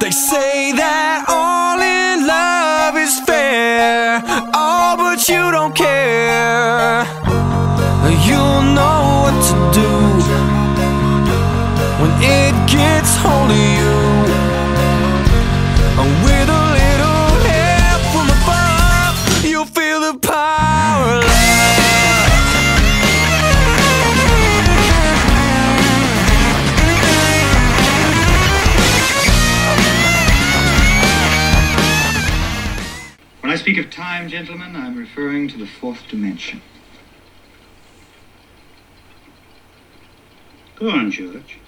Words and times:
They 0.00 0.10
say 0.10 0.72
that 0.72 1.24
all 1.28 1.80
in 1.80 2.26
love 2.26 2.96
is 2.96 3.18
fair. 3.20 4.22
Oh, 4.54 4.94
but 4.96 5.28
you 5.28 5.50
don't 5.50 5.74
care. 5.74 7.04
You'll 8.26 8.62
know 8.78 9.22
what 9.24 9.36
to 9.48 9.56
do 9.80 9.92
when 12.00 12.12
it 12.22 12.54
gets 12.70 13.16
hold 13.16 13.50
of 13.50 13.56
you. 13.56 14.05
Speak 33.66 33.78
of 33.78 33.90
time, 33.90 34.28
gentlemen, 34.28 34.76
I'm 34.76 34.96
referring 34.96 35.48
to 35.48 35.58
the 35.58 35.66
fourth 35.66 36.06
dimension. 36.08 36.62
Go 40.76 40.88
on, 40.88 41.10
George. 41.10 41.58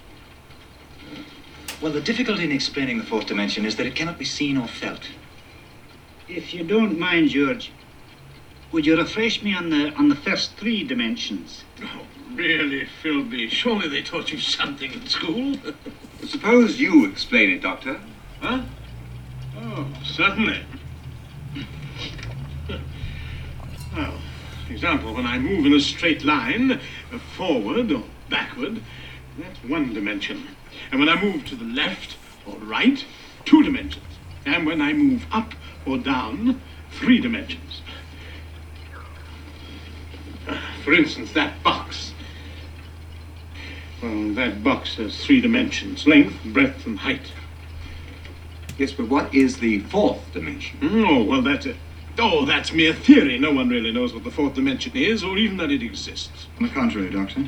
Well, 1.81 1.91
the 1.91 1.99
difficulty 1.99 2.45
in 2.45 2.53
explaining 2.53 2.99
the 2.99 3.03
fourth 3.03 3.25
dimension 3.25 3.65
is 3.65 3.75
that 3.75 3.85
it 3.85 3.95
cannot 3.95 4.17
be 4.17 4.23
seen 4.23 4.55
or 4.55 4.65
felt. 4.65 5.09
If 6.29 6.53
you 6.53 6.63
don't 6.63 6.97
mind, 6.97 7.31
George, 7.31 7.73
would 8.71 8.85
you 8.85 8.95
refresh 8.95 9.43
me 9.43 9.53
on 9.53 9.69
the 9.69 9.93
on 9.95 10.07
the 10.07 10.15
first 10.15 10.53
three 10.53 10.85
dimensions? 10.85 11.65
Oh, 11.83 12.03
really, 12.33 12.87
Filby? 13.03 13.49
Surely 13.49 13.89
they 13.89 14.03
taught 14.03 14.31
you 14.31 14.39
something 14.39 14.93
in 14.93 15.05
school? 15.07 15.57
Suppose 16.25 16.79
you 16.79 17.05
explain 17.07 17.49
it, 17.49 17.61
Doctor. 17.61 17.99
huh? 18.39 18.61
Oh, 19.57 19.85
certainly. 20.05 20.63
Well, 23.95 24.19
for 24.65 24.73
example, 24.73 25.13
when 25.13 25.25
I 25.25 25.39
move 25.39 25.65
in 25.65 25.73
a 25.73 25.79
straight 25.79 26.23
line, 26.23 26.79
forward 27.35 27.91
or 27.91 28.03
backward, 28.29 28.81
that's 29.37 29.63
one 29.63 29.93
dimension. 29.93 30.47
And 30.91 30.99
when 30.99 31.09
I 31.09 31.21
move 31.21 31.45
to 31.45 31.55
the 31.55 31.65
left 31.65 32.17
or 32.45 32.55
right, 32.57 33.03
two 33.45 33.63
dimensions. 33.63 34.05
And 34.45 34.65
when 34.65 34.81
I 34.81 34.93
move 34.93 35.25
up 35.31 35.53
or 35.85 35.97
down, 35.97 36.61
three 36.91 37.19
dimensions. 37.19 37.81
For 40.83 40.93
instance, 40.93 41.33
that 41.33 41.61
box. 41.63 42.13
Well, 44.01 44.33
that 44.33 44.63
box 44.63 44.95
has 44.95 45.23
three 45.23 45.41
dimensions 45.41 46.07
length, 46.07 46.35
breadth, 46.45 46.85
and 46.85 46.99
height. 46.99 47.31
Yes, 48.77 48.93
but 48.93 49.09
what 49.09 49.33
is 49.35 49.59
the 49.59 49.79
fourth 49.81 50.31
dimension? 50.31 50.79
Hmm, 50.79 51.03
oh, 51.05 51.23
well, 51.23 51.41
that's 51.41 51.65
it. 51.65 51.75
Oh, 52.21 52.43
that's 52.45 52.73
mere 52.73 52.93
theory. 52.93 53.39
No 53.39 53.53
one 53.53 53.69
really 53.69 53.91
knows 53.91 54.13
what 54.13 54.25
the 54.25 54.31
fourth 54.31 54.53
dimension 54.53 54.91
is, 54.93 55.23
or 55.23 55.37
even 55.37 55.55
that 55.57 55.71
it 55.71 55.81
exists. 55.81 56.47
On 56.57 56.67
the 56.67 56.73
contrary, 56.73 57.09
Doctor. 57.09 57.47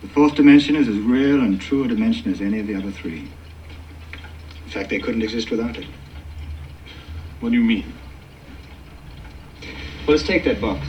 The 0.00 0.08
fourth 0.08 0.34
dimension 0.34 0.76
is 0.76 0.88
as 0.88 0.96
real 0.96 1.40
and 1.40 1.60
true 1.60 1.84
a 1.84 1.88
dimension 1.88 2.32
as 2.32 2.40
any 2.40 2.58
of 2.58 2.66
the 2.66 2.74
other 2.74 2.90
three. 2.90 3.28
In 4.64 4.70
fact, 4.70 4.88
they 4.88 4.98
couldn't 4.98 5.22
exist 5.22 5.50
without 5.50 5.76
it. 5.76 5.86
What 7.40 7.52
do 7.52 7.58
you 7.58 7.64
mean? 7.64 7.92
Well, 10.06 10.16
let's 10.16 10.22
take 10.22 10.44
that 10.44 10.60
box. 10.60 10.86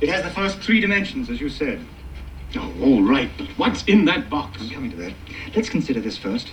It 0.00 0.10
has 0.10 0.22
the 0.22 0.30
first 0.30 0.58
three 0.58 0.80
dimensions, 0.80 1.30
as 1.30 1.40
you 1.40 1.48
said. 1.48 1.80
Oh, 2.56 2.72
all 2.82 3.02
right, 3.02 3.30
but 3.38 3.46
what's 3.56 3.82
in 3.84 4.04
that 4.04 4.28
box? 4.28 4.60
I'm 4.60 4.70
coming 4.70 4.90
to 4.90 4.96
that. 4.98 5.14
Let's 5.56 5.70
consider 5.70 6.00
this 6.00 6.18
first. 6.18 6.52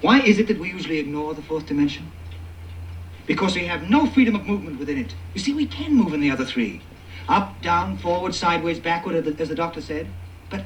Why 0.00 0.20
is 0.20 0.38
it 0.38 0.46
that 0.48 0.58
we 0.58 0.70
usually 0.70 0.98
ignore 0.98 1.34
the 1.34 1.42
fourth 1.42 1.66
dimension? 1.66 2.10
Because 3.28 3.54
we 3.54 3.66
have 3.66 3.88
no 3.88 4.06
freedom 4.06 4.34
of 4.34 4.46
movement 4.46 4.78
within 4.78 4.98
it. 4.98 5.14
You 5.34 5.40
see, 5.40 5.52
we 5.52 5.66
can 5.66 5.94
move 5.94 6.14
in 6.14 6.20
the 6.20 6.30
other 6.30 6.46
three 6.46 6.82
up, 7.28 7.60
down, 7.60 7.98
forward, 7.98 8.34
sideways, 8.34 8.80
backward, 8.80 9.14
as 9.14 9.48
the, 9.48 9.54
doctor 9.54 9.82
said. 9.82 10.08
But 10.48 10.64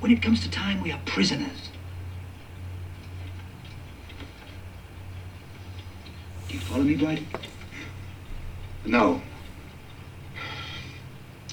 when 0.00 0.10
it 0.10 0.20
comes 0.20 0.42
to 0.42 0.50
time, 0.50 0.82
we 0.82 0.90
are 0.90 0.98
prisoners. 1.06 1.70
Do 6.48 6.54
you 6.54 6.60
follow 6.60 6.82
me, 6.82 6.96
Blighty? 6.96 7.28
No. 8.84 9.22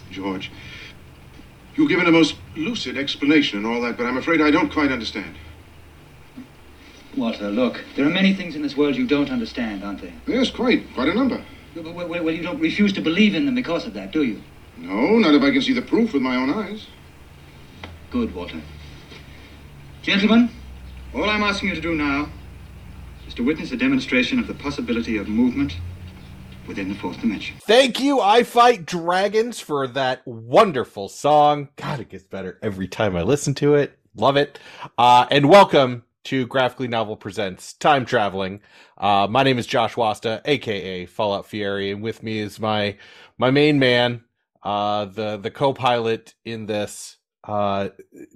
George, 0.10 0.52
you've 1.76 1.90
given 1.90 2.08
a 2.08 2.12
most 2.12 2.38
lucid 2.56 2.98
explanation 2.98 3.60
and 3.60 3.68
all 3.68 3.82
that, 3.82 3.98
but 3.98 4.08
I'm 4.08 4.18
afraid 4.18 4.42
I 4.42 4.50
don't 4.50 4.74
quite 4.74 4.92
understand. 4.92 5.36
Walter, 7.18 7.50
look, 7.50 7.84
there 7.96 8.06
are 8.06 8.10
many 8.10 8.34
things 8.34 8.56
in 8.56 8.62
this 8.62 8.78
world 8.78 8.96
you 8.96 9.08
don't 9.08 9.32
understand, 9.32 9.84
aren't 9.84 10.02
there? 10.02 10.14
Yes, 10.28 10.52
quite. 10.52 10.94
Quite 10.94 11.10
a 11.10 11.14
number. 11.14 11.44
Well, 11.76 11.94
well, 11.94 12.08
well, 12.08 12.32
you 12.34 12.44
don't 12.44 12.60
refuse 12.60 12.94
to 12.94 13.02
believe 13.02 13.36
in 13.36 13.46
them 13.46 13.56
because 13.56 13.86
of 13.86 13.94
that, 13.94 14.12
do 14.12 14.24
you? 14.24 14.42
No, 14.78 15.18
not 15.18 15.34
if 15.34 15.42
I 15.42 15.52
can 15.52 15.62
see 15.62 15.74
the 15.74 15.82
proof 15.82 16.14
with 16.14 16.22
my 16.22 16.36
own 16.36 16.50
eyes. 16.50 16.88
Good, 18.12 18.34
Walter. 18.34 18.62
Gentlemen, 20.02 20.50
all 21.14 21.30
I'm 21.30 21.44
asking 21.44 21.70
you 21.70 21.76
to 21.76 21.82
do 21.82 21.96
now 21.96 22.30
is 23.28 23.34
to 23.36 23.44
witness 23.44 23.72
a 23.72 23.78
demonstration 23.78 24.40
of 24.40 24.48
the 24.48 24.54
possibility 24.54 25.18
of 25.18 25.28
movement 25.28 25.78
within 26.68 26.90
the 26.90 26.96
fourth 26.96 27.20
dimension. 27.20 27.58
Thank 27.62 28.00
you, 28.00 28.22
I 28.22 28.44
Fight 28.44 28.86
Dragons, 28.86 29.60
for 29.60 29.88
that 29.88 30.26
wonderful 30.26 31.10
song. 31.10 31.70
God, 31.76 32.00
it 32.00 32.10
gets 32.10 32.24
better 32.24 32.60
every 32.62 32.88
time 32.88 33.16
I 33.16 33.24
listen 33.24 33.54
to 33.56 33.76
it. 33.76 33.98
Love 34.16 34.38
it. 34.38 34.60
Uh, 34.98 35.26
and 35.30 35.50
welcome 35.50 36.04
to 36.26 36.46
Graphically 36.48 36.88
Novel 36.88 37.16
Presents 37.16 37.74
Time 37.74 38.06
Traveling. 38.06 38.62
Uh, 38.98 39.28
my 39.30 39.44
name 39.44 39.58
is 39.58 39.68
Josh 39.68 39.96
Wasta, 39.96 40.42
aka 40.46 41.06
Fallout 41.06 41.46
Fieri, 41.46 41.92
and 41.92 42.02
with 42.02 42.24
me 42.24 42.40
is 42.40 42.60
my 42.60 42.98
my 43.38 43.52
main 43.52 43.80
man, 43.80 44.24
uh, 44.64 45.06
the 45.06 45.38
the 45.38 45.52
co-pilot 45.52 46.36
in 46.46 46.66
this 46.66 47.18
uh 47.48 47.90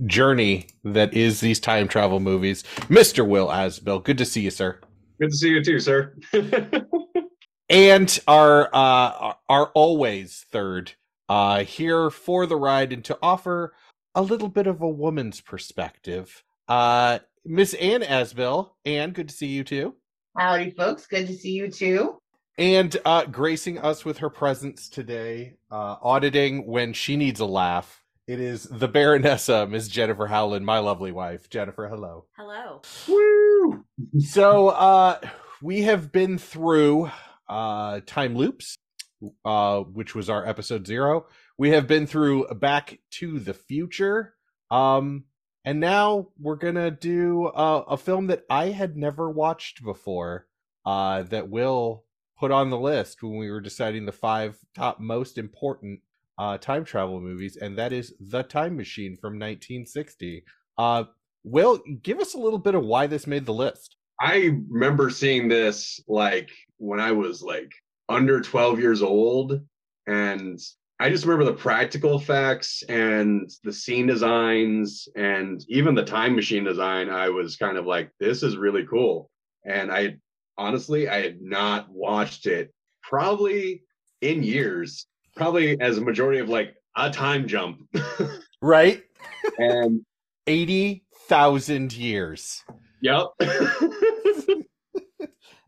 journey 0.06 0.68
that 0.84 1.14
is 1.14 1.42
these 1.42 1.60
time 1.60 1.88
travel 1.88 2.20
movies, 2.20 2.64
Mr. 2.90 3.28
Will 3.28 3.48
Asbill. 3.48 4.04
Good 4.04 4.18
to 4.18 4.26
see 4.26 4.42
you, 4.42 4.52
sir. 4.52 4.80
Good 5.20 5.32
to 5.32 5.36
see 5.36 5.50
you 5.50 5.64
too, 5.64 5.80
sir. 5.80 6.16
and 7.70 8.20
our 8.28 8.70
uh 8.74 9.34
our 9.50 9.68
always 9.74 10.46
third 10.50 10.94
uh 11.30 11.64
here 11.64 12.10
for 12.10 12.46
the 12.46 12.56
ride 12.56 12.94
and 12.94 13.04
to 13.06 13.18
offer 13.22 13.74
a 14.16 14.22
little 14.22 14.50
bit 14.50 14.68
of 14.68 14.82
a 14.82 14.90
woman's 14.90 15.42
perspective 15.42 16.44
uh 16.68 17.20
miss 17.46 17.74
ann 17.76 18.02
asbill 18.02 18.72
ann 18.86 19.12
good 19.12 19.30
to 19.30 19.36
see 19.36 19.48
you 19.48 19.64
too 19.64 19.96
Howdy, 20.36 20.72
folks. 20.72 21.06
Good 21.06 21.28
to 21.28 21.34
see 21.36 21.52
you 21.52 21.70
too. 21.70 22.20
and 22.58 22.98
uh 23.06 23.26
gracing 23.26 23.78
us 23.80 24.04
with 24.06 24.18
her 24.20 24.30
presence 24.30 24.90
today 24.90 25.53
uh 25.72 25.96
auditing 26.02 26.66
when 26.68 26.94
she 26.94 27.16
needs 27.18 27.40
a 27.40 27.46
laugh 27.46 28.03
it 28.28 28.40
is 28.40 28.64
the 28.64 28.88
baronessa 28.90 29.70
miss 29.70 29.88
jennifer 29.88 30.28
howland 30.28 30.66
my 30.66 30.80
lovely 30.80 31.12
wife 31.12 31.50
jennifer 31.50 31.88
hello 31.88 32.26
Hello. 32.38 32.82
Woo! 33.08 33.84
so 34.20 34.70
uh 34.70 35.20
we 35.62 35.82
have 35.84 36.12
been 36.12 36.38
through 36.38 37.09
uh 37.50 38.00
time 38.06 38.36
loops 38.36 38.78
uh 39.46 39.80
which 39.82 40.14
was 40.16 40.30
our 40.30 40.46
episode 40.48 40.86
0 40.88 41.26
we 41.58 41.70
have 41.72 41.88
been 41.88 42.06
through 42.08 42.48
back 42.56 43.00
to 43.12 43.40
the 43.40 43.53
future 43.53 44.34
um 44.72 45.24
and 45.66 45.79
now 45.79 46.28
we're 46.40 46.56
gonna 46.56 46.91
do 46.91 47.47
uh, 47.47 47.84
a 47.88 47.97
film 47.97 48.28
that 48.28 48.44
i 48.50 48.68
had 48.68 48.96
never 48.97 49.29
watched 49.29 49.84
before 49.84 50.47
uh 50.85 51.24
that 51.24 51.50
will 51.50 52.03
put 52.38 52.51
on 52.51 52.69
the 52.69 52.79
list 52.79 53.22
when 53.24 53.38
we 53.38 53.50
were 53.50 53.62
deciding 53.62 54.06
the 54.06 54.12
five 54.12 54.57
top 54.75 55.00
most 55.00 55.38
important 55.38 56.00
uh 56.38 56.57
time 56.57 56.84
travel 56.84 57.19
movies 57.19 57.57
and 57.57 57.78
that 57.78 57.94
is 57.94 58.13
the 58.19 58.44
time 58.44 58.75
machine 58.75 59.16
from 59.16 59.34
1960 59.34 60.44
uh 60.78 61.03
will 61.44 61.81
give 62.02 62.19
us 62.19 62.34
a 62.34 62.40
little 62.40 62.59
bit 62.59 62.75
of 62.75 62.84
why 62.84 63.07
this 63.07 63.28
made 63.28 63.46
the 63.46 63.53
list 63.53 63.97
I 64.19 64.58
remember 64.70 65.09
seeing 65.09 65.47
this 65.47 65.99
like 66.08 66.49
when 66.78 66.99
I 66.99 67.11
was 67.11 67.41
like 67.41 67.72
under 68.09 68.40
12 68.41 68.79
years 68.79 69.02
old. 69.02 69.61
And 70.08 70.59
I 71.03 71.09
just 71.09 71.26
remember 71.26 71.44
the 71.44 71.58
practical 71.58 72.17
effects 72.17 72.82
and 72.88 73.52
the 73.66 73.73
scene 73.73 74.08
designs 74.08 75.09
and 75.17 75.61
even 75.67 75.96
the 75.96 76.05
time 76.05 76.34
machine 76.34 76.64
design. 76.64 77.09
I 77.09 77.28
was 77.28 77.58
kind 77.58 77.78
of 77.78 77.85
like, 77.85 78.09
this 78.22 78.41
is 78.41 78.55
really 78.55 78.85
cool. 78.85 79.29
And 79.66 79.91
I 79.91 80.16
honestly, 80.58 81.09
I 81.09 81.22
had 81.22 81.41
not 81.41 81.90
watched 81.90 82.46
it 82.46 82.73
probably 83.02 83.84
in 84.22 84.44
years, 84.44 85.05
probably 85.35 85.78
as 85.82 85.97
a 85.97 86.02
majority 86.02 86.40
of 86.40 86.47
like 86.47 86.73
a 86.96 87.11
time 87.11 87.50
jump. 87.50 87.85
right 88.61 89.03
and 89.58 90.05
80,000 90.47 91.91
years 91.91 92.64
yep. 93.02 93.26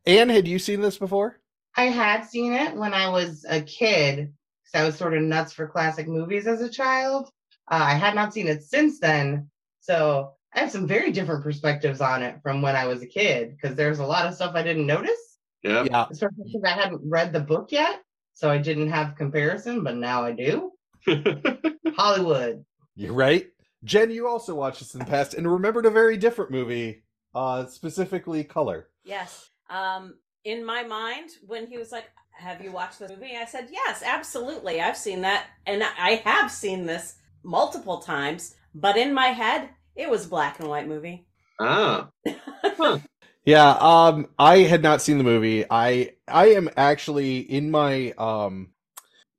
Anne, 0.06 0.30
had 0.30 0.48
you 0.48 0.60
seen 0.60 0.80
this 0.80 0.98
before? 0.98 1.42
I 1.76 1.88
had 1.88 2.24
seen 2.24 2.54
it 2.54 2.74
when 2.74 2.94
I 2.94 3.10
was 3.10 3.46
a 3.50 3.60
kid 3.60 4.18
because 4.18 4.32
I 4.76 4.84
was 4.86 4.96
sort 4.98 5.14
of 5.16 5.24
nuts 5.24 5.54
for 5.54 5.68
classic 5.68 6.08
movies 6.08 6.48
as 6.48 6.62
a 6.62 6.70
child. 6.70 7.30
Uh, 7.72 7.82
I 7.82 7.94
had 7.94 8.14
not 8.16 8.34
seen 8.34 8.48
it 8.48 8.64
since 8.64 9.00
then. 9.00 9.50
So 9.80 10.34
I 10.54 10.60
have 10.60 10.72
some 10.72 10.88
very 10.88 11.12
different 11.12 11.44
perspectives 11.44 12.02
on 12.02 12.22
it 12.24 12.40
from 12.44 12.62
when 12.62 12.76
I 12.76 12.86
was 12.88 13.02
a 13.02 13.08
kid 13.08 13.56
because 13.56 13.76
there's 13.76 14.00
a 14.00 14.06
lot 14.06 14.26
of 14.26 14.34
stuff 14.36 14.56
I 14.56 14.64
didn't 14.64 14.86
notice, 14.88 15.38
Yeah. 15.64 15.84
Yeah. 15.90 16.06
especially 16.12 16.44
because 16.46 16.64
I 16.64 16.70
hadn't 16.80 17.02
read 17.04 17.34
the 17.34 17.40
book 17.40 17.72
yet. 17.72 18.02
So 18.34 18.50
I 18.52 18.58
didn't 18.58 18.90
have 18.90 19.16
comparison, 19.16 19.84
but 19.84 19.96
now 19.96 20.24
I 20.24 20.34
do. 20.34 20.72
Hollywood. 21.98 22.66
You're 22.96 23.14
right. 23.14 23.48
Jen, 23.84 24.12
you 24.12 24.28
also 24.28 24.56
watched 24.56 24.80
this 24.80 24.94
in 24.94 25.00
the 25.00 25.06
past 25.06 25.34
and 25.36 25.50
remembered 25.50 25.86
a 25.86 25.92
very 25.92 26.18
different 26.18 26.52
movie, 26.52 27.04
uh, 27.34 27.66
specifically 27.68 28.44
Color. 28.44 28.90
Yes. 29.04 29.50
Um, 29.70 30.16
in 30.44 30.66
my 30.66 30.84
mind, 30.84 31.30
when 31.46 31.68
he 31.68 31.78
was 31.78 31.92
like, 31.92 32.06
"Have 32.38 32.62
you 32.64 32.72
watched 32.72 33.00
this 33.00 33.12
movie?" 33.12 33.36
I 33.38 33.46
said, 33.46 33.70
"Yes, 33.72 34.04
absolutely. 34.06 34.82
I've 34.82 34.98
seen 34.98 35.22
that, 35.22 35.48
and 35.66 35.84
I 35.84 36.22
have 36.26 36.52
seen 36.52 36.86
this 36.86 37.16
multiple 37.44 38.00
times." 38.00 38.56
But 38.74 38.98
in 38.98 39.14
my 39.14 39.28
head, 39.28 39.70
it 39.96 40.10
was 40.10 40.26
a 40.26 40.30
black 40.30 40.60
and 40.60 40.70
white 40.70 40.88
movie. 40.88 41.28
ah. 41.60 42.10
Yeah, 43.46 43.72
um, 43.80 44.28
I 44.40 44.60
had 44.60 44.84
not 44.84 45.02
seen 45.04 45.20
the 45.20 45.24
movie. 45.24 45.66
I 45.70 46.14
I 46.28 46.48
am 46.48 46.70
actually 46.78 47.40
in 47.40 47.72
my 47.72 48.12
um 48.18 48.72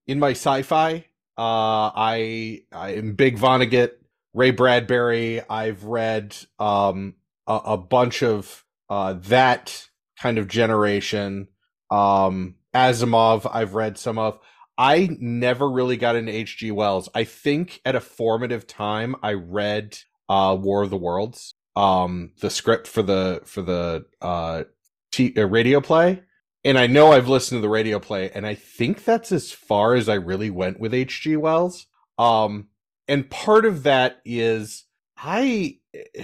in 0.07 0.21
my 0.21 0.31
sci-fi. 0.33 1.07
Uh, 1.39 1.91
I 1.97 2.63
I 2.73 2.95
am 2.95 3.15
big 3.15 3.39
Vonnegut, 3.39 3.93
Ray 4.35 4.53
Bradbury. 4.53 5.43
I've 5.51 5.85
read 5.85 6.37
um 6.59 7.15
a, 7.49 7.61
a 7.67 7.77
bunch 7.79 8.23
of 8.23 8.65
uh 8.91 9.15
that 9.15 9.89
kind 10.21 10.39
of 10.39 10.49
generation. 10.49 11.49
Um, 11.91 12.56
Asimov. 12.77 13.51
I've 13.53 13.75
read 13.75 13.99
some 13.99 14.19
of. 14.19 14.39
I 14.79 15.09
never 15.19 15.71
really 15.71 15.97
got 15.97 16.17
into 16.17 16.33
H.G. 16.33 16.71
Wells. 16.71 17.09
I 17.15 17.25
think 17.25 17.81
at 17.85 17.97
a 17.97 18.01
formative 18.01 18.67
time, 18.67 19.17
I 19.23 19.33
read 19.33 19.99
uh 20.29 20.57
War 20.61 20.83
of 20.83 20.91
the 20.91 20.97
Worlds 20.97 21.55
um 21.77 22.33
the 22.41 22.51
script 22.51 22.89
for 22.89 23.03
the 23.03 23.43
for 23.45 23.63
the 23.63 24.07
uh, 24.23 24.65
t- 25.13 25.35
uh 25.37 25.47
radio 25.47 25.81
play 25.81 26.23
and 26.65 26.79
i 26.79 26.87
know 26.87 27.13
i've 27.13 27.29
listened 27.29 27.59
to 27.59 27.63
the 27.63 27.69
radio 27.69 28.01
play 28.01 28.31
and 28.31 28.47
i 28.47 28.55
think 28.55 29.05
that's 29.05 29.31
as 29.31 29.53
far 29.53 29.95
as 29.95 30.09
i 30.09 30.15
really 30.15 30.51
went 30.51 30.81
with 30.81 30.93
hg 30.93 31.37
wells 31.37 31.87
um 32.19 32.69
and 33.07 33.31
part 33.31 33.67
of 33.67 33.83
that 33.83 34.21
is 34.25 34.85
i 35.19 35.77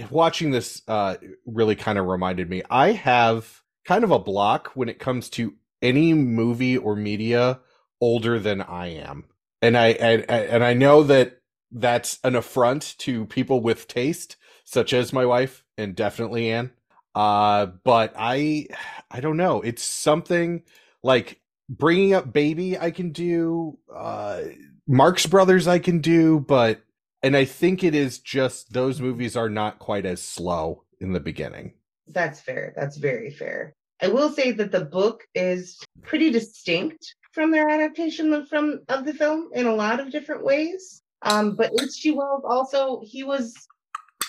watching 0.09 0.49
this 0.49 0.81
uh 0.87 1.15
really 1.45 1.75
kind 1.75 1.99
of 1.99 2.07
reminded 2.07 2.49
me 2.49 2.63
i 2.69 2.91
have 2.91 3.61
kind 3.85 4.03
of 4.03 4.11
a 4.11 4.19
block 4.19 4.71
when 4.73 4.89
it 4.89 4.97
comes 4.97 5.29
to 5.29 5.53
any 5.83 6.13
movie 6.13 6.77
or 6.77 6.95
media 6.95 7.59
older 8.01 8.39
than 8.39 8.61
i 8.61 8.87
am 8.87 9.25
and 9.61 9.77
i 9.77 9.89
and, 9.89 10.29
and 10.29 10.63
i 10.63 10.73
know 10.73 11.03
that 11.03 11.39
that's 11.71 12.19
an 12.23 12.35
affront 12.35 12.95
to 12.99 13.25
people 13.25 13.61
with 13.61 13.87
taste 13.87 14.37
such 14.63 14.93
as 14.93 15.13
my 15.13 15.25
wife 15.25 15.63
and 15.77 15.95
definitely 15.95 16.49
Anne. 16.49 16.71
Uh, 17.15 17.67
but 17.83 18.13
I, 18.17 18.67
I 19.11 19.19
don't 19.19 19.37
know. 19.37 19.61
It's 19.61 19.83
something 19.83 20.63
like 21.03 21.41
bringing 21.69 22.13
up 22.13 22.33
baby. 22.33 22.77
I 22.77 22.91
can 22.91 23.11
do. 23.11 23.77
Uh, 23.93 24.41
Marx 24.87 25.25
Brothers. 25.25 25.67
I 25.67 25.79
can 25.79 25.99
do, 25.99 26.39
but 26.39 26.81
and 27.21 27.37
I 27.37 27.45
think 27.45 27.83
it 27.83 27.95
is 27.95 28.19
just 28.19 28.73
those 28.73 28.99
movies 28.99 29.37
are 29.37 29.49
not 29.49 29.79
quite 29.79 30.05
as 30.05 30.21
slow 30.21 30.83
in 30.99 31.13
the 31.13 31.19
beginning. 31.21 31.73
That's 32.07 32.41
fair. 32.41 32.73
That's 32.75 32.97
very 32.97 33.31
fair. 33.31 33.75
I 34.03 34.07
will 34.07 34.29
say 34.29 34.51
that 34.51 34.71
the 34.71 34.85
book 34.85 35.23
is 35.33 35.79
pretty 36.03 36.29
distinct 36.29 37.15
from 37.31 37.51
their 37.51 37.69
adaptation 37.69 38.33
of, 38.33 38.47
from 38.49 38.81
of 38.89 39.05
the 39.05 39.13
film 39.13 39.49
in 39.53 39.65
a 39.65 39.73
lot 39.73 39.99
of 39.99 40.11
different 40.11 40.43
ways. 40.43 41.01
Um, 41.21 41.55
but 41.55 41.71
H.G. 41.81 42.11
Wells 42.11 42.43
also 42.45 43.01
he 43.03 43.23
was 43.23 43.55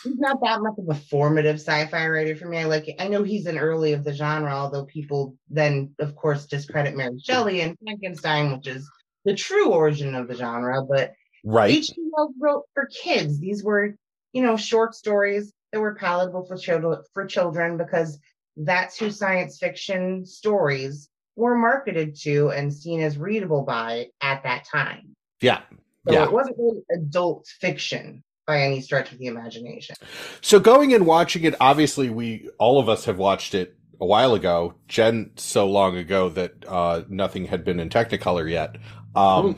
he's 0.05 0.17
not 0.17 0.39
that 0.43 0.61
much 0.61 0.75
of 0.79 0.97
a 0.97 1.01
formative 1.01 1.57
sci-fi 1.57 2.07
writer 2.07 2.37
for 2.37 2.47
me. 2.47 2.59
I 2.59 2.65
like 2.65 2.87
I 3.01 3.09
know 3.09 3.25
he's 3.25 3.47
an 3.47 3.59
early 3.59 3.93
of 3.95 4.05
the 4.05 4.15
genre, 4.15 4.53
although 4.53 4.85
people 4.85 5.37
then 5.51 5.95
of 5.99 6.15
course 6.15 6.47
discredit 6.47 6.97
Mary 6.97 7.19
Shelley 7.19 7.61
and 7.63 7.77
Frankenstein, 7.83 8.53
which 8.53 8.69
is 8.69 8.89
the 9.25 9.35
true 9.35 9.71
origin 9.71 10.15
of 10.15 10.29
the 10.29 10.37
genre. 10.37 10.83
But 10.89 11.15
Right. 11.45 11.75
H.G. 11.75 11.95
Wells 12.11 12.35
wrote 12.41 12.65
for 12.73 12.87
kids. 12.87 13.39
These 13.39 13.63
were, 13.63 13.95
you 14.33 14.43
know, 14.43 14.57
short 14.57 14.95
stories 14.95 15.53
that 15.73 15.81
were 15.81 15.95
palatable 15.95 16.47
for 16.47 16.57
children 16.57 17.03
for 17.13 17.27
children 17.27 17.77
because 17.77 18.19
that's 18.57 18.99
who 18.99 19.11
science 19.11 19.59
fiction 19.59 20.25
stories 20.27 21.09
were 21.37 21.57
marketed 21.57 22.17
to 22.21 22.51
and 22.51 22.73
seen 22.73 23.01
as 23.01 23.19
readable 23.19 23.63
by 23.63 24.07
at 24.21 24.43
that 24.45 24.65
time. 24.65 25.17
Yeah. 25.41 25.63
So 26.07 26.13
Yeah. 26.13 26.25
it 26.25 26.33
wasn't 26.33 26.59
really 26.59 26.83
adult 26.93 27.47
fiction 27.61 28.23
by 28.47 28.63
any 28.63 28.81
stretch 28.81 29.11
of 29.13 29.19
the 29.19 29.27
imagination. 29.27 29.97
So 30.41 30.61
going 30.61 30.93
and 30.93 31.07
watching 31.07 31.45
it, 31.45 31.55
obviously 31.61 32.11
we 32.11 32.49
all 32.59 32.79
of 32.79 32.89
us 32.89 33.07
have 33.07 33.19
watched 33.19 33.55
it 33.55 33.77
a 34.01 34.07
while 34.07 34.35
ago. 34.35 34.75
Jen 34.87 35.31
so 35.37 35.67
long 35.67 35.97
ago 35.97 36.29
that 36.31 36.65
uh, 36.69 37.03
nothing 37.09 37.47
had 37.47 37.65
been 37.65 37.81
in 37.81 37.89
Technicolor 37.89 38.49
yet. 38.51 38.77
Um, 39.17 39.57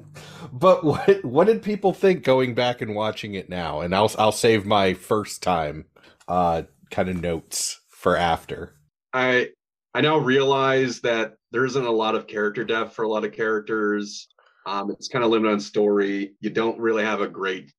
but 0.52 0.82
what 0.82 1.24
what 1.24 1.46
did 1.46 1.62
people 1.62 1.92
think 1.92 2.24
going 2.24 2.54
back 2.54 2.80
and 2.80 2.94
watching 2.94 3.34
it 3.34 3.48
now? 3.48 3.80
And 3.80 3.94
I'll 3.94 4.10
I'll 4.18 4.32
save 4.32 4.64
my 4.64 4.94
first 4.94 5.42
time 5.42 5.84
uh, 6.26 6.62
kind 6.90 7.08
of 7.10 7.20
notes 7.20 7.80
for 8.02 8.16
after. 8.16 8.74
I 9.12 9.50
I 9.94 10.00
now 10.00 10.18
realize 10.18 11.00
that 11.02 11.34
there 11.52 11.64
isn't 11.64 11.84
a 11.84 11.90
lot 11.90 12.16
of 12.16 12.26
character 12.26 12.64
depth 12.64 12.94
for 12.94 13.04
a 13.04 13.08
lot 13.08 13.24
of 13.24 13.32
characters. 13.32 14.28
Um, 14.66 14.90
it's 14.90 15.08
kind 15.08 15.24
of 15.24 15.30
limited 15.30 15.52
on 15.52 15.60
story. 15.60 16.34
You 16.40 16.50
don't 16.50 16.78
really 16.80 17.04
have 17.04 17.20
a 17.20 17.28
great 17.28 17.72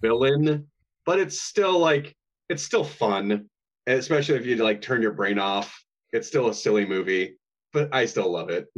villain, 0.00 0.66
but 1.04 1.18
it's 1.18 1.42
still 1.42 1.78
like 1.78 2.14
it's 2.48 2.62
still 2.62 2.84
fun, 2.84 3.48
and 3.86 3.98
especially 3.98 4.36
if 4.36 4.46
you 4.46 4.56
like 4.56 4.80
turn 4.80 5.02
your 5.02 5.12
brain 5.12 5.38
off. 5.38 5.76
It's 6.12 6.28
still 6.28 6.48
a 6.48 6.54
silly 6.54 6.86
movie, 6.86 7.36
but 7.72 7.92
I 7.92 8.06
still 8.06 8.30
love 8.30 8.50
it. 8.50 8.68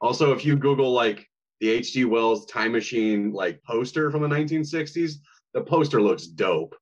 Also, 0.00 0.32
if 0.32 0.44
you 0.44 0.56
Google 0.56 0.92
like 0.92 1.26
the 1.60 1.70
H.G. 1.70 2.04
Wells 2.04 2.46
Time 2.46 2.72
Machine 2.72 3.32
like 3.32 3.62
poster 3.64 4.10
from 4.10 4.22
the 4.22 4.28
1960s, 4.28 5.14
the 5.54 5.62
poster 5.62 6.00
looks 6.00 6.26
dope. 6.26 6.74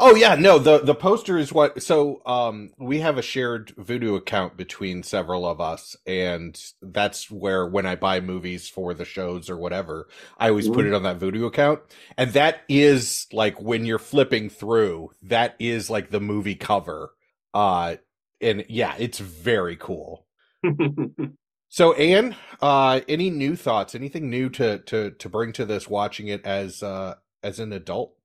Oh 0.00 0.14
yeah, 0.16 0.34
no, 0.36 0.58
the 0.58 0.78
the 0.80 0.94
poster 0.94 1.38
is 1.38 1.52
what 1.52 1.82
so 1.82 2.22
um 2.26 2.70
we 2.78 3.00
have 3.00 3.18
a 3.18 3.22
shared 3.22 3.74
Vudu 3.76 4.16
account 4.16 4.56
between 4.56 5.02
several 5.02 5.46
of 5.46 5.60
us 5.60 5.96
and 6.06 6.60
that's 6.82 7.30
where 7.30 7.66
when 7.66 7.86
I 7.86 7.96
buy 7.96 8.20
movies 8.20 8.68
for 8.68 8.94
the 8.94 9.04
shows 9.04 9.50
or 9.50 9.56
whatever, 9.58 10.08
I 10.38 10.50
always 10.50 10.68
put 10.68 10.84
Mhm. 10.84 10.86
it 10.86 10.94
on 10.94 11.04
that 11.04 11.18
Vudu 11.20 11.46
account. 11.46 11.80
And 12.18 12.32
that 12.32 12.62
is 12.68 13.26
like 13.32 13.60
when 13.60 13.86
you're 13.86 13.98
flipping 13.98 14.50
through, 14.50 15.10
that 15.22 15.56
is 15.58 15.90
like 15.90 16.10
the 16.10 16.20
movie 16.20 16.56
cover. 16.56 17.12
Uh 17.54 17.96
and 18.40 18.64
yeah, 18.68 18.94
it's 18.98 19.18
very 19.20 19.76
cool. 19.76 20.26
So 21.68 21.94
Anne, 21.94 22.36
uh 22.62 23.02
any 23.08 23.30
new 23.30 23.56
thoughts, 23.56 23.94
anything 23.94 24.30
new 24.30 24.48
to 24.50 24.80
to 24.80 25.12
to 25.12 25.30
bring 25.30 25.52
to 25.54 25.66
this 25.66 25.88
watching 25.88 26.28
it 26.28 26.44
as 26.46 26.82
uh 26.82 27.16
as 27.44 27.60
an 27.60 27.72
adult? 27.74 28.15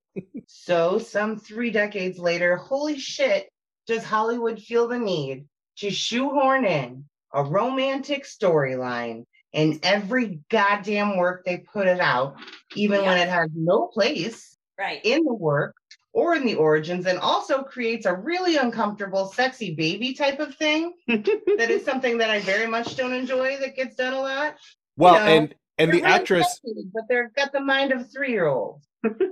So, 0.47 0.99
some 0.99 1.37
three 1.37 1.71
decades 1.71 2.19
later, 2.19 2.57
holy 2.57 2.97
shit, 2.99 3.49
does 3.87 4.03
Hollywood 4.03 4.61
feel 4.61 4.87
the 4.87 4.99
need 4.99 5.45
to 5.77 5.89
shoehorn 5.89 6.65
in 6.65 7.05
a 7.33 7.43
romantic 7.43 8.25
storyline 8.25 9.25
in 9.53 9.79
every 9.83 10.39
goddamn 10.49 11.17
work 11.17 11.43
they 11.45 11.57
put 11.57 11.87
it 11.87 11.99
out, 11.99 12.35
even 12.75 13.05
when 13.05 13.17
it 13.17 13.29
has 13.29 13.49
no 13.55 13.87
place 13.87 14.57
Right. 14.77 15.01
in 15.03 15.23
the 15.23 15.33
work 15.33 15.75
or 16.13 16.35
in 16.35 16.45
the 16.45 16.55
origins, 16.55 17.05
and 17.05 17.19
also 17.19 17.63
creates 17.63 18.05
a 18.05 18.13
really 18.13 18.57
uncomfortable, 18.57 19.27
sexy 19.27 19.75
baby 19.75 20.13
type 20.13 20.39
of 20.39 20.55
thing 20.55 20.93
that 21.07 21.69
is 21.69 21.85
something 21.85 22.17
that 22.17 22.29
I 22.29 22.39
very 22.41 22.67
much 22.67 22.95
don't 22.95 23.13
enjoy 23.13 23.57
that 23.59 23.75
gets 23.75 23.95
done 23.95 24.13
a 24.13 24.19
lot. 24.19 24.55
Well, 24.97 25.15
know, 25.15 25.25
and 25.25 25.55
and 25.77 25.91
the 25.91 26.01
really 26.01 26.11
actress 26.13 26.59
sexy, 26.63 26.85
but 26.93 27.03
they've 27.09 27.33
got 27.35 27.51
the 27.51 27.61
mind 27.61 27.91
of 27.91 28.11
three 28.11 28.31
year 28.31 28.47
olds. 28.47 28.87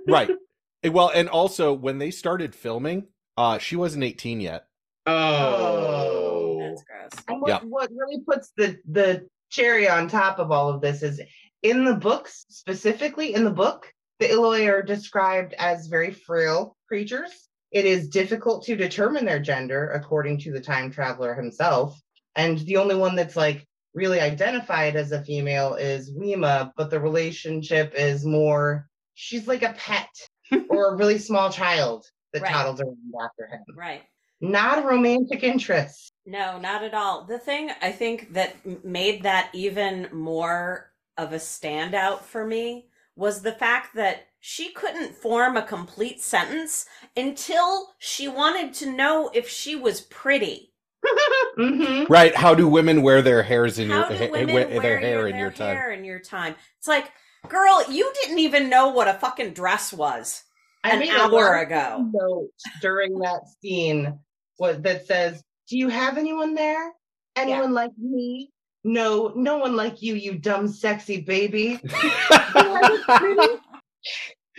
right 0.08 0.30
well 0.84 1.12
and 1.14 1.28
also 1.30 1.74
when 1.74 1.98
they 1.98 2.12
started 2.12 2.56
filming 2.56 3.08
uh 3.38 3.58
she 3.58 3.76
wasn't 3.76 4.04
18 4.04 4.40
yet 4.42 4.66
oh, 5.06 6.60
That's 6.60 6.84
gross. 6.84 7.26
And 7.28 7.42
what, 7.42 7.50
Yeah. 7.50 7.60
what 7.68 7.90
really 7.92 8.22
puts 8.22 8.52
the 8.56 8.78
the 8.90 9.28
cherry 9.50 9.90
on 9.90 10.08
top 10.08 10.40
of 10.40 10.52
all 10.52 10.70
of 10.70 10.82
this 10.82 11.02
is 11.02 11.22
in 11.64 11.84
the 11.84 11.96
books, 11.96 12.46
specifically 12.50 13.34
in 13.34 13.44
the 13.44 13.52
book, 13.52 13.92
the 14.20 14.30
Eloi 14.30 14.68
are 14.68 14.82
described 14.82 15.54
as 15.58 15.88
very 15.88 16.12
frail 16.12 16.78
creatures. 16.88 17.50
It 17.72 17.86
is 17.86 18.10
difficult 18.10 18.66
to 18.66 18.76
determine 18.76 19.26
their 19.26 19.40
gender, 19.40 19.90
according 19.92 20.40
to 20.40 20.52
the 20.52 20.62
time 20.62 20.92
traveler 20.92 21.34
himself. 21.34 22.00
And 22.36 22.60
the 22.60 22.78
only 22.78 22.96
one 22.96 23.16
that's 23.16 23.36
like 23.36 23.66
really 23.94 24.20
identified 24.20 24.96
as 24.96 25.12
a 25.12 25.24
female 25.24 25.76
is 25.76 26.14
Weena, 26.14 26.72
but 26.78 26.90
the 26.90 27.00
relationship 27.00 27.94
is 27.96 28.26
more 28.26 28.88
she's 29.16 29.48
like 29.48 29.64
a 29.64 29.74
pet 29.74 30.10
or 30.70 30.94
a 30.94 30.96
really 30.98 31.18
small 31.20 31.52
child 31.52 32.06
that 32.34 32.42
Right. 32.42 32.52
toddles 32.52 32.82
around 32.82 32.98
after 33.24 33.48
him. 33.48 33.64
Right. 33.76 34.04
Not 34.42 34.80
a 34.80 34.82
romantic 34.88 35.44
interest. 35.44 36.14
No, 36.26 36.60
not 36.60 36.84
at 36.84 36.94
all. 36.94 37.26
The 37.26 37.40
thing 37.40 37.72
I 37.82 37.92
think 37.92 38.34
that 38.34 38.56
made 38.86 39.24
that 39.24 39.50
even 39.54 40.08
more 40.14 40.92
of 41.18 41.34
a 41.34 41.38
standout 41.38 42.22
for 42.22 42.46
me 42.46 42.88
was 43.16 43.42
the 43.42 43.52
fact 43.52 43.96
that 43.96 44.28
she 44.40 44.72
couldn't 44.72 45.16
form 45.16 45.58
a 45.58 45.62
complete 45.62 46.22
sentence 46.22 46.86
until 47.18 47.90
she 48.00 48.28
wanted 48.30 48.74
to 48.76 48.90
know 48.90 49.30
if 49.34 49.50
she 49.50 49.76
was 49.76 50.02
pretty. 50.02 50.72
Mm-hmm. 51.58 52.12
Right? 52.12 52.34
How 52.36 52.54
do 52.56 52.68
women 52.68 53.02
wear 53.02 53.22
their 53.22 53.44
hairs 53.44 53.80
in 53.80 53.90
How 53.90 54.08
your 54.10 54.18
ha- 54.18 54.32
wear 54.32 54.46
wear 54.48 54.80
their 54.80 55.00
hair 55.00 55.28
in 55.28 55.34
their 55.34 55.42
your 55.42 55.52
time? 55.52 55.76
hair 55.76 55.92
in 55.92 56.06
your 56.06 56.20
time? 56.20 56.56
It's 56.78 56.88
like, 56.88 57.12
girl, 57.48 57.84
you 57.90 58.12
didn't 58.22 58.40
even 58.40 58.70
know 58.70 58.90
what 58.90 59.08
a 59.08 59.14
fucking 59.14 59.54
dress 59.54 59.94
was 59.94 60.44
I 60.84 60.92
an 60.92 61.00
made 61.00 61.10
hour 61.10 61.32
last 61.32 61.68
ago. 61.68 62.10
Note 62.12 62.50
during 62.82 63.20
that 63.20 63.42
scene 63.62 64.20
what 64.58 64.84
that 64.84 65.06
says, 65.06 65.44
"Do 65.68 65.78
you 65.78 65.90
have 65.90 66.18
anyone 66.18 66.56
there? 66.56 66.94
Anyone 67.36 67.74
like 67.74 67.92
me? 67.98 68.52
No, 68.84 69.34
no 69.36 69.58
one 69.58 69.76
like 69.76 70.02
you, 70.02 70.16
you 70.16 70.38
dumb, 70.38 70.68
sexy 70.68 71.22
baby." 71.22 71.80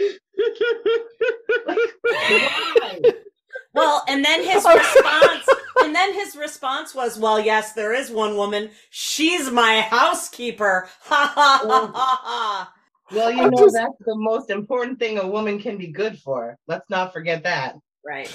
Well, 3.72 4.02
and 4.08 4.24
then 4.24 4.42
his 4.42 4.64
response, 4.64 5.48
and 5.82 5.94
then 5.94 6.12
his 6.14 6.34
response 6.36 6.94
was, 6.94 7.18
"Well, 7.18 7.38
yes, 7.40 7.72
there 7.72 7.94
is 7.94 8.10
one 8.10 8.36
woman. 8.36 8.70
She's 8.90 9.50
my 9.50 9.80
housekeeper." 9.82 10.88
Ha 11.02 11.32
ha 11.34 11.60
ha 11.64 11.92
ha 11.94 12.20
ha. 12.22 12.72
Well, 13.12 13.30
you 13.30 13.42
I'm 13.44 13.50
know 13.50 13.58
just- 13.58 13.74
that's 13.74 13.94
the 14.06 14.14
most 14.16 14.50
important 14.50 14.98
thing 14.98 15.18
a 15.18 15.26
woman 15.26 15.58
can 15.60 15.76
be 15.78 15.88
good 15.88 16.18
for. 16.18 16.56
Let's 16.66 16.88
not 16.90 17.12
forget 17.12 17.42
that. 17.44 17.76
Right. 18.04 18.32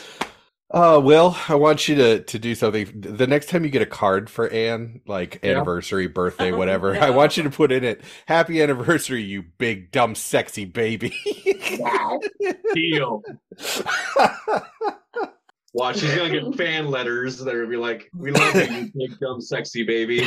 Uh, 0.71 0.99
Will, 1.01 1.37
I 1.47 1.53
want 1.55 1.87
you 1.87 1.95
to 1.95 2.19
to 2.23 2.39
do 2.39 2.55
something. 2.55 2.89
The 2.99 3.27
next 3.27 3.49
time 3.49 3.63
you 3.63 3.69
get 3.69 3.83
a 3.83 3.85
card 3.85 4.29
for 4.31 4.49
Anne, 4.49 4.99
like 5.05 5.39
Yeah. 5.43 5.51
anniversary, 5.51 6.07
birthday, 6.07 6.51
Oh, 6.51 6.57
whatever, 6.57 6.93
no. 6.93 6.99
I 7.01 7.11
want 7.11 7.37
you 7.37 7.43
to 7.43 7.49
put 7.51 7.71
in 7.71 7.83
it 7.83 8.01
"Happy 8.25 8.61
anniversary, 8.63 9.21
you 9.21 9.43
big 9.59 9.91
dumb 9.91 10.15
sexy 10.15 10.65
baby." 10.65 11.13
Deal. 12.73 13.21
Watch, 15.75 15.97
she's 15.99 16.15
gonna 16.15 16.29
get 16.29 16.55
fan 16.55 16.89
letters 16.89 17.37
that 17.39 17.53
are 17.53 17.67
be 17.67 17.75
like, 17.75 18.09
"We 18.15 18.31
love 18.31 18.55
you, 18.55 18.61
you 18.61 18.91
big 19.09 19.19
dumb 19.19 19.41
sexy 19.41 19.83
baby." 19.83 20.25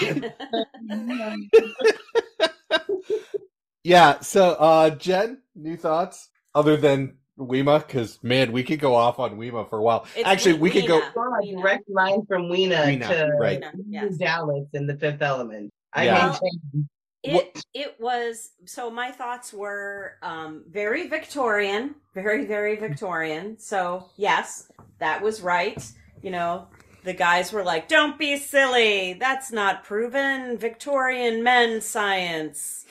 yeah. 3.83 4.21
So, 4.21 4.51
uh, 4.59 4.91
Jen, 4.91 5.41
new 5.55 5.77
thoughts 5.79 6.29
other 6.55 6.77
than 6.77 7.17
Weema? 7.39 7.87
Because 7.87 8.19
man, 8.23 8.53
we 8.53 8.63
could 8.63 8.79
go 8.79 8.95
off 8.95 9.19
on 9.19 9.39
Weema 9.39 9.69
for 9.71 9.79
a 9.79 9.83
while. 9.83 10.07
It's 10.17 10.27
Actually, 10.29 10.55
We- 10.55 10.61
we 10.61 10.71
could 10.71 10.87
go. 10.87 10.97
Weena. 10.99 11.13
Saw 11.15 11.39
a 11.39 11.57
direct 11.63 11.89
line 11.91 12.27
from 12.27 12.49
Weena, 12.51 12.85
Weena, 12.85 13.09
to 13.09 13.37
right. 13.41 13.61
Weena, 13.61 13.73
yes. 13.89 14.17
Dallas 14.19 14.67
in 14.75 14.87
the 14.87 14.97
Fifth 14.99 15.23
Element. 15.23 15.71
I 15.95 16.05
Yeah. 16.05 16.37
maintain. 16.43 16.89
It 17.37 17.63
it 17.75 17.97
was 18.01 18.51
so 18.65 18.91
my 18.91 19.11
thoughts 19.11 19.53
were 19.53 20.15
um 20.23 20.65
very 20.69 21.09
Victorian, 21.09 21.95
very 22.15 22.45
very 22.47 22.77
Victorian. 22.77 23.59
So, 23.59 24.11
yes, 24.17 24.71
that 24.99 25.23
was 25.23 25.41
right. 25.41 25.83
You 26.23 26.31
know, 26.31 26.69
the 27.05 27.15
guys 27.15 27.53
were 27.53 27.65
like, 27.65 27.89
"Don't 27.89 28.19
be 28.19 28.37
silly. 28.37 29.15
That's 29.15 29.53
not 29.53 29.85
proven 29.85 30.59
Victorian 30.59 31.43
men 31.43 31.81
science." 31.81 32.85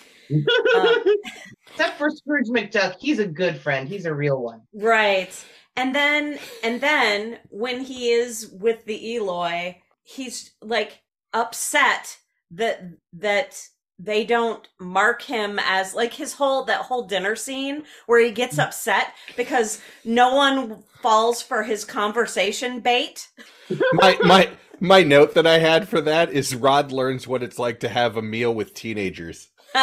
Uh, 0.75 0.95
Except 1.69 1.97
for 1.97 2.09
Scrooge 2.09 2.47
McDuck, 2.47 2.95
he's 2.99 3.19
a 3.19 3.27
good 3.27 3.57
friend. 3.57 3.87
He's 3.87 4.05
a 4.05 4.13
real 4.13 4.41
one. 4.41 4.61
Right. 4.73 5.31
And 5.75 5.93
then 5.93 6.39
and 6.63 6.81
then 6.81 7.39
when 7.49 7.81
he 7.81 8.09
is 8.09 8.49
with 8.49 8.85
the 8.85 9.15
Eloi, 9.15 9.77
he's 10.03 10.51
like 10.61 11.01
upset 11.33 12.17
that 12.51 12.81
that 13.13 13.61
they 13.99 14.25
don't 14.25 14.67
mark 14.79 15.23
him 15.23 15.59
as 15.63 15.93
like 15.93 16.13
his 16.13 16.33
whole 16.33 16.63
that 16.65 16.81
whole 16.81 17.03
dinner 17.03 17.35
scene 17.35 17.83
where 18.05 18.23
he 18.23 18.31
gets 18.31 18.59
upset 18.59 19.13
because 19.35 19.81
no 20.03 20.35
one 20.35 20.83
falls 21.01 21.41
for 21.41 21.63
his 21.63 21.83
conversation 21.83 22.79
bait. 22.79 23.27
my 23.93 24.17
my 24.23 24.49
my 24.79 25.03
note 25.03 25.33
that 25.33 25.47
I 25.47 25.57
had 25.59 25.87
for 25.87 26.01
that 26.01 26.31
is 26.31 26.53
Rod 26.55 26.91
learns 26.91 27.27
what 27.27 27.41
it's 27.43 27.57
like 27.57 27.79
to 27.81 27.89
have 27.89 28.17
a 28.17 28.21
meal 28.21 28.53
with 28.53 28.73
teenagers. 28.73 29.49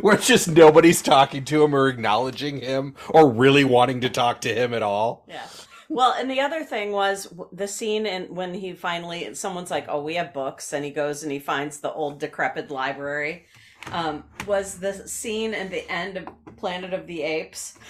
Where 0.00 0.14
it's 0.14 0.26
just 0.28 0.48
nobody's 0.48 1.02
talking 1.02 1.44
to 1.46 1.64
him 1.64 1.74
or 1.74 1.88
acknowledging 1.88 2.60
him 2.60 2.94
or 3.10 3.28
really 3.30 3.64
wanting 3.64 4.02
to 4.02 4.10
talk 4.10 4.42
to 4.42 4.54
him 4.54 4.72
at 4.74 4.82
all. 4.82 5.24
Yeah. 5.28 5.46
Well, 5.88 6.14
and 6.18 6.30
the 6.30 6.40
other 6.40 6.64
thing 6.64 6.92
was 6.92 7.32
the 7.52 7.66
scene 7.66 8.06
in 8.06 8.34
when 8.34 8.52
he 8.52 8.74
finally 8.74 9.34
someone's 9.34 9.70
like, 9.70 9.86
"Oh, 9.88 10.02
we 10.02 10.14
have 10.16 10.34
books," 10.34 10.72
and 10.72 10.84
he 10.84 10.90
goes 10.90 11.22
and 11.22 11.32
he 11.32 11.38
finds 11.38 11.80
the 11.80 11.92
old 11.92 12.20
decrepit 12.20 12.70
library. 12.70 13.46
Um, 13.92 14.24
was 14.46 14.78
the 14.78 15.08
scene 15.08 15.54
in 15.54 15.70
the 15.70 15.90
end 15.90 16.18
of 16.18 16.28
Planet 16.56 16.92
of 16.92 17.06
the 17.06 17.22
Apes? 17.22 17.78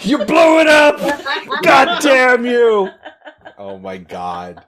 You 0.00 0.18
blew 0.18 0.60
it 0.60 0.66
up! 0.66 0.98
God 1.62 2.02
damn 2.02 2.44
you! 2.44 2.90
Oh 3.56 3.78
my 3.78 3.96
god. 3.96 4.64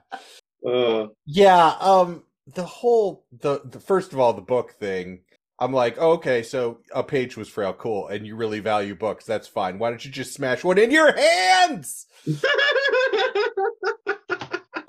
Uh, 0.65 1.07
Yeah, 1.25 1.75
um 1.79 2.23
the 2.55 2.63
whole 2.63 3.25
the, 3.31 3.61
the 3.65 3.79
first 3.79 4.13
of 4.13 4.19
all 4.19 4.33
the 4.33 4.41
book 4.41 4.71
thing 4.79 5.19
I'm 5.59 5.73
like, 5.73 5.97
oh, 5.99 6.11
okay, 6.13 6.43
so 6.43 6.79
a 6.93 7.03
page 7.03 7.35
was 7.35 7.49
frail, 7.49 7.73
cool, 7.73 8.07
and 8.07 8.27
you 8.27 8.35
really 8.35 8.59
value 8.59 8.93
books. 8.93 9.25
That's 9.25 9.47
fine. 9.47 9.79
Why 9.79 9.89
don't 9.89 10.05
you 10.05 10.11
just 10.11 10.33
smash 10.33 10.63
one 10.63 10.77
in 10.77 10.91
your 10.91 11.15
hands? 11.17 12.05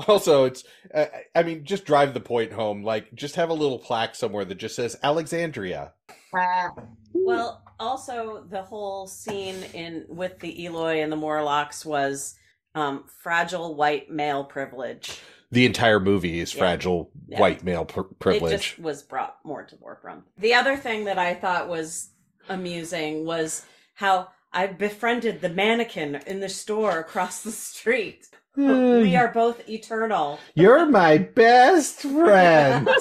also, 0.09 0.45
it's, 0.45 0.65
uh, 0.93 1.07
I 1.35 1.43
mean, 1.43 1.65
just 1.65 1.87
drive 1.87 2.13
the 2.13 2.21
point 2.21 2.53
home. 2.53 2.83
Like, 2.83 3.15
just 3.15 3.37
have 3.37 3.49
a 3.49 3.55
little 3.55 3.79
plaque 3.79 4.15
somewhere 4.15 4.45
that 4.45 4.57
just 4.57 4.77
says 4.77 4.97
Alexandria. 5.03 5.95
Uh, 6.39 6.69
Well, 7.15 7.63
also 7.81 8.45
the 8.49 8.63
whole 8.63 9.07
scene 9.07 9.63
in 9.75 10.05
with 10.09 10.39
the 10.41 10.67
Eloi 10.67 11.01
and 11.01 11.11
the 11.11 11.17
Morlocks 11.17 11.85
was 11.85 12.35
um, 12.75 13.05
fragile 13.23 13.75
white 13.75 14.11
male 14.11 14.45
privilege. 14.45 15.21
The 15.51 15.65
entire 15.67 15.99
movie 16.01 16.41
is 16.41 16.55
Yeah. 16.55 16.59
fragile 16.61 17.11
Yeah. 17.27 17.41
white 17.41 17.65
male 17.65 17.85
pr- 17.85 18.01
It 18.01 18.19
privilege. 18.19 18.69
just 18.69 18.79
was 18.79 19.03
brought 19.03 19.37
more 19.45 19.63
to 19.63 19.75
the 19.75 19.81
forefront. 19.81 20.25
The 20.37 20.55
other 20.55 20.77
thing 20.77 21.05
that 21.05 21.19
I 21.19 21.35
thought 21.35 21.69
was 21.69 22.11
amusing 22.49 23.25
was 23.25 23.65
how 23.95 24.29
I 24.53 24.67
befriended 24.67 25.41
the 25.41 25.49
mannequin 25.49 26.17
in 26.27 26.41
the 26.41 26.49
store 26.49 26.99
across 26.99 27.43
the 27.43 27.53
street. 27.53 28.27
Hmm. 28.55 29.03
we 29.03 29.15
are 29.15 29.29
both 29.29 29.69
eternal. 29.69 30.41
You're 30.55 30.85
my 30.87 31.19
best 31.19 32.01
friend. 32.01 32.89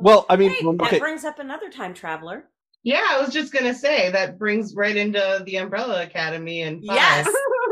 well, 0.00 0.26
I 0.28 0.36
mean, 0.36 0.50
Hey, 0.50 0.64
okay. 0.64 0.90
that 0.90 1.00
brings 1.00 1.24
up 1.24 1.38
another 1.38 1.68
time 1.70 1.94
traveler. 1.94 2.44
yeah, 2.84 3.04
I 3.10 3.20
was 3.20 3.32
just 3.32 3.52
gonna 3.52 3.74
say 3.74 4.10
that 4.10 4.38
brings 4.38 4.74
right 4.76 4.96
into 4.96 5.42
the 5.44 5.56
Umbrella 5.56 6.02
Academy 6.04 6.62
and 6.62 6.82
Yes. 6.82 7.26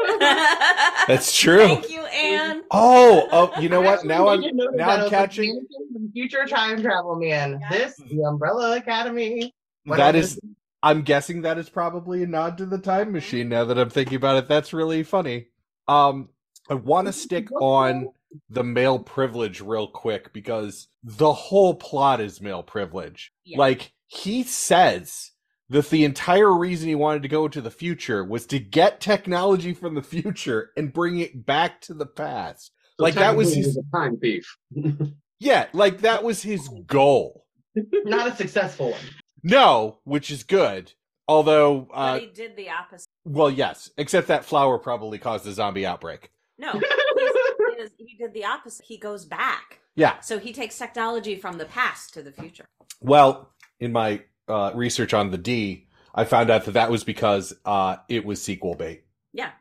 That's 1.09 1.37
true. 1.37 1.67
Thank 1.67 1.91
you, 1.91 2.05
Anne. 2.07 2.63
Oh, 2.71 3.29
oh, 3.33 3.61
you 3.61 3.69
know 3.69 3.81
what? 3.81 4.05
Now 4.05 4.29
I'm 4.29 4.43
now 4.75 4.91
I'm 4.91 5.11
catching. 5.11 5.67
Future 6.13 6.47
time 6.47 6.83
travel 6.83 7.17
man. 7.17 7.61
This 7.71 7.97
the 7.97 8.23
Umbrella 8.23 8.77
Academy. 8.77 9.55
What 9.85 9.97
That 9.97 10.17
else 10.17 10.33
is, 10.33 10.41
I'm 10.83 11.03
guessing 11.03 11.43
that 11.43 11.59
is 11.59 11.69
probably 11.69 12.23
a 12.23 12.27
nod 12.27 12.59
to 12.59 12.67
the 12.67 12.79
time 12.79 13.13
machine. 13.13 13.49
Now 13.49 13.65
that 13.65 13.79
I'm 13.79 13.91
thinking 13.91 14.17
about 14.17 14.37
it, 14.37 14.49
that's 14.49 14.73
really 14.73 15.03
funny. 15.03 15.49
Um, 15.89 16.29
I 16.69 16.75
want 16.75 17.07
to 17.07 17.13
stick 17.13 17.51
on 17.53 18.09
the 18.49 18.65
male 18.65 18.99
privilege 18.99 19.61
real 19.61 19.89
quick 19.89 20.33
because 20.33 20.89
the 21.03 21.33
whole 21.33 21.75
plot 21.75 22.21
is 22.21 22.41
male 22.41 22.63
privilege. 22.63 23.33
Yeah. 23.45 23.59
Like 23.59 23.93
he 24.07 24.43
says 24.45 25.30
that 25.71 25.89
the 25.89 26.05
entire 26.05 26.53
reason 26.53 26.89
he 26.89 26.95
wanted 26.95 27.23
to 27.23 27.29
go 27.29 27.49
to 27.49 27.61
the 27.61 27.71
future 27.71 28.25
was 28.25 28.45
to 28.47 28.59
get 28.59 29.01
technology 29.01 29.73
from 29.73 29.95
the 29.95 30.03
future 30.03 30.71
and 30.77 30.93
bring 30.93 31.19
it 31.21 31.47
back 31.47 31.81
to 31.83 31.95
the 31.95 32.07
past. 32.07 32.73
so 32.99 33.05
like 33.05 33.15
that 33.15 33.37
was 33.37 33.55
his 33.55 33.67
he's 33.75 33.79
time 33.95 34.19
thief. 34.19 34.57
yeah, 35.39 35.67
like 35.73 36.01
that 36.01 36.23
was 36.25 36.43
his 36.43 36.69
goal. 36.87 37.47
Not 37.75 38.29
a 38.29 38.37
successful 38.37 38.91
one. 38.91 39.01
No, 39.43 40.01
which 40.05 40.31
is 40.31 40.43
good. 40.43 40.93
Although, 41.29 41.87
uh, 41.95 42.15
but 42.15 42.21
he 42.23 42.27
did 42.27 42.57
the 42.57 42.69
opposite. 42.71 43.07
well, 43.25 43.51
yes, 43.51 43.89
except 43.97 44.27
that 44.27 44.45
flower 44.45 44.79
probably 44.79 45.19
caused 45.19 45.47
a 45.47 45.53
zombie 45.53 45.87
outbreak. 45.87 46.31
No, 46.59 46.73
he 46.73 47.83
is- 47.83 47.91
he 47.97 48.17
did 48.19 48.35
the 48.35 48.45
opposite. 48.45 48.85
He 48.85 48.99
goes 48.99 49.25
back. 49.25 49.79
Yeah. 49.95 50.19
So 50.21 50.39
he 50.41 50.53
takes 50.53 50.77
technology 50.77 51.37
from 51.37 51.57
the 51.59 51.65
past 51.67 52.13
to 52.15 52.23
the 52.23 52.33
future. 52.33 52.67
Well, 53.01 53.53
in 53.79 53.93
my 53.93 54.23
uh, 54.51 54.73
research 54.75 55.15
on 55.15 55.31
the 55.31 55.39
D, 55.39 55.87
I 56.15 56.25
found 56.25 56.51
out 56.51 56.65
that 56.65 56.73
that 56.73 56.91
was 56.91 57.05
because 57.05 57.55
uh, 57.65 57.97
it 58.09 58.25
was 58.25 58.43
sequel 58.43 58.75
bait. 58.75 59.05
Yeah. 59.33 59.53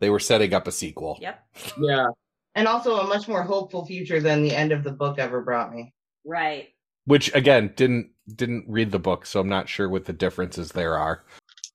They 0.00 0.10
were 0.10 0.20
setting 0.20 0.54
up 0.54 0.66
a 0.66 0.72
sequel. 0.72 1.18
Yep. 1.20 1.46
Yeah. 1.80 2.06
And 2.54 2.66
also 2.66 2.98
a 2.98 3.06
much 3.06 3.28
more 3.28 3.42
hopeful 3.42 3.84
future 3.84 4.20
than 4.20 4.42
the 4.42 4.54
end 4.54 4.72
of 4.72 4.82
the 4.82 4.92
book 4.92 5.18
ever 5.18 5.42
brought 5.42 5.72
me. 5.72 5.92
Right. 6.24 6.68
Which 7.04 7.34
again 7.34 7.72
didn't 7.76 8.10
didn't 8.34 8.66
read 8.68 8.90
the 8.90 8.98
book, 8.98 9.24
so 9.24 9.40
I'm 9.40 9.48
not 9.48 9.68
sure 9.68 9.88
what 9.88 10.04
the 10.04 10.12
differences 10.12 10.72
there 10.72 10.98
are. 10.98 11.24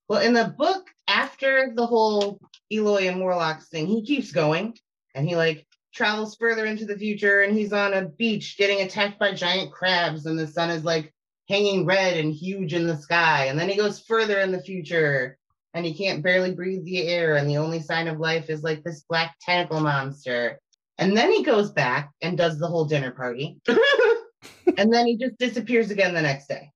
Well, 0.08 0.22
in 0.22 0.34
the 0.34 0.54
book, 0.58 0.90
after 1.08 1.72
the 1.76 1.86
whole 1.86 2.40
Eloi 2.72 3.08
and 3.08 3.18
Morlocks 3.18 3.70
thing, 3.70 3.88
he 3.88 4.06
keeps 4.06 4.32
going 4.32 4.78
and 5.16 5.28
he 5.28 5.36
like 5.36 5.66
travels 5.94 6.36
further 6.36 6.66
into 6.66 6.86
the 6.86 6.98
future 6.98 7.42
and 7.42 7.58
he's 7.58 7.74
on 7.74 7.94
a 7.94 8.08
beach 8.08 8.58
getting 8.58 8.82
attacked 8.82 9.20
by 9.20 9.32
giant 9.32 9.72
crabs 9.72 10.26
and 10.26 10.38
the 10.38 10.48
sun 10.48 10.70
is 10.70 10.84
like 10.84 11.14
hanging 11.50 11.86
red 11.86 12.18
and 12.18 12.34
huge 12.34 12.74
in 12.74 12.88
the 12.88 12.98
sky 12.98 13.46
and 13.46 13.60
then 13.60 13.70
he 13.70 13.76
goes 13.76 14.00
further 14.00 14.40
in 14.40 14.52
the 14.52 14.62
future 14.62 15.38
and 15.74 15.86
he 15.86 15.94
can't 15.94 16.24
barely 16.24 16.54
breathe 16.54 16.86
the 16.86 17.08
air 17.08 17.36
and 17.36 17.50
the 17.50 17.58
only 17.58 17.82
sign 17.82 18.08
of 18.08 18.20
life 18.20 18.50
is 18.50 18.64
like 18.64 18.84
this 18.84 19.04
black 19.10 19.36
tentacle 19.42 19.82
monster 19.82 20.60
and 20.98 21.18
then 21.18 21.32
he 21.32 21.44
goes 21.44 21.72
back 21.72 22.12
and 22.22 22.38
does 22.38 22.58
the 22.60 22.68
whole 22.68 22.86
dinner 22.86 23.12
party 23.12 23.58
and 24.78 24.94
then 24.94 25.06
he 25.06 25.18
just 25.18 25.38
disappears 25.38 25.92
again 25.92 26.14
the 26.14 26.22
next 26.22 26.48
day 26.48 26.70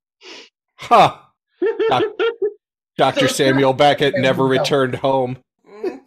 Huh. 0.78 1.16
Dr. 2.96 3.20
So 3.20 3.26
Samuel 3.26 3.72
Beckett 3.72 4.14
never 4.16 4.44
returned 4.44 4.94
home. 4.94 5.38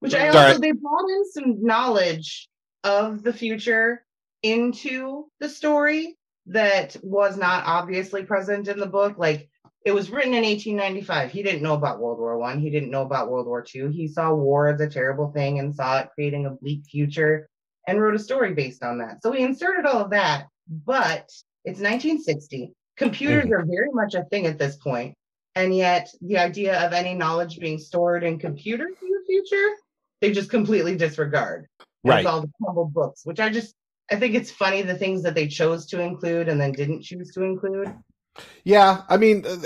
Which 0.00 0.14
I 0.14 0.28
also 0.28 0.60
they 0.60 0.72
brought 0.72 1.08
in 1.08 1.30
some 1.32 1.64
knowledge 1.64 2.48
of 2.84 3.22
the 3.22 3.32
future 3.32 4.04
into 4.42 5.26
the 5.40 5.48
story 5.48 6.16
that 6.46 6.96
was 7.02 7.36
not 7.36 7.64
obviously 7.66 8.24
present 8.24 8.68
in 8.68 8.78
the 8.78 8.86
book. 8.86 9.18
Like 9.18 9.48
it 9.84 9.92
was 9.92 10.10
written 10.10 10.34
in 10.34 10.44
1895. 10.44 11.30
He 11.30 11.42
didn't 11.42 11.62
know 11.62 11.74
about 11.74 12.00
World 12.00 12.18
War 12.18 12.38
One. 12.38 12.60
He 12.60 12.70
didn't 12.70 12.90
know 12.90 13.02
about 13.02 13.30
World 13.30 13.46
War 13.46 13.62
Two. 13.62 13.88
He 13.88 14.08
saw 14.08 14.34
war 14.34 14.68
as 14.68 14.80
a 14.80 14.88
terrible 14.88 15.30
thing 15.32 15.58
and 15.58 15.74
saw 15.74 16.00
it 16.00 16.10
creating 16.14 16.46
a 16.46 16.50
bleak 16.50 16.84
future 16.90 17.48
and 17.86 18.00
wrote 18.00 18.14
a 18.14 18.18
story 18.18 18.52
based 18.54 18.82
on 18.82 18.98
that. 18.98 19.22
So 19.22 19.32
he 19.32 19.42
inserted 19.42 19.86
all 19.86 20.02
of 20.02 20.10
that, 20.10 20.46
but 20.68 21.30
it's 21.64 21.80
1960. 21.80 22.72
Computers 22.96 23.44
mm-hmm. 23.44 23.52
are 23.52 23.64
very 23.64 23.90
much 23.92 24.14
a 24.14 24.24
thing 24.24 24.46
at 24.46 24.58
this 24.58 24.76
point, 24.76 25.14
And 25.54 25.74
yet 25.74 26.08
the 26.20 26.38
idea 26.38 26.84
of 26.84 26.92
any 26.92 27.14
knowledge 27.14 27.58
being 27.58 27.78
stored 27.78 28.24
in 28.24 28.38
computers 28.38 28.94
in 29.00 29.08
the 29.08 29.24
future, 29.26 29.74
they 30.20 30.32
just 30.32 30.50
completely 30.50 30.96
disregard. 30.96 31.66
Right. 32.04 32.24
All 32.24 32.40
the 32.40 32.50
crumbled 32.62 32.94
books, 32.94 33.24
which 33.24 33.40
I 33.40 33.50
just 33.50 33.74
I 34.10 34.16
think 34.16 34.34
it's 34.34 34.50
funny 34.50 34.82
the 34.82 34.94
things 34.94 35.22
that 35.22 35.34
they 35.34 35.48
chose 35.48 35.86
to 35.86 36.00
include 36.00 36.48
and 36.48 36.60
then 36.60 36.72
didn't 36.72 37.02
choose 37.02 37.32
to 37.32 37.42
include. 37.42 37.92
Yeah, 38.64 39.02
I 39.08 39.16
mean, 39.16 39.44
uh, 39.46 39.56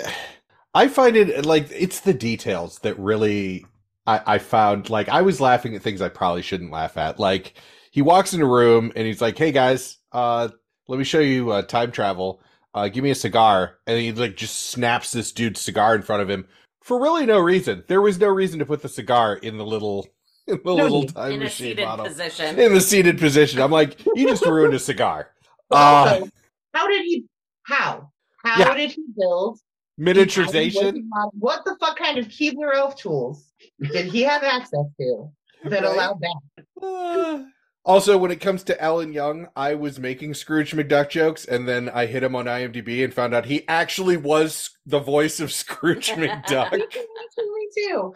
I 0.75 0.89
find 0.89 1.17
it 1.17 1.45
like 1.45 1.69
it's 1.71 2.01
the 2.01 2.15
details 2.15 2.79
that 2.81 2.99
really 2.99 3.67
I, 4.07 4.23
I 4.27 4.39
found. 4.39 4.91
Like, 4.91 5.09
I 5.09 5.23
was 5.23 5.41
laughing 5.41 5.75
at 5.75 5.83
things 5.83 6.01
I 6.01 6.09
probably 6.09 6.43
shouldn't 6.43 6.73
laugh 6.73 6.97
at. 6.97 7.19
Like, 7.19 7.55
he 7.91 8.03
walks 8.03 8.33
in 8.33 8.41
a 8.41 8.47
room 8.47 8.93
and 8.97 9.07
he's 9.07 9.21
like, 9.21 9.37
"Hey 9.37 9.53
guys, 9.53 9.99
uh, 10.13 10.49
let 10.89 10.99
me 10.99 11.05
show 11.05 11.21
you 11.21 11.51
uh, 11.51 11.63
time 11.63 11.91
travel. 11.93 12.43
Uh, 12.73 12.89
give 12.89 13.05
me 13.05 13.11
a 13.11 13.17
cigar." 13.17 13.79
And 13.87 13.99
he 13.99 14.13
like 14.13 14.37
just 14.37 14.71
snaps 14.71 15.13
this 15.13 15.33
dude's 15.33 15.61
cigar 15.61 15.95
in 15.95 16.03
front 16.03 16.23
of 16.23 16.31
him 16.31 16.47
for 16.83 17.01
really 17.01 17.27
no 17.27 17.39
reason. 17.41 17.85
There 17.89 18.01
was 18.01 18.19
no 18.19 18.29
reason 18.29 18.59
to 18.61 18.67
put 18.67 18.83
the 18.83 18.89
cigar 18.89 19.37
in 19.37 19.59
the 19.59 19.67
little 19.67 20.07
in 20.55 20.61
the 20.65 20.75
No 20.77 20.83
little 20.85 21.05
time 21.05 21.33
In 21.33 21.41
a 21.41 21.45
machine 21.45 21.67
seated 21.69 21.85
bottle. 21.85 22.07
position. 22.07 22.59
In 22.59 22.75
the 22.75 22.81
seated 22.81 23.19
position. 23.19 23.61
I'm 23.61 23.71
like, 23.71 23.99
you 24.15 24.29
just 24.29 24.45
ruined 24.45 24.75
a 24.75 24.79
cigar. 24.79 25.31
Uh, 25.71 25.75
also, 25.75 26.29
how 26.75 26.89
did 26.89 27.03
he 27.03 27.25
how? 27.63 28.11
How 28.45 28.59
Yeah. 28.59 28.75
did 28.75 28.91
he 28.91 29.05
build 29.17 29.59
miniaturization. 30.01 31.03
What 31.39 31.65
the 31.65 31.77
fuck 31.79 31.99
kind 31.99 32.19
of 32.19 32.27
Keebler 32.29 32.75
elf 32.75 32.97
tools 32.97 33.53
did 33.93 34.07
he 34.07 34.23
have 34.23 34.43
access 34.43 34.87
to 35.01 35.31
that 35.65 35.83
Right. 35.83 35.85
allowed 35.85 36.21
that? 36.21 36.37
Uh, 36.83 37.45
Also, 37.85 38.19
when 38.19 38.31
it 38.31 38.41
comes 38.41 38.63
to 38.65 38.79
Alan 38.83 39.13
Young, 39.13 39.49
I 39.57 39.75
was 39.75 39.99
making 39.99 40.35
Scrooge 40.35 40.73
McDuck 40.73 41.09
jokes, 41.09 41.47
and 41.47 41.67
then 41.67 41.89
I 41.89 42.05
hit 42.07 42.23
him 42.23 42.37
on 42.37 42.45
IMDb 42.47 43.03
and 43.03 43.13
found 43.13 43.35
out 43.35 43.47
he 43.47 43.67
actually 43.69 44.19
was 44.19 44.71
the 44.85 44.99
voice 45.01 45.41
of 45.41 45.51
Scrooge 45.53 46.11
McDuck. 46.11 46.73
Me 46.73 46.87
too, 46.91 47.55
me 47.55 47.69
too. 47.77 48.15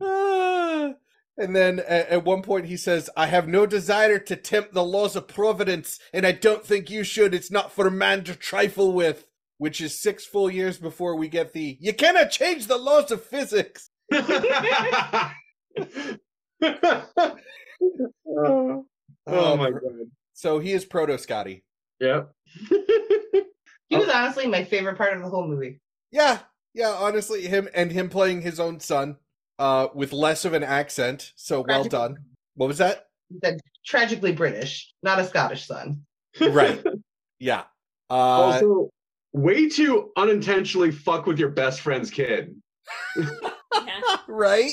Ah. 0.00 0.90
And 1.40 1.56
then 1.56 1.80
at, 1.80 2.08
at 2.08 2.24
one 2.24 2.42
point 2.42 2.66
he 2.66 2.76
says, 2.76 3.08
I 3.16 3.26
have 3.26 3.48
no 3.48 3.66
desire 3.66 4.18
to 4.18 4.36
tempt 4.36 4.74
the 4.74 4.84
laws 4.84 5.16
of 5.16 5.26
providence, 5.26 5.98
and 6.12 6.26
I 6.26 6.32
don't 6.32 6.64
think 6.64 6.90
you 6.90 7.02
should. 7.02 7.34
It's 7.34 7.50
not 7.50 7.72
for 7.72 7.86
a 7.86 7.90
man 7.90 8.24
to 8.24 8.34
trifle 8.36 8.92
with. 8.92 9.26
Which 9.58 9.82
is 9.82 10.00
six 10.00 10.24
full 10.24 10.50
years 10.50 10.78
before 10.78 11.16
we 11.16 11.28
get 11.28 11.52
the 11.52 11.76
you 11.80 11.92
cannot 11.92 12.30
change 12.30 12.66
the 12.66 12.78
laws 12.78 13.10
of 13.10 13.22
physics. 13.22 13.90
oh, 14.12 15.34
Uh, 19.26 19.56
my 19.56 19.70
god. 19.70 19.82
So 20.32 20.60
he 20.60 20.72
is 20.72 20.86
Proto 20.86 21.18
Scotty. 21.18 21.62
Yep. 22.00 22.30
He 23.90 23.96
was 23.96 24.08
honestly 24.08 24.46
my 24.46 24.62
favorite 24.62 24.96
part 24.96 25.16
of 25.16 25.22
the 25.22 25.28
whole 25.28 25.48
movie. 25.48 25.80
Yeah, 26.12 26.38
yeah, 26.74 26.94
honestly, 26.96 27.42
him 27.42 27.68
and 27.74 27.90
him 27.90 28.08
playing 28.08 28.40
his 28.40 28.60
own 28.60 28.78
son, 28.78 29.16
uh, 29.60 29.88
with 29.94 30.12
less 30.12 30.44
of 30.44 30.54
an 30.54 30.64
accent. 30.64 31.32
So 31.36 31.58
well 31.58 31.84
Tragically- 31.84 31.90
done. 31.90 32.16
What 32.54 32.66
was 32.66 32.78
that? 32.78 33.06
That 33.42 33.60
tragically 33.86 34.32
British, 34.32 34.92
not 35.04 35.20
a 35.20 35.24
Scottish 35.24 35.66
son. 35.66 36.02
Right. 36.40 36.84
Yeah. 37.42 37.62
Uh, 38.10 38.12
also, 38.12 38.90
way 39.32 39.66
to 39.70 40.10
unintentionally 40.14 40.90
fuck 40.90 41.24
with 41.24 41.38
your 41.38 41.48
best 41.48 41.80
friend's 41.80 42.10
kid. 42.10 42.54
right. 44.28 44.72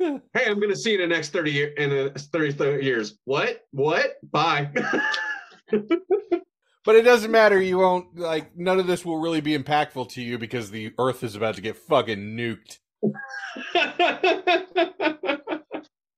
Hey, 0.00 0.20
I'm 0.44 0.58
gonna 0.58 0.74
see 0.74 0.94
you 0.94 1.00
in 1.00 1.08
the 1.08 1.14
next 1.14 1.30
thirty 1.30 1.52
year 1.52 1.68
in 1.76 1.90
the 1.90 2.10
30, 2.18 2.54
30 2.54 2.84
years. 2.84 3.16
What? 3.24 3.60
What? 3.70 4.14
Bye. 4.32 4.68
But 6.84 6.96
it 6.96 7.02
doesn't 7.02 7.30
matter. 7.30 7.60
You 7.60 7.76
won't 7.76 8.18
like. 8.18 8.56
None 8.56 8.80
of 8.80 8.86
this 8.86 9.04
will 9.04 9.18
really 9.18 9.42
be 9.42 9.58
impactful 9.58 10.08
to 10.12 10.22
you 10.22 10.38
because 10.38 10.70
the 10.70 10.94
Earth 10.98 11.22
is 11.22 11.36
about 11.36 11.56
to 11.56 11.60
get 11.60 11.76
fucking 11.76 12.34
nuked. 12.34 12.78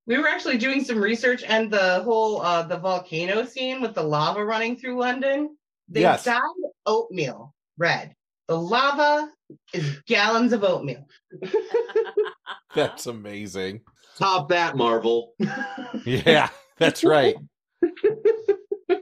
We 0.07 0.19
were 0.19 0.27
actually 0.27 0.59
doing 0.59 0.83
some 0.83 1.01
research 1.01 1.45
and 1.45 1.71
the 1.71 2.03
whole 2.03 2.41
uh 2.43 2.65
the 2.65 2.79
volcano 2.79 3.45
scene 3.45 3.81
with 3.81 3.95
the 3.95 4.03
lava 4.03 4.45
running 4.45 4.77
through 4.77 4.99
London. 4.99 5.57
They 5.89 6.01
Yes. 6.01 6.25
dyed 6.25 6.41
oatmeal 6.85 7.55
red. 7.79 8.17
The 8.49 8.59
lava 8.59 9.31
is 9.73 10.01
gallons 10.09 10.53
of 10.53 10.65
oatmeal. 10.65 11.07
That's 12.75 13.07
amazing. 13.07 13.83
Top 14.19 14.49
that, 14.49 14.77
Marvel. 14.77 15.35
Yeah, 16.05 16.49
that's 16.79 17.05
right. 17.05 17.37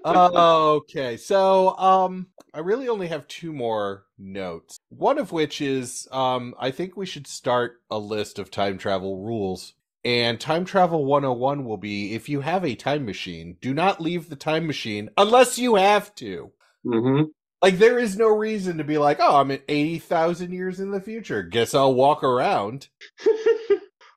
Okay, 0.05 1.17
so 1.17 1.77
um, 1.77 2.29
I 2.55 2.61
really 2.61 2.89
only 2.89 3.09
have 3.09 3.29
two 3.29 3.53
more 3.53 4.05
notes. 4.19 4.79
One 4.89 5.19
of 5.19 5.33
which 5.33 5.61
is 5.61 6.09
um, 6.13 6.55
I 6.59 6.71
think 6.71 6.97
we 6.97 7.07
should 7.07 7.27
start 7.27 7.81
a 7.91 7.99
list 7.99 8.39
of 8.39 8.51
time 8.51 8.79
travel 8.79 9.23
rules. 9.23 9.75
And 10.05 10.41
time 10.41 10.65
travel 10.65 11.05
101 11.05 11.65
will 11.65 11.77
be 11.77 12.15
if 12.15 12.29
you 12.29 12.41
have 12.41 12.65
a 12.65 12.77
time 12.77 13.05
machine, 13.05 13.57
do 13.61 13.75
not 13.75 14.01
leave 14.01 14.29
the 14.29 14.37
time 14.37 14.67
machine 14.67 15.11
unless 15.19 15.59
you 15.59 15.75
have 15.75 16.15
to. 16.17 16.53
Mm-hmm. 16.87 17.25
Like 17.61 17.79
there 17.79 17.99
is 17.99 18.17
no 18.17 18.29
reason 18.29 18.79
to 18.79 18.85
be 18.85 18.97
like, 18.97 19.19
oh, 19.21 19.37
I'm 19.37 19.51
at 19.51 19.65
80,000 19.69 20.53
years 20.53 20.79
in 20.79 20.93
the 20.93 21.01
future. 21.01 21.43
Guess 21.43 21.75
I'll 21.75 21.95
walk 21.95 22.23
around. 22.23 22.89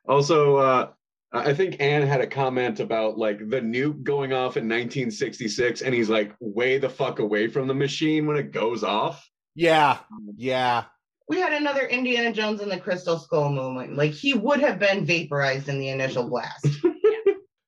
Also, 0.07 0.57
uh, 0.57 0.89
I 1.33 1.53
think 1.53 1.77
Anne 1.79 2.01
had 2.05 2.19
a 2.21 2.27
comment 2.27 2.79
about 2.81 3.17
like 3.17 3.37
the 3.49 3.61
nuke 3.61 4.03
going 4.03 4.33
off 4.33 4.57
in 4.57 4.67
1966, 4.67 5.81
and 5.81 5.93
he's 5.93 6.09
like 6.09 6.33
way 6.39 6.77
the 6.77 6.89
fuck 6.89 7.19
away 7.19 7.47
from 7.47 7.67
the 7.67 7.73
machine 7.73 8.25
when 8.27 8.35
it 8.37 8.51
goes 8.51 8.83
off. 8.83 9.25
Yeah. 9.55 9.99
Um, 10.11 10.29
yeah. 10.35 10.85
We 11.29 11.39
had 11.39 11.53
another 11.53 11.85
Indiana 11.87 12.33
Jones 12.33 12.59
and 12.59 12.69
the 12.71 12.79
Crystal 12.79 13.17
Skull 13.17 13.49
moment. 13.49 13.95
Like 13.95 14.11
he 14.11 14.33
would 14.33 14.59
have 14.59 14.79
been 14.79 15.05
vaporized 15.05 15.69
in 15.69 15.79
the 15.79 15.89
initial 15.89 16.27
blast. 16.29 16.67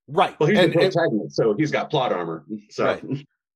Right. 0.07 0.39
Well, 0.39 0.49
he's 0.49 0.59
And- 0.59 0.73
the 0.73 0.79
and- 0.81 0.93
protagonist, 0.93 1.35
so 1.35 1.55
he's 1.57 1.71
got 1.71 1.89
plot 1.89 2.11
armor. 2.11 2.45
So 2.69 2.85
Right. 2.85 3.03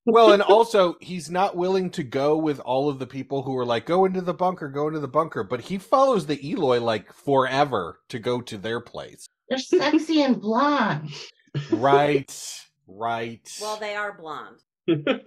well, 0.07 0.31
and 0.31 0.41
also 0.41 0.95
he's 1.01 1.29
not 1.29 1.55
willing 1.55 1.91
to 1.91 2.03
go 2.03 2.35
with 2.35 2.59
all 2.61 2.89
of 2.89 2.97
the 2.97 3.05
people 3.05 3.43
who 3.43 3.55
are 3.57 3.65
like, 3.65 3.85
go 3.85 4.05
into 4.05 4.21
the 4.21 4.33
bunker, 4.33 4.67
go 4.69 4.87
into 4.87 4.99
the 4.99 5.07
bunker. 5.07 5.43
But 5.43 5.61
he 5.61 5.77
follows 5.77 6.25
the 6.25 6.39
Eloi 6.51 6.79
like 6.79 7.13
forever 7.13 7.99
to 8.09 8.17
go 8.17 8.41
to 8.41 8.57
their 8.57 8.79
place. 8.79 9.27
They're 9.49 9.59
sexy 9.59 10.21
and 10.21 10.41
blonde. 10.41 11.11
Right. 11.71 12.33
Right. 12.87 13.49
Well, 13.61 13.77
they 13.77 13.95
are 13.95 14.17
blonde 14.17 14.59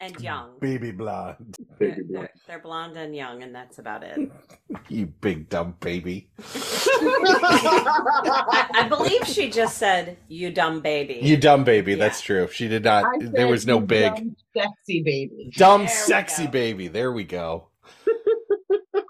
and 0.00 0.20
young. 0.20 0.58
Baby 0.60 0.90
blonde. 0.90 1.56
They're, 1.78 1.96
they're, 2.10 2.30
they're 2.46 2.58
blonde 2.58 2.96
and 2.96 3.14
young, 3.14 3.42
and 3.42 3.54
that's 3.54 3.78
about 3.78 4.02
it. 4.02 4.30
You 4.88 5.06
big 5.06 5.48
dumb 5.48 5.76
baby. 5.80 6.30
I, 6.44 8.66
I 8.74 8.88
believe 8.88 9.24
she 9.26 9.50
just 9.50 9.78
said, 9.78 10.16
"You 10.28 10.50
dumb 10.50 10.80
baby." 10.80 11.20
You 11.22 11.36
dumb 11.36 11.64
baby. 11.64 11.94
That's 11.94 12.20
true. 12.20 12.48
She 12.50 12.68
did 12.68 12.84
not. 12.84 13.04
I 13.04 13.18
There 13.20 13.46
said, 13.46 13.50
was 13.50 13.66
no 13.66 13.78
"You 13.80 13.86
big. 13.86 14.14
dumb, 14.14 14.36
sexy 14.56 15.02
baby. 15.02 15.50
dumb 15.56 15.80
There 15.82 15.86
we 15.86 15.92
sexy 15.94 16.44
go. 16.46 16.50
baby 16.50 16.88
there 16.88 17.12
we 17.12 17.24
go 17.24 17.68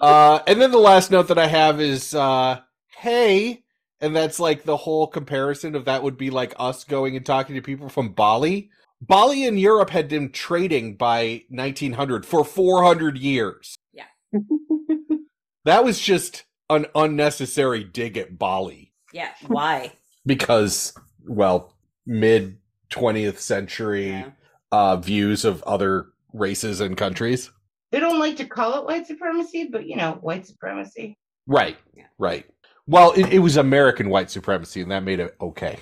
uh 0.00 0.40
and 0.46 0.60
then 0.60 0.70
the 0.72 0.78
last 0.78 1.10
note 1.10 1.28
that 1.28 1.38
i 1.38 1.46
have 1.46 1.80
is 1.80 2.14
uh 2.14 2.58
hey 3.02 3.62
and 4.00 4.14
that's 4.14 4.38
like 4.38 4.62
the 4.62 4.76
whole 4.76 5.06
comparison 5.08 5.74
of 5.74 5.84
that 5.86 6.02
would 6.04 6.16
be 6.16 6.30
like 6.30 6.54
us 6.58 6.84
going 6.84 7.16
and 7.16 7.26
talking 7.26 7.56
to 7.56 7.60
people 7.60 7.88
from 7.88 8.10
bali 8.12 8.70
bali 9.00 9.44
and 9.44 9.58
europe 9.58 9.90
had 9.90 10.08
been 10.08 10.30
trading 10.30 10.94
by 10.96 11.42
1900 11.48 12.24
for 12.24 12.44
400 12.44 13.18
years 13.18 13.74
Yeah. 13.92 14.04
that 15.64 15.84
was 15.84 15.98
just 15.98 16.44
an 16.70 16.86
unnecessary 16.94 17.82
dig 17.82 18.16
at 18.16 18.38
bali 18.38 18.92
Yeah. 19.12 19.30
Why? 19.48 19.92
because 20.26 20.94
well 21.26 21.74
mid 22.06 22.58
20th 22.90 23.38
century 23.38 24.10
Yeah. 24.10 24.30
uh 24.70 24.96
views 24.96 25.44
of 25.44 25.60
other 25.64 26.06
races 26.32 26.80
and 26.80 26.96
countries. 26.96 27.50
They 27.90 28.00
don't 28.00 28.18
like 28.18 28.36
to 28.36 28.46
call 28.46 28.78
it 28.78 28.86
white 28.86 29.06
supremacy, 29.06 29.68
but 29.70 29.86
you 29.86 29.96
know, 29.96 30.12
white 30.22 30.46
supremacy. 30.46 31.18
Right. 31.46 31.76
Yeah. 31.94 32.04
Right. 32.18 32.46
Well, 32.86 33.12
it, 33.12 33.32
it 33.34 33.38
was 33.38 33.56
American 33.56 34.08
white 34.08 34.30
supremacy 34.30 34.82
and 34.82 34.90
that 34.90 35.04
made 35.04 35.20
it 35.20 35.34
okay. 35.40 35.78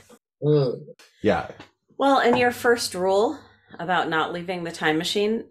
Ugh. 0.47 0.75
Yeah. 1.23 1.49
Well, 1.99 2.19
and 2.19 2.39
your 2.39 2.51
first 2.51 2.95
rule 2.95 3.39
about 3.79 4.09
not 4.09 4.33
leaving 4.33 4.65
the 4.65 4.73
time 4.73 4.99
machine, 4.99 5.45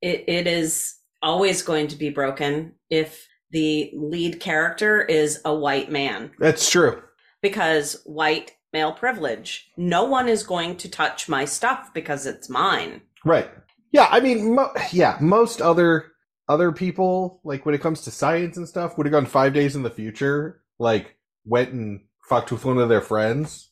it, 0.00 0.24
it 0.28 0.46
is 0.46 0.96
always 1.22 1.62
going 1.62 1.88
to 1.88 1.96
be 1.96 2.10
broken 2.10 2.74
if 2.90 3.26
the 3.50 3.90
lead 3.94 4.40
character 4.40 5.02
is 5.02 5.40
a 5.44 5.54
white 5.54 5.90
man 5.90 6.30
That's 6.38 6.68
true. 6.70 7.02
because 7.42 8.02
white 8.04 8.52
male 8.72 8.92
privilege. 8.92 9.70
No 9.76 10.04
one 10.04 10.28
is 10.28 10.42
going 10.42 10.76
to 10.78 10.90
touch 10.90 11.28
my 11.28 11.44
stuff 11.44 11.92
because 11.94 12.26
it's 12.26 12.48
mine. 12.48 13.00
Right. 13.24 13.50
Yeah, 13.90 14.06
I 14.10 14.20
mean, 14.20 14.54
mo- 14.54 14.72
yeah, 14.92 15.16
most 15.20 15.62
other 15.62 16.12
other 16.48 16.72
people, 16.72 17.40
like 17.44 17.66
when 17.66 17.74
it 17.74 17.80
comes 17.80 18.02
to 18.02 18.10
science 18.10 18.56
and 18.56 18.68
stuff, 18.68 18.96
would 18.96 19.06
have 19.06 19.12
gone 19.12 19.26
five 19.26 19.52
days 19.52 19.76
in 19.76 19.82
the 19.82 19.90
future, 19.90 20.62
like 20.78 21.16
went 21.44 21.72
and 21.72 22.00
fucked 22.28 22.52
with 22.52 22.64
one 22.64 22.78
of 22.78 22.88
their 22.88 23.00
friends 23.00 23.70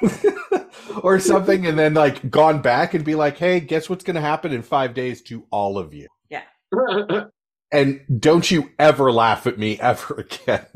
or 1.02 1.18
something, 1.20 1.66
and 1.66 1.78
then 1.78 1.94
like 1.94 2.30
gone 2.30 2.62
back 2.62 2.94
and 2.94 3.04
be 3.04 3.14
like, 3.14 3.36
"Hey, 3.38 3.60
guess 3.60 3.88
what's 3.88 4.04
going 4.04 4.16
to 4.16 4.20
happen 4.20 4.52
in 4.52 4.62
five 4.62 4.94
days 4.94 5.22
to 5.22 5.46
all 5.50 5.78
of 5.78 5.94
you?" 5.94 6.08
Yeah. 6.30 6.42
And 7.72 8.02
don't 8.20 8.48
you 8.48 8.70
ever 8.78 9.10
laugh 9.10 9.48
at 9.48 9.58
me 9.58 9.80
ever 9.80 10.14
again. 10.46 10.66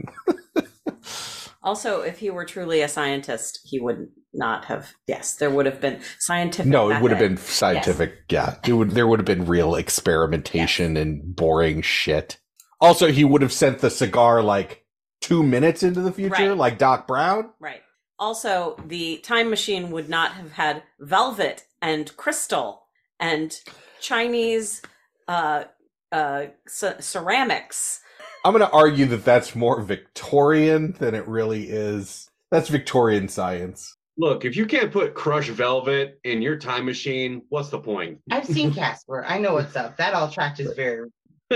Also, 1.62 2.00
if 2.00 2.18
he 2.18 2.28
were 2.30 2.44
truly 2.44 2.80
a 2.80 2.88
scientist, 2.88 3.60
he 3.64 3.78
would 3.78 4.08
not 4.32 4.64
have. 4.64 4.94
Yes, 5.06 5.36
there 5.36 5.50
would 5.50 5.66
have 5.66 5.80
been 5.80 6.00
scientific. 6.18 6.70
no, 6.70 6.90
it 6.90 7.00
would 7.00 7.12
have 7.12 7.20
been 7.20 7.36
scientific. 7.36 8.14
Yeah, 8.30 8.56
it 8.66 8.72
would. 8.72 8.92
There 8.92 9.06
would 9.06 9.20
have 9.20 9.26
been 9.26 9.46
real 9.46 9.76
experimentation 9.76 10.96
and 10.96 11.36
boring 11.36 11.82
shit. 11.82 12.38
Also, 12.80 13.12
he 13.12 13.22
would 13.22 13.42
have 13.42 13.52
sent 13.52 13.78
the 13.78 13.90
cigar 13.90 14.42
like 14.42 14.84
two 15.20 15.42
minutes 15.42 15.82
into 15.82 16.00
the 16.00 16.12
future, 16.12 16.48
Right. 16.50 16.56
like 16.56 16.78
Doc 16.78 17.06
Brown. 17.06 17.50
Right. 17.60 17.82
Also, 18.18 18.76
the 18.86 19.18
time 19.18 19.48
machine 19.50 19.90
would 19.90 20.08
not 20.08 20.32
have 20.32 20.52
had 20.52 20.82
velvet 21.00 21.64
and 21.80 22.16
crystal 22.16 22.82
and 23.20 23.60
Chinese 24.00 24.82
uh, 25.28 25.64
uh, 26.10 26.46
c- 26.66 26.88
ceramics. 27.00 28.00
I'm 28.44 28.52
going 28.52 28.64
to 28.66 28.72
argue 28.72 29.06
that 29.06 29.24
that's 29.24 29.54
more 29.54 29.80
Victorian 29.82 30.92
than 30.98 31.14
it 31.14 31.26
really 31.28 31.64
is. 31.68 32.28
That's 32.50 32.68
Victorian 32.68 33.28
science. 33.28 33.94
Look, 34.16 34.44
if 34.44 34.56
you 34.56 34.66
can't 34.66 34.90
put 34.90 35.14
crushed 35.14 35.50
velvet 35.50 36.18
in 36.24 36.42
your 36.42 36.56
time 36.56 36.86
machine, 36.86 37.42
what's 37.50 37.68
the 37.68 37.78
point? 37.78 38.18
I've 38.30 38.46
seen 38.46 38.72
Casper. 38.74 39.24
I 39.24 39.38
know 39.38 39.54
what's 39.54 39.76
up. 39.76 39.96
That 39.96 40.14
all 40.14 40.28
tract 40.30 40.58
is 40.60 40.72
very 40.74 41.08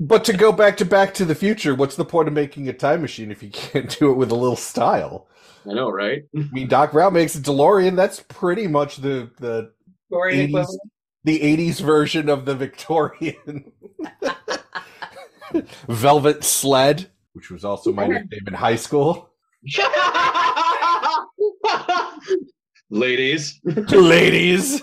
But 0.00 0.24
to 0.24 0.32
go 0.32 0.52
back 0.52 0.76
to 0.76 0.84
Back 0.84 1.12
to 1.14 1.24
the 1.24 1.34
Future, 1.34 1.74
what's 1.74 1.96
the 1.96 2.04
point 2.04 2.28
of 2.28 2.34
making 2.34 2.68
a 2.68 2.72
time 2.72 3.02
machine 3.02 3.32
if 3.32 3.42
you 3.42 3.50
can't 3.52 3.98
do 3.98 4.10
it 4.10 4.14
with 4.14 4.30
a 4.30 4.36
little 4.36 4.56
style? 4.56 5.26
I 5.68 5.74
know, 5.74 5.90
right? 5.90 6.22
I 6.36 6.48
mean, 6.52 6.68
Doc 6.68 6.92
Brown 6.92 7.12
makes 7.12 7.34
a 7.34 7.40
DeLorean. 7.40 7.96
That's 7.96 8.20
pretty 8.20 8.68
much 8.68 8.98
the 8.98 9.30
the 9.38 9.72
Victorian 10.08 10.52
80s, 10.52 10.66
the 11.24 11.40
80s 11.40 11.80
version 11.80 12.28
of 12.28 12.44
the 12.44 12.54
Victorian 12.54 13.72
Velvet 15.88 16.44
Sled, 16.44 17.10
which 17.32 17.50
was 17.50 17.64
also 17.64 17.92
my 17.92 18.06
nickname 18.06 18.46
in 18.46 18.54
high 18.54 18.76
school. 18.76 19.30
Ladies. 22.90 23.60
Ladies. 23.64 24.80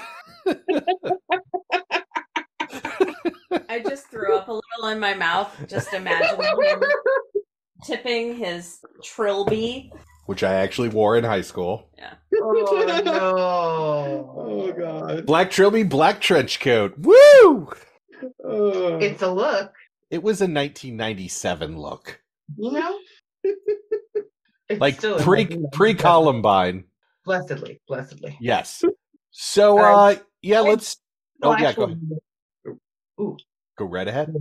I 3.69 3.79
just 3.79 4.07
threw 4.07 4.35
up 4.35 4.47
a 4.47 4.53
little 4.53 4.89
in 4.89 4.99
my 4.99 5.13
mouth, 5.13 5.55
just 5.67 5.93
imagining 5.93 6.45
him 6.63 6.83
tipping 7.83 8.35
his 8.37 8.79
trilby. 9.03 9.91
Which 10.25 10.43
I 10.43 10.55
actually 10.55 10.89
wore 10.89 11.17
in 11.17 11.23
high 11.23 11.41
school. 11.41 11.89
Yeah. 11.97 12.13
Oh 12.41 13.01
no. 13.05 14.33
Oh 14.37 14.71
god. 14.73 15.25
Black 15.25 15.51
trilby, 15.51 15.83
black 15.83 16.19
trench 16.19 16.59
coat. 16.59 16.97
Woo! 16.97 17.71
Oh. 18.43 18.97
It's 18.99 19.21
a 19.21 19.31
look, 19.31 19.73
It 20.09 20.23
was 20.23 20.41
a 20.41 20.45
1997 20.45 21.77
look. 21.77 22.21
you 22.57 22.71
know? 22.71 22.99
Like 24.79 24.95
still 24.95 25.19
pre 25.19 25.45
pre 25.71 25.93
Columbine. 25.93 26.85
Blessedly, 27.23 27.79
blessedly. 27.87 28.35
Yes. 28.41 28.83
So 29.29 29.77
Uh, 29.77 29.81
uh 29.83 30.15
yeah, 30.41 30.61
let's 30.61 30.97
Well, 31.39 31.51
Oh 31.51 31.55
yeah, 31.57 31.73
go 31.73 31.83
actually, 31.83 31.99
ahead. 33.17 33.38
Go 33.78 33.86
right 33.86 34.08
ahead. 34.08 34.34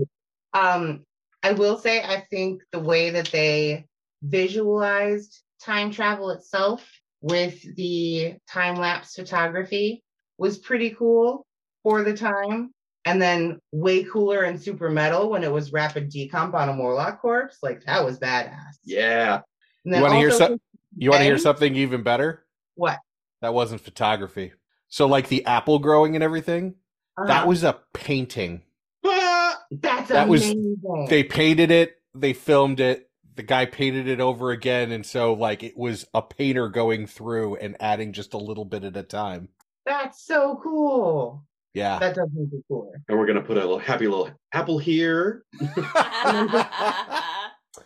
Um, 0.53 1.05
I 1.43 1.53
will 1.53 1.79
say 1.79 2.03
I 2.03 2.25
think 2.31 2.63
the 2.73 2.79
way 2.79 3.11
that 3.11 3.27
they 3.33 3.87
visualized 4.23 5.43
time 5.61 5.91
travel 5.91 6.31
itself 6.31 6.89
with 7.21 7.63
the 7.77 8.35
time 8.49 8.77
lapse 8.77 9.15
photography 9.15 10.03
was 10.39 10.59
pretty 10.59 10.91
cool 10.91 11.47
for 11.83 12.03
the 12.03 12.17
time. 12.17 12.71
And 13.07 13.21
then 13.21 13.61
way 13.73 14.05
cooler 14.05 14.43
and 14.43 14.61
super 14.61 14.89
metal 14.89 15.29
when 15.31 15.45
it 15.45 15.53
was 15.53 15.73
rapid 15.73 16.11
decomp 16.11 16.55
on 16.55 16.71
a 16.71 16.73
Morlock 16.73 17.21
corpse. 17.21 17.59
Like 17.63 17.85
that 17.85 18.03
was 18.05 18.19
badass. 18.19 18.77
Yeah. 18.85 19.35
And 19.35 19.43
You 19.85 19.93
then 19.93 20.03
want 20.03 20.13
to 20.13 20.19
hear 20.19 20.31
also- 20.31 20.47
some, 20.49 20.61
you 20.97 21.11
want 21.11 21.21
to 21.21 21.25
hear 21.25 21.39
something 21.39 21.75
even 21.77 22.03
better? 22.03 22.47
What? 22.77 22.99
That 23.43 23.53
wasn't 23.53 23.83
photography. 23.83 24.53
So 24.89 25.07
like 25.07 25.29
the 25.29 25.45
apple 25.45 25.79
growing 25.81 26.15
and 26.15 26.25
everything, 26.25 26.77
that 27.17 27.31
Uh-huh. 27.31 27.47
was 27.47 27.65
a 27.65 27.79
painting. 27.93 28.63
That's 29.03 30.09
that 30.11 30.29
was- 30.29 30.45
amazing. 30.51 31.07
They 31.09 31.23
painted 31.25 31.71
it, 31.71 31.97
they 32.15 32.33
filmed 32.33 32.81
it, 32.81 33.11
the 33.37 33.43
guy 33.43 33.67
painted 33.67 34.07
it 34.07 34.21
over 34.21 34.51
again 34.53 34.93
and 34.93 35.05
so 35.05 35.33
like 35.33 35.63
it 35.65 35.77
was 35.77 36.07
a 36.15 36.23
painter 36.23 36.69
going 36.69 37.07
through 37.09 37.57
and 37.57 37.77
adding 37.81 38.13
just 38.13 38.33
a 38.35 38.39
little 38.39 38.65
bit 38.65 38.85
at 38.85 38.97
a 38.97 39.03
time. 39.03 39.49
That's 39.87 40.25
so 40.25 40.61
cool. 40.63 41.45
Yeah. 41.73 41.99
That 41.99 42.15
does 42.15 42.29
make 42.33 42.53
it 42.53 42.63
cooler. 42.69 43.03
And 43.09 43.19
we're 43.19 43.27
gonna 43.27 43.43
put 43.43 43.57
a 43.57 43.61
little 43.61 43.79
happy 43.81 44.07
little 44.07 44.31
apple 44.53 44.79
here. 44.79 45.45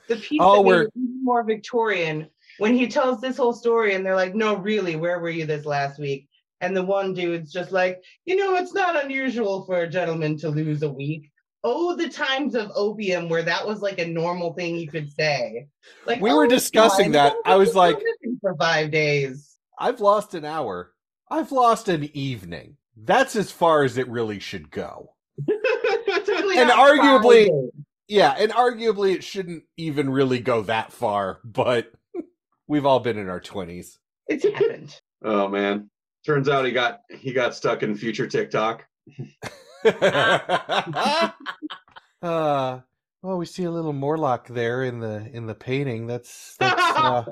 the 0.08 0.16
piece 0.16 0.38
Oh, 0.40 0.56
that 0.56 0.60
we're- 0.62 0.86
more 1.22 1.42
Victorian 1.44 2.28
when 2.58 2.74
he 2.74 2.86
tells 2.88 3.20
this 3.20 3.36
whole 3.36 3.52
story 3.52 3.94
and 3.94 4.04
they're 4.04 4.16
like, 4.16 4.34
no, 4.34 4.56
really, 4.56 4.96
where 4.96 5.18
were 5.20 5.30
you 5.30 5.46
this 5.46 5.64
last 5.64 5.98
week? 5.98 6.27
And 6.60 6.76
the 6.76 6.82
one 6.82 7.14
dude's 7.14 7.52
just 7.52 7.70
like, 7.72 8.02
you 8.24 8.36
know, 8.36 8.56
it's 8.56 8.74
not 8.74 9.02
unusual 9.04 9.64
for 9.64 9.80
a 9.82 9.88
gentleman 9.88 10.36
to 10.38 10.48
lose 10.50 10.82
a 10.82 10.90
week. 10.90 11.30
Oh, 11.64 11.94
the 11.96 12.08
times 12.08 12.54
of 12.54 12.70
opium 12.74 13.28
where 13.28 13.42
that 13.42 13.66
was 13.66 13.80
like 13.80 13.98
a 13.98 14.06
normal 14.06 14.52
thing 14.54 14.76
you 14.76 14.88
could 14.88 15.10
say. 15.12 15.66
Like 16.06 16.20
We 16.20 16.32
were 16.32 16.46
"Oh, 16.46 16.48
discussing 16.48 17.06
fine, 17.06 17.12
that. 17.12 17.34
I 17.44 17.56
was 17.56 17.74
like- 17.74 17.98
for 18.40 18.54
five 18.56 18.90
days. 18.90 19.56
I've 19.78 20.00
lost 20.00 20.34
an 20.34 20.44
hour. 20.44 20.92
I've 21.30 21.52
lost 21.52 21.88
an 21.88 22.10
evening. 22.16 22.76
That's 22.96 23.36
as 23.36 23.50
far 23.52 23.84
as 23.84 23.96
it 23.98 24.08
really 24.08 24.38
should 24.40 24.70
go. 24.70 25.14
Typically 25.46 26.58
And 26.58 26.70
arguably- 26.70 27.46
days. 27.46 27.70
Yeah, 28.08 28.34
and 28.38 28.50
arguably 28.52 29.14
it 29.14 29.22
shouldn't 29.22 29.64
even 29.76 30.08
really 30.08 30.40
go 30.40 30.62
that 30.62 30.92
far, 30.92 31.40
but 31.44 31.92
we've 32.66 32.86
all 32.86 33.00
been 33.00 33.18
in 33.18 33.28
our 33.28 33.40
20s. 33.40 33.98
it's 34.26 34.44
happened. 34.44 34.98
Oh 35.22 35.48
man. 35.48 35.90
Turns 36.28 36.46
out 36.50 36.66
he 36.66 36.72
got 36.72 37.00
he 37.08 37.32
got 37.32 37.54
stuck 37.54 37.82
in 37.82 37.94
future 37.96 38.26
TikTok. 38.26 38.84
uh, 39.86 41.30
oh, 42.22 42.82
we 43.22 43.46
see 43.46 43.64
a 43.64 43.70
little 43.70 43.94
Morlock 43.94 44.46
there 44.46 44.84
in 44.84 45.00
the 45.00 45.26
in 45.32 45.46
the 45.46 45.54
painting. 45.54 46.06
That's 46.06 46.54
that's 46.58 46.82
uh, 46.98 47.24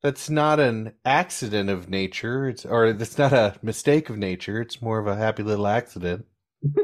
that's 0.00 0.30
not 0.30 0.60
an 0.60 0.92
accident 1.04 1.70
of 1.70 1.88
nature. 1.88 2.48
It's 2.48 2.64
or 2.64 2.92
that's 2.92 3.18
not 3.18 3.32
a 3.32 3.56
mistake 3.62 4.10
of 4.10 4.16
nature. 4.16 4.60
It's 4.60 4.80
more 4.80 5.00
of 5.00 5.08
a 5.08 5.16
happy 5.16 5.42
little 5.42 5.66
accident. 5.66 6.26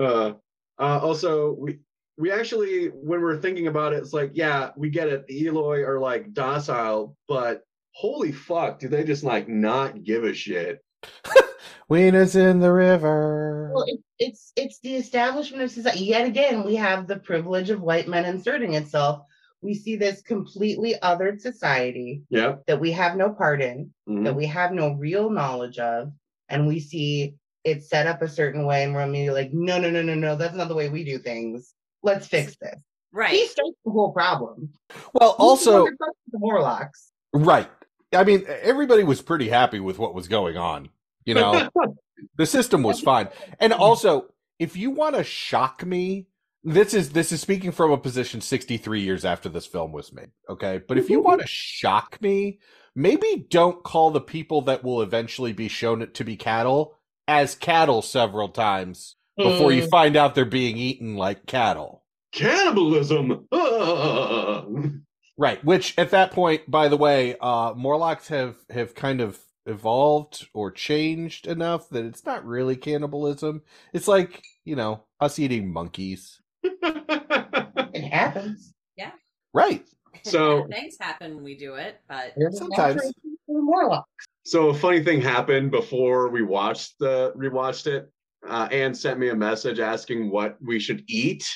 Uh, 0.00 0.32
uh, 0.78 1.00
also, 1.02 1.52
we 1.52 1.80
we 2.16 2.30
actually, 2.30 2.86
when 2.86 3.20
we're 3.20 3.40
thinking 3.40 3.66
about 3.66 3.92
it, 3.92 3.96
it's 3.96 4.12
like, 4.12 4.30
yeah, 4.32 4.70
we 4.76 4.88
get 4.88 5.08
it. 5.08 5.24
Eloi 5.28 5.82
are 5.82 5.98
like 5.98 6.32
docile, 6.32 7.16
but 7.28 7.62
holy 7.96 8.30
fuck, 8.32 8.78
do 8.78 8.88
they 8.88 9.04
just 9.04 9.24
like 9.24 9.48
not 9.48 10.04
give 10.04 10.24
a 10.24 10.34
shit? 10.34 10.84
Weena's 11.90 12.36
in 12.36 12.60
the 12.60 12.72
river. 12.72 13.72
Well, 13.74 13.84
it, 13.86 14.00
it's 14.18 14.52
it's 14.56 14.80
the 14.80 14.96
establishment 14.96 15.62
of 15.62 15.70
society. 15.70 16.04
Yet 16.04 16.26
again, 16.26 16.64
we 16.64 16.74
have 16.76 17.06
the 17.06 17.16
privilege 17.18 17.70
of 17.70 17.80
white 17.80 18.08
men 18.08 18.24
inserting 18.24 18.74
itself. 18.74 19.22
We 19.62 19.74
see 19.74 19.96
this 19.96 20.20
completely 20.20 20.96
othered 21.02 21.40
society 21.40 22.22
Yep. 22.30 22.66
that 22.66 22.80
we 22.80 22.92
have 22.92 23.16
no 23.16 23.30
part 23.30 23.62
in, 23.62 23.92
Mhm. 24.08 24.24
that 24.24 24.36
we 24.36 24.46
have 24.46 24.72
no 24.72 24.92
real 24.92 25.30
knowledge 25.30 25.78
of, 25.78 26.12
and 26.48 26.66
we 26.66 26.80
see 26.80 27.34
it 27.64 27.82
set 27.84 28.06
up 28.06 28.20
a 28.20 28.28
certain 28.28 28.66
way, 28.66 28.84
and 28.84 28.94
we're 28.94 29.02
immediately 29.02 29.42
like, 29.44 29.52
no, 29.54 29.80
no, 29.80 29.90
no, 29.90 30.02
no, 30.02 30.14
no, 30.14 30.36
that's 30.36 30.54
not 30.54 30.68
the 30.68 30.74
way 30.74 30.88
we 30.88 31.02
do 31.04 31.18
things. 31.18 31.72
Let's 32.02 32.26
fix 32.26 32.56
this. 32.60 32.78
Right. 33.12 33.30
He 33.32 33.40
right. 33.42 33.50
starts 33.50 33.76
the 33.84 33.90
whole 33.90 34.12
problem. 34.12 34.70
Well, 35.14 35.32
He's 35.32 35.40
also 35.40 35.82
one 35.84 35.84
that 35.84 36.06
fucks 36.06 36.18
with 36.26 36.32
the 36.32 36.38
Morlocks. 36.38 37.10
right. 37.32 37.68
I 38.16 38.24
mean, 38.24 38.44
everybody 38.48 39.04
was 39.04 39.22
pretty 39.22 39.48
happy 39.48 39.80
with 39.80 39.98
what 39.98 40.14
was 40.14 40.28
going 40.28 40.56
on. 40.56 40.88
You 41.24 41.34
know, 41.34 41.68
the 42.36 42.46
system 42.46 42.82
was 42.82 43.00
fine. 43.00 43.28
And 43.60 43.72
also, 43.72 44.26
if 44.58 44.76
you 44.76 44.90
want 44.90 45.16
to 45.16 45.24
shock 45.24 45.84
me, 45.84 46.26
this 46.64 46.94
is 46.94 47.10
this 47.10 47.30
is 47.30 47.40
speaking 47.40 47.70
from 47.72 47.92
a 47.92 47.98
position 47.98 48.40
63 48.40 49.00
years 49.00 49.24
after 49.24 49.48
this 49.48 49.66
film 49.66 49.92
was 49.92 50.12
made. 50.12 50.30
Okay, 50.48 50.80
but 50.86 50.98
if 50.98 51.08
you 51.10 51.20
want 51.20 51.40
to 51.40 51.46
shock 51.46 52.20
me, 52.20 52.58
maybe 52.94 53.46
don't 53.48 53.84
call 53.84 54.10
the 54.10 54.20
people 54.20 54.62
that 54.62 54.82
will 54.82 55.02
eventually 55.02 55.52
be 55.52 55.68
shown 55.68 56.10
to 56.10 56.24
be 56.24 56.36
cattle 56.36 56.96
as 57.28 57.54
cattle 57.54 58.02
several 58.02 58.48
times 58.48 59.16
before 59.36 59.70
you 59.72 59.82
Mm. 59.82 59.90
find 59.90 60.16
out 60.16 60.34
they're 60.34 60.44
being 60.44 60.76
eaten 60.76 61.16
like 61.16 61.46
cattle. 61.46 62.02
Cannibalism. 62.32 63.46
Right, 65.38 65.62
which 65.64 65.94
at 65.98 66.10
that 66.10 66.32
point, 66.32 66.70
by 66.70 66.88
the 66.88 66.96
way, 66.96 67.36
uh 67.40 67.74
Morlocks 67.74 68.28
have 68.28 68.56
have 68.70 68.94
kind 68.94 69.20
of 69.20 69.38
evolved 69.66 70.46
or 70.54 70.70
changed 70.70 71.46
enough 71.46 71.88
that 71.90 72.04
it's 72.04 72.24
not 72.24 72.46
really 72.46 72.76
cannibalism. 72.76 73.62
It's 73.92 74.08
like, 74.08 74.42
you 74.64 74.76
know, 74.76 75.02
us 75.20 75.38
eating 75.38 75.72
monkeys. 75.72 76.40
It 76.62 78.04
happens. 78.12 78.72
Yeah. 78.96 79.12
Right. 79.52 79.84
So- 80.22 80.66
things 80.68 80.96
happen 80.98 81.36
when 81.36 81.44
we 81.44 81.56
do 81.56 81.74
it, 81.74 82.00
but 82.08 82.32
Sometimes. 82.52 83.00
Morlocks. 83.48 84.26
So 84.44 84.70
a 84.70 84.74
funny 84.74 85.02
thing 85.04 85.20
happened 85.20 85.70
before 85.70 86.30
we 86.30 86.42
watched 86.42 86.98
the 86.98 87.32
rewatched 87.36 87.86
it. 87.86 88.10
Uh, 88.48 88.68
Anne 88.72 88.94
sent 88.94 89.20
me 89.20 89.28
a 89.28 89.34
message 89.36 89.78
asking 89.78 90.30
what 90.30 90.56
we 90.60 90.80
should 90.80 91.04
eat 91.06 91.46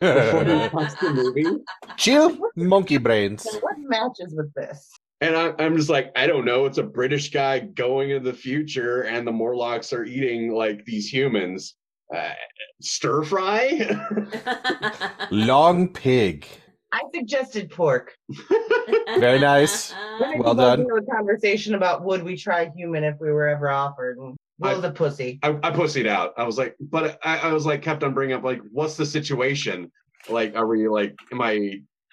before 0.00 0.44
we 0.44 0.68
watched 0.68 1.00
the 1.00 1.12
movie, 1.12 1.46
Chill 1.96 2.36
monkey 2.56 2.98
brains. 2.98 3.42
So 3.42 3.58
what 3.60 3.76
matches 3.78 4.34
with 4.34 4.52
this? 4.54 4.90
and 5.20 5.36
I, 5.36 5.54
I'm 5.58 5.76
just 5.76 5.88
like, 5.88 6.12
I 6.16 6.26
don't 6.26 6.44
know. 6.44 6.66
It's 6.66 6.78
a 6.78 6.82
British 6.82 7.30
guy 7.30 7.60
going 7.60 8.10
into 8.10 8.30
the 8.30 8.36
future, 8.36 9.02
and 9.02 9.26
the 9.26 9.32
Morlocks 9.32 9.92
are 9.92 10.04
eating 10.04 10.52
like 10.52 10.84
these 10.84 11.12
humans. 11.12 11.76
Uh, 12.14 12.32
stir 12.82 13.22
fry. 13.22 13.98
Long 15.30 15.88
pig. 15.88 16.46
I 16.92 17.00
suggested 17.12 17.70
pork. 17.70 18.14
Very 19.18 19.40
nice. 19.40 19.92
Well 20.20 20.52
evolved 20.52 20.86
done. 20.86 20.98
a 20.98 21.12
conversation 21.12 21.74
about 21.74 22.04
would 22.04 22.22
we 22.22 22.36
try 22.36 22.70
human 22.76 23.02
if 23.02 23.16
we 23.18 23.32
were 23.32 23.48
ever 23.48 23.70
offered, 23.70 24.18
and 24.18 24.36
Will 24.58 24.68
I- 24.78 24.80
the 24.80 24.90
pussy. 24.92 25.38
I, 25.42 25.48
I 25.62 25.70
pussied 25.70 26.06
out. 26.06 26.34
I 26.36 26.44
was 26.44 26.58
like, 26.58 26.76
but 26.80 27.18
I, 27.24 27.38
I 27.38 27.52
was 27.52 27.66
like, 27.66 27.82
kept 27.82 28.02
on 28.04 28.14
bringing 28.14 28.36
up 28.36 28.44
like, 28.44 28.60
what's 28.70 28.96
the 28.96 29.06
situation? 29.06 29.90
Like, 30.28 30.54
are 30.56 30.66
we 30.66 30.88
like, 30.88 31.14
am 31.32 31.40
I? 31.42 31.52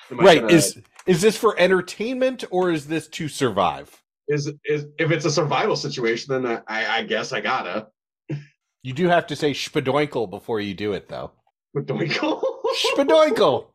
Am 0.10 0.20
I 0.20 0.24
Right. 0.24 0.42
gonna- 0.42 0.54
Is 0.54 0.82
is 1.06 1.22
this 1.22 1.38
for 1.38 1.58
entertainment 1.60 2.44
or 2.52 2.72
is 2.72 2.88
this 2.88 3.08
to 3.10 3.28
survive? 3.28 3.96
is 4.28 4.52
is 4.66 4.86
if 4.98 5.12
it's 5.12 5.26
a 5.26 5.32
survival 5.32 5.76
situation, 5.76 6.42
then 6.42 6.46
I, 6.46 6.62
I, 6.86 6.98
I 7.00 7.04
guess 7.04 7.32
I 7.34 7.42
gotta. 7.42 7.88
You 8.84 8.94
do 8.94 9.08
have 9.08 9.28
to 9.28 9.36
say 9.36 9.52
spadoinkle 9.52 10.30
before 10.30 10.60
you 10.60 10.74
do 10.74 10.94
it 10.94 11.08
though. 11.10 11.32
But 11.74 11.86
Doinkle. 11.86 12.42
Spadoinkle. 12.96 13.68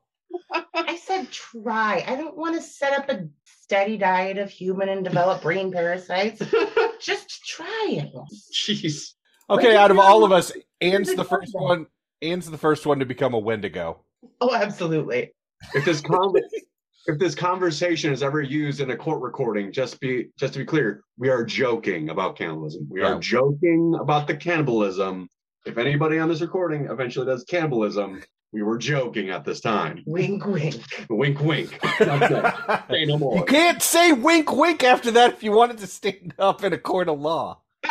I 0.74 0.96
said 0.96 1.30
try. 1.30 2.04
I 2.06 2.16
don't 2.16 2.36
want 2.36 2.56
to 2.56 2.62
set 2.62 2.98
up 2.98 3.08
a 3.08 3.28
steady 3.44 3.96
diet 3.96 4.38
of 4.38 4.50
human 4.50 4.88
and 4.88 5.04
develop 5.04 5.42
brain 5.42 5.70
parasites. 5.72 6.42
Just 7.00 7.25
try 7.56 7.86
it. 7.90 8.12
Jeez. 8.52 9.12
Okay, 9.48 9.76
out 9.76 9.90
of 9.90 9.98
all 9.98 10.24
of 10.24 10.32
us, 10.32 10.52
Anne's 10.80 11.14
the 11.14 11.24
first 11.24 11.52
one. 11.54 11.86
Anne's 12.22 12.50
the 12.50 12.58
first 12.58 12.86
one 12.86 12.98
to 12.98 13.06
become 13.06 13.34
a 13.34 13.38
Wendigo. 13.38 14.00
Oh, 14.40 14.54
absolutely. 14.54 15.32
If 15.74 15.84
this 15.84 16.00
con- 16.00 16.34
if 17.06 17.18
this 17.18 17.34
conversation 17.34 18.12
is 18.12 18.22
ever 18.22 18.42
used 18.42 18.80
in 18.80 18.90
a 18.90 18.96
court 18.96 19.22
recording, 19.22 19.72
just 19.72 20.00
be 20.00 20.28
just 20.38 20.52
to 20.54 20.58
be 20.60 20.64
clear, 20.64 21.02
we 21.18 21.28
are 21.28 21.44
joking 21.44 22.08
about 22.10 22.36
cannibalism. 22.36 22.88
We 22.90 23.00
Yeah. 23.02 23.14
are 23.14 23.20
joking 23.20 23.96
about 24.00 24.26
the 24.26 24.36
cannibalism. 24.36 25.28
If 25.64 25.78
anybody 25.78 26.18
on 26.18 26.28
this 26.28 26.40
recording 26.40 26.86
eventually 26.86 27.26
does 27.26 27.44
cannibalism, 27.44 28.22
we 28.52 28.62
were 28.62 28.78
joking 28.78 29.30
at 29.30 29.44
this 29.44 29.60
time. 29.60 30.02
Wink, 30.06 30.46
wink. 30.46 30.82
Wink, 31.10 31.40
wink. 31.40 31.78
That's. 31.98 32.28
Say 32.90 33.04
no 33.04 33.18
You 33.34 33.44
can't 33.44 33.82
say 33.82 34.12
wink 34.12 34.52
wink 34.52 34.84
after 34.84 35.10
that 35.12 35.34
if 35.34 35.42
you 35.42 35.52
wanted 35.52 35.78
to 35.78 35.86
stand 35.86 36.34
up 36.38 36.62
in 36.64 36.72
a 36.72 36.78
court 36.78 37.08
of 37.08 37.20
law. 37.20 37.60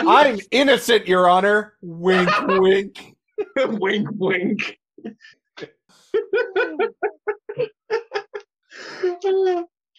I'm 0.00 0.38
innocent, 0.50 1.06
Your 1.06 1.28
Honor. 1.28 1.74
Wink 1.82 2.30
wink. 2.46 3.14
wink, 3.56 4.08
wink. 4.12 4.78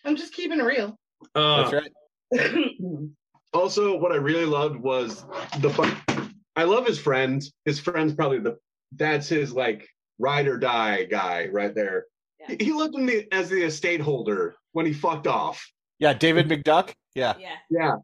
I'm 0.06 0.16
just 0.16 0.34
keeping 0.34 0.60
it 0.60 0.64
real. 0.64 0.98
Uh, 1.36 1.70
That's 1.70 1.74
right. 1.74 1.92
also 3.54 3.98
what 3.98 4.12
i 4.12 4.16
really 4.16 4.46
loved 4.46 4.76
was 4.76 5.26
the 5.60 5.70
fu- 5.70 6.19
i 6.56 6.64
love 6.64 6.86
his 6.86 7.00
friend 7.00 7.44
his 7.66 7.80
friend's 7.80 8.14
probably 8.14 8.40
the 8.40 8.58
that's 8.94 9.28
his 9.28 9.52
like 9.54 9.88
ride 10.18 10.48
or 10.48 10.58
die 10.58 11.04
guy 11.06 11.48
right 11.52 11.76
there 11.76 12.06
Yeah. 12.40 12.56
he 12.60 12.72
looked 12.74 12.96
at 12.96 13.02
me 13.02 13.28
as 13.32 13.50
the 13.50 13.64
estate 13.64 14.02
holder 14.02 14.56
when 14.74 14.86
he 14.86 14.94
fucked 14.94 15.28
off 15.28 15.66
Yeah, 16.00 16.14
David 16.14 16.48
McDuck. 16.48 16.94
Yeah. 17.16 17.36
yeah. 17.40 17.56
yeah 17.70 17.96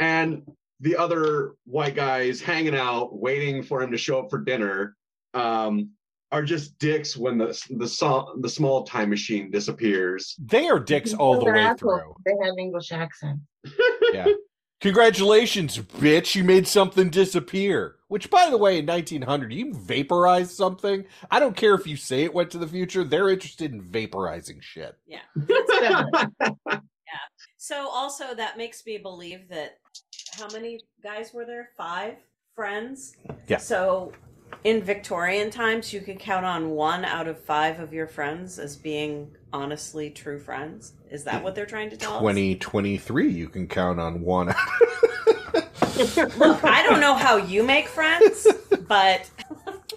and 0.00 0.42
the 0.80 0.96
other 0.96 1.52
white 1.64 1.94
guys 1.94 2.40
hanging 2.40 2.74
out 2.74 3.16
waiting 3.18 3.62
for 3.62 3.82
him 3.82 3.90
to 3.92 3.98
show 3.98 4.18
up 4.20 4.30
for 4.30 4.38
dinner 4.38 4.96
um 5.34 5.90
are 6.32 6.42
just 6.42 6.76
dicks 6.78 7.16
when 7.16 7.38
the 7.38 7.46
the, 7.78 7.86
so, 7.86 8.34
the 8.40 8.48
small 8.48 8.82
time 8.82 9.08
machine 9.10 9.50
disappears 9.52 10.34
They 10.44 10.66
are 10.68 10.80
dicks 10.80 11.14
all 11.14 11.38
the 11.38 11.44
way 11.46 11.60
assholes. 11.60 11.78
through. 11.78 12.14
They 12.26 12.34
have 12.44 12.54
English 12.58 12.90
accent. 12.90 13.38
Yeah. 14.12 14.26
Congratulations, 14.84 15.78
bitch. 15.78 16.34
You 16.34 16.44
made 16.44 16.68
something 16.68 17.08
disappear. 17.08 17.96
Which, 18.08 18.28
by 18.28 18.50
the 18.50 18.58
way, 18.58 18.78
in 18.78 18.84
1900, 18.84 19.50
you 19.50 19.72
vaporize 19.72 20.54
something. 20.54 21.06
I 21.30 21.40
don't 21.40 21.56
care 21.56 21.74
if 21.74 21.86
you 21.86 21.96
say 21.96 22.24
it 22.24 22.34
went 22.34 22.50
to 22.50 22.58
the 22.58 22.66
future. 22.66 23.02
They're 23.02 23.30
interested 23.30 23.72
in 23.72 23.82
vaporizing 23.82 24.60
shit. 24.60 24.94
Yeah. 25.06 25.20
Seven. 25.70 26.10
So 27.56 27.88
also 27.88 28.34
that 28.34 28.58
makes 28.58 28.84
me 28.84 28.98
believe 28.98 29.48
that 29.48 29.78
how 30.36 30.48
many 30.48 30.80
guys 31.02 31.32
were 31.32 31.46
there? 31.46 31.70
Five 31.78 32.16
friends. 32.54 33.16
Yeah. 33.48 33.56
So 33.56 34.12
in 34.64 34.82
Victorian 34.82 35.50
times, 35.50 35.92
you 35.92 36.00
could 36.00 36.18
count 36.18 36.46
on 36.46 36.70
one 36.70 37.04
out 37.04 37.28
of 37.28 37.38
five 37.38 37.80
of 37.80 37.92
your 37.92 38.06
friends 38.06 38.58
as 38.58 38.76
being 38.76 39.30
honestly 39.52 40.10
true 40.10 40.38
friends. 40.38 40.94
Is 41.10 41.24
that 41.24 41.42
what 41.42 41.54
they're 41.54 41.66
trying 41.66 41.90
to 41.90 41.96
tell 41.96 42.14
us? 42.14 42.20
2023, 42.20 43.30
you 43.30 43.48
can 43.48 43.68
count 43.68 44.00
on 44.00 44.22
one. 44.22 44.46
Look, 45.96 46.64
I 46.64 46.82
don't 46.88 47.00
know 47.00 47.14
how 47.14 47.36
you 47.36 47.62
make 47.62 47.86
friends, 47.88 48.46
but 48.88 49.30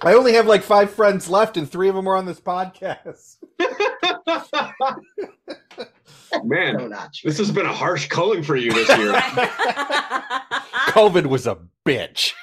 I 0.01 0.13
only 0.13 0.33
have 0.33 0.45
like 0.45 0.63
five 0.63 0.91
friends 0.91 1.29
left, 1.29 1.57
and 1.57 1.69
three 1.69 1.89
of 1.89 1.95
them 1.95 2.07
are 2.07 2.15
on 2.15 2.25
this 2.25 2.39
podcast. 2.39 3.37
So 6.29 6.43
man 6.43 6.89
not 6.89 7.15
this 7.23 7.37
has 7.37 7.51
been 7.51 7.65
a 7.65 7.73
harsh 7.73 8.07
culling 8.07 8.43
for 8.43 8.55
you 8.55 8.71
this 8.71 8.89
year 8.97 9.13
COVID 10.91 11.25
was 11.25 11.47
a 11.47 11.57
bitch. 11.85 12.33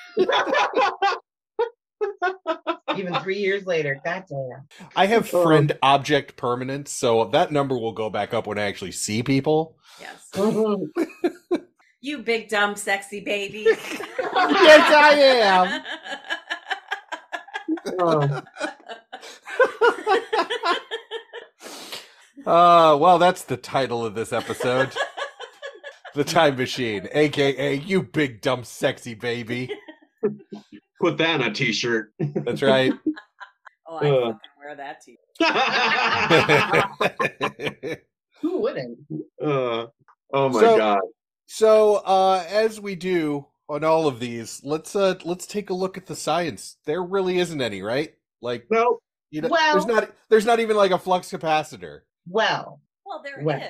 Even 2.97 3.15
three 3.17 3.39
years 3.39 3.67
later. 3.67 4.01
Goddamn. 4.05 4.69
I 4.95 5.07
have 5.07 5.29
friend 5.29 5.77
object 5.83 6.37
permanence, 6.37 6.93
so 6.93 7.25
that 7.27 7.51
number 7.53 7.77
will 7.77 7.93
go 7.93 8.11
back 8.11 8.33
up 8.35 8.47
when 8.47 8.59
I 8.59 8.63
actually 8.63 8.93
see 8.93 9.23
people. 9.23 9.77
yes, 10.01 10.31
you 12.01 12.19
big 12.19 12.49
dumb 12.49 12.77
sexy 12.77 13.21
baby. 13.21 13.63
yes, 13.69 14.13
I 14.21 15.15
am. 15.43 15.83
Oh, 17.99 18.43
Uh, 22.47 22.95
well, 23.01 23.19
that's 23.19 23.45
the 23.45 23.57
title 23.57 24.05
of 24.05 24.15
this 24.15 24.31
episode. 24.31 24.95
the 26.15 26.25
Time 26.25 26.57
Machine, 26.57 27.09
aka 27.13 27.75
You 27.75 28.03
Big 28.03 28.43
Dumb 28.43 28.65
Sexy 28.65 29.15
Baby. 29.15 29.71
Put 31.01 31.17
that 31.19 31.41
on 31.41 31.51
a 31.51 31.55
t-shirt 31.55 32.13
That's 32.19 32.63
right. 32.63 32.93
Oh, 33.87 33.97
I 33.99 34.09
Uh. 34.09 34.33
fucking 34.33 34.39
wear 34.59 34.75
that 34.77 35.03
to 35.03 35.11
you. 35.11 35.19
who 38.41 38.63
wouldn't? 38.63 38.99
Uh, 39.43 39.87
oh 40.33 40.49
my 40.49 40.61
So- 40.61 40.77
god. 40.79 41.01
so, 41.47 41.97
uh, 41.97 42.43
as 42.49 42.81
we 42.81 42.95
do 42.95 43.47
on 43.69 43.85
all 43.85 44.07
of 44.07 44.21
these, 44.21 44.63
let's 44.65 44.97
uh 44.97 45.17
let's 45.25 45.45
take 45.47 45.69
a 45.69 45.75
look 45.75 45.99
at 45.99 46.07
the 46.07 46.17
science. 46.17 46.79
There 46.87 47.03
really 47.03 47.39
isn't 47.39 47.61
any, 47.61 47.83
right? 47.83 48.15
Like 48.41 48.65
No, 48.71 49.01
you 49.31 49.43
know, 49.43 49.49
Well- 49.49 49.73
there's 49.75 49.85
not 49.87 50.11
there's 50.31 50.47
not 50.47 50.61
even 50.61 50.79
like 50.79 50.91
a 50.91 50.99
flux 50.99 51.31
capacitor. 51.31 52.01
Well, 52.27 52.81
Well, 53.05 53.21
there 53.23 53.39
is. 53.39 53.45
Well. 53.45 53.61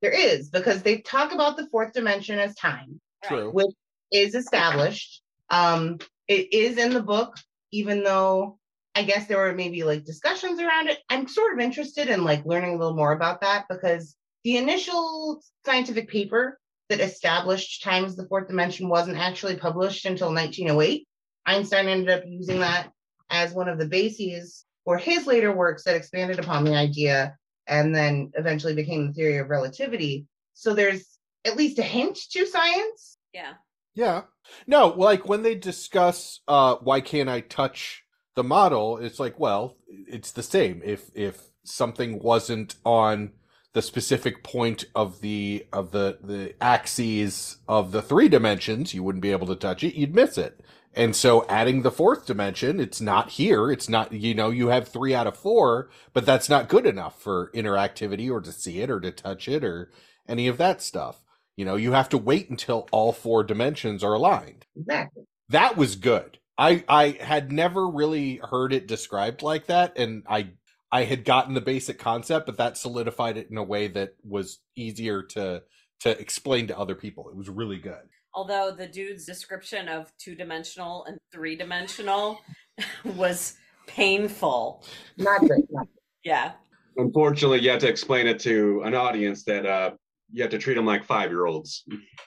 there 0.00 0.12
is 0.12 0.48
because 0.48 0.82
they 0.82 0.98
talk 0.98 1.32
about 1.34 1.56
the 1.56 1.66
fourth 1.72 1.92
dimension 1.92 2.38
as 2.38 2.54
time. 2.54 3.00
True. 3.24 3.50
which 3.50 3.74
is 4.12 4.36
established. 4.36 5.22
Um, 5.50 5.98
it 6.28 6.52
is 6.52 6.78
in 6.78 6.92
the 6.92 7.02
book, 7.02 7.36
even 7.72 8.02
though 8.02 8.58
I 8.94 9.02
guess 9.02 9.26
there 9.26 9.38
were 9.38 9.52
maybe 9.52 9.82
like 9.84 10.04
discussions 10.04 10.58
around 10.58 10.88
it. 10.88 10.98
I'm 11.10 11.28
sort 11.28 11.52
of 11.52 11.60
interested 11.60 12.08
in 12.08 12.24
like 12.24 12.46
learning 12.46 12.74
a 12.74 12.78
little 12.78 12.96
more 12.96 13.12
about 13.12 13.42
that 13.42 13.66
because 13.68 14.16
the 14.42 14.56
initial 14.56 15.42
scientific 15.64 16.08
paper 16.08 16.58
that 16.88 17.00
established 17.00 17.82
time 17.82 18.04
as 18.04 18.16
the 18.16 18.26
fourth 18.26 18.48
dimension 18.48 18.88
wasn't 18.88 19.18
actually 19.18 19.56
published 19.56 20.06
until 20.06 20.32
1908. 20.32 21.06
Einstein 21.44 21.88
ended 21.88 22.08
up 22.08 22.24
using 22.26 22.60
that 22.60 22.90
as 23.28 23.52
one 23.52 23.68
of 23.68 23.78
the 23.78 23.86
bases 23.86 24.64
for 24.84 24.96
his 24.96 25.26
later 25.26 25.52
works 25.52 25.84
that 25.84 25.96
expanded 25.96 26.38
upon 26.38 26.64
the 26.64 26.74
idea 26.74 27.36
and 27.66 27.94
then 27.94 28.30
eventually 28.34 28.74
became 28.74 29.08
the 29.08 29.12
theory 29.12 29.38
of 29.38 29.50
relativity. 29.50 30.26
So 30.54 30.74
there's 30.74 31.18
at 31.44 31.56
least 31.56 31.78
a 31.78 31.82
hint 31.82 32.18
to 32.30 32.46
science. 32.46 33.18
Yeah. 33.34 33.54
Yeah. 33.96 34.22
No, 34.68 34.88
like 34.88 35.28
when 35.28 35.42
they 35.42 35.56
discuss 35.56 36.40
uh 36.46 36.76
why 36.76 37.00
can't 37.00 37.28
I 37.28 37.40
touch 37.40 38.04
the 38.36 38.44
model, 38.44 38.98
it's 38.98 39.18
like, 39.18 39.40
well, 39.40 39.78
it's 39.88 40.30
the 40.30 40.42
same. 40.44 40.82
If 40.84 41.10
if 41.14 41.48
something 41.64 42.20
wasn't 42.22 42.76
on 42.84 43.32
the 43.72 43.82
specific 43.82 44.44
point 44.44 44.84
of 44.94 45.20
the 45.20 45.66
of 45.72 45.90
the 45.90 46.18
the 46.22 46.54
axes 46.62 47.56
of 47.68 47.90
the 47.92 48.02
three 48.02 48.28
dimensions, 48.28 48.94
you 48.94 49.02
wouldn't 49.02 49.22
be 49.22 49.32
able 49.32 49.46
to 49.48 49.56
touch 49.56 49.82
it, 49.82 49.96
you'd 49.96 50.14
miss 50.14 50.38
it. 50.38 50.60
And 50.94 51.14
so 51.14 51.44
adding 51.48 51.82
the 51.82 51.90
fourth 51.90 52.26
dimension, 52.26 52.80
it's 52.80 53.02
not 53.02 53.30
here. 53.32 53.70
It's 53.70 53.88
not, 53.88 54.12
you 54.12 54.34
know, 54.34 54.48
you 54.48 54.68
have 54.68 54.88
three 54.88 55.14
out 55.14 55.26
of 55.26 55.36
four, 55.36 55.90
but 56.14 56.24
that's 56.24 56.48
not 56.48 56.70
good 56.70 56.86
enough 56.86 57.20
for 57.20 57.50
interactivity 57.54 58.30
or 58.30 58.40
to 58.40 58.50
see 58.52 58.80
it 58.80 58.90
or 58.90 59.00
to 59.00 59.10
touch 59.10 59.46
it 59.46 59.62
or 59.62 59.90
any 60.26 60.48
of 60.48 60.56
that 60.56 60.80
stuff. 60.80 61.22
You 61.56 61.64
know, 61.64 61.76
you 61.76 61.92
have 61.92 62.08
to 62.10 62.18
wait 62.18 62.50
until 62.50 62.88
all 62.92 63.12
four 63.12 63.42
dimensions 63.42 64.04
are 64.04 64.14
aligned. 64.14 64.66
Exactly. 64.76 65.24
That 65.48 65.76
was 65.76 65.96
good. 65.96 66.38
I 66.58 66.84
I 66.88 67.18
had 67.20 67.52
never 67.52 67.88
really 67.88 68.40
heard 68.42 68.72
it 68.72 68.86
described 68.86 69.42
like 69.42 69.66
that, 69.66 69.98
and 69.98 70.22
I 70.28 70.50
I 70.92 71.04
had 71.04 71.24
gotten 71.24 71.54
the 71.54 71.60
basic 71.60 71.98
concept, 71.98 72.46
but 72.46 72.58
that 72.58 72.76
solidified 72.76 73.36
it 73.36 73.48
in 73.50 73.56
a 73.56 73.62
way 73.62 73.88
that 73.88 74.14
was 74.22 74.60
easier 74.76 75.22
to 75.22 75.62
to 76.00 76.20
explain 76.20 76.66
to 76.68 76.78
other 76.78 76.94
people. 76.94 77.28
It 77.28 77.36
was 77.36 77.48
really 77.48 77.78
good. 77.78 78.08
Although 78.34 78.70
the 78.70 78.86
dude's 78.86 79.24
description 79.24 79.88
of 79.88 80.12
two 80.18 80.34
dimensional 80.34 81.04
and 81.06 81.18
three 81.32 81.56
dimensional 81.56 82.38
was 83.04 83.54
painful. 83.86 84.84
Not 85.16 85.40
great. 85.40 85.64
Not 85.70 85.88
Yeah. 86.22 86.52
Unfortunately, 86.98 87.60
you 87.60 87.70
have 87.70 87.80
to 87.80 87.88
explain 87.88 88.26
it 88.26 88.38
to 88.40 88.82
an 88.84 88.94
audience 88.94 89.44
that 89.44 89.66
uh, 89.66 89.90
you 90.32 90.42
have 90.42 90.50
to 90.50 90.58
treat 90.58 90.74
them 90.74 90.86
like 90.86 91.04
five 91.04 91.30
year 91.30 91.46
olds. 91.46 91.84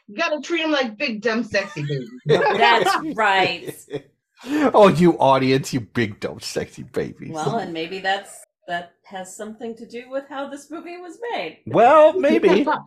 You 0.08 0.18
gotta 0.18 0.42
treat 0.42 0.62
them 0.62 0.72
like 0.72 0.98
big, 0.98 1.22
dumb, 1.22 1.44
sexy 1.44 1.84
babies. 1.84 2.10
That's 2.28 3.16
right. 3.16 3.76
oh, 4.74 4.88
you 4.88 5.18
audience, 5.20 5.74
you 5.74 5.82
big 5.82 6.20
dumb 6.20 6.40
sexy 6.40 6.84
babies. 6.84 7.32
Well, 7.32 7.58
and 7.58 7.74
maybe 7.74 8.00
that's 8.00 8.44
that 8.68 8.94
has 9.04 9.36
something 9.36 9.76
to 9.76 9.86
do 9.86 10.10
with 10.10 10.26
how 10.30 10.48
this 10.48 10.72
movie 10.72 10.98
was 10.98 11.18
made. 11.32 11.60
Well, 11.66 12.14
maybe. 12.14 12.66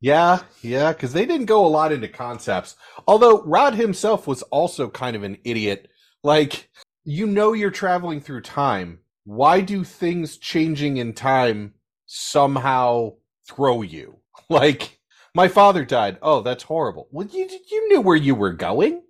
Yeah, 0.00 0.42
yeah, 0.62 0.92
because 0.92 1.12
they 1.12 1.26
didn't 1.26 1.46
go 1.46 1.66
a 1.66 1.68
lot 1.68 1.90
into 1.90 2.06
concepts. 2.06 2.76
Although 3.08 3.42
Rod 3.42 3.74
himself 3.74 4.28
was 4.28 4.42
also 4.42 4.88
kind 4.88 5.16
of 5.16 5.24
an 5.24 5.38
idiot. 5.44 5.88
Like, 6.22 6.70
you 7.04 7.26
know, 7.26 7.52
you're 7.52 7.72
traveling 7.72 8.20
through 8.20 8.42
time. 8.42 9.00
Why 9.24 9.60
do 9.60 9.82
things 9.82 10.36
changing 10.36 10.98
in 10.98 11.14
time 11.14 11.74
somehow 12.06 13.14
throw 13.48 13.82
you? 13.82 14.18
Like, 14.50 14.98
my 15.34 15.48
father 15.48 15.84
died. 15.84 16.16
Oh, 16.22 16.40
that's 16.40 16.62
horrible. 16.62 17.06
Well, 17.10 17.26
you 17.26 17.46
you 17.70 17.88
knew 17.88 18.00
where 18.00 18.16
you 18.16 18.34
were 18.34 18.52
going. 18.54 19.02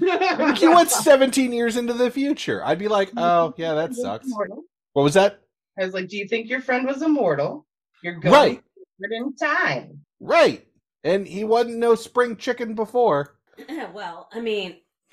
Like, 0.00 0.62
you 0.62 0.72
went 0.74 0.90
17 1.10 1.52
years 1.52 1.76
into 1.76 1.92
the 1.92 2.10
future. 2.10 2.64
I'd 2.64 2.78
be 2.78 2.88
like, 2.88 3.10
oh, 3.16 3.52
yeah, 3.58 3.74
that 3.74 3.94
sucks. 3.94 4.24
Immortal. 4.26 4.62
What 4.94 5.02
was 5.02 5.14
that? 5.14 5.40
I 5.78 5.84
was 5.84 5.92
like, 5.92 6.08
do 6.08 6.16
you 6.16 6.26
think 6.26 6.48
your 6.48 6.62
friend 6.62 6.86
was 6.86 7.02
immortal? 7.02 7.66
You're 8.02 8.14
going 8.20 8.32
Right. 8.32 8.62
forward 8.98 9.12
in 9.12 9.34
time. 9.36 10.00
Right. 10.18 10.66
And 11.04 11.26
he 11.26 11.44
wasn't 11.44 11.76
no 11.76 11.94
spring 11.94 12.36
chicken 12.36 12.74
before. 12.74 13.36
well, 13.92 14.28
I 14.32 14.40
mean, 14.40 14.76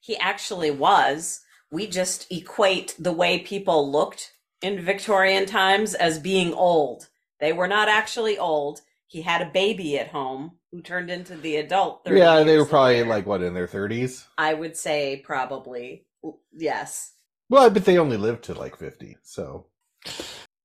he 0.00 0.16
actually 0.18 0.70
was. 0.70 1.40
We 1.72 1.86
just 1.86 2.30
equate 2.30 2.94
the 2.98 3.12
way 3.12 3.40
people 3.40 3.90
looked 3.90 4.32
in 4.62 4.80
Victorian 4.80 5.44
times 5.46 5.94
as 5.94 6.18
being 6.18 6.54
old. 6.54 7.08
They 7.40 7.52
were 7.52 7.68
not 7.68 7.88
actually 7.88 8.38
old. 8.38 8.82
He 9.06 9.22
had 9.22 9.42
a 9.42 9.50
baby 9.50 9.98
at 9.98 10.08
home 10.08 10.58
who 10.70 10.82
turned 10.82 11.10
into 11.10 11.36
the 11.36 11.56
adult. 11.56 12.04
Yeah, 12.08 12.42
they 12.42 12.58
were 12.58 12.66
probably 12.66 12.96
later. 12.96 13.04
like 13.04 13.26
what 13.26 13.42
in 13.42 13.54
their 13.54 13.68
30s. 13.68 14.26
I 14.38 14.54
would 14.54 14.76
say 14.76 15.20
probably 15.24 16.06
yes. 16.52 17.12
Well, 17.50 17.68
but 17.70 17.84
they 17.84 17.98
only 17.98 18.16
lived 18.16 18.44
to 18.44 18.54
like 18.54 18.74
50. 18.76 19.18
So, 19.22 19.66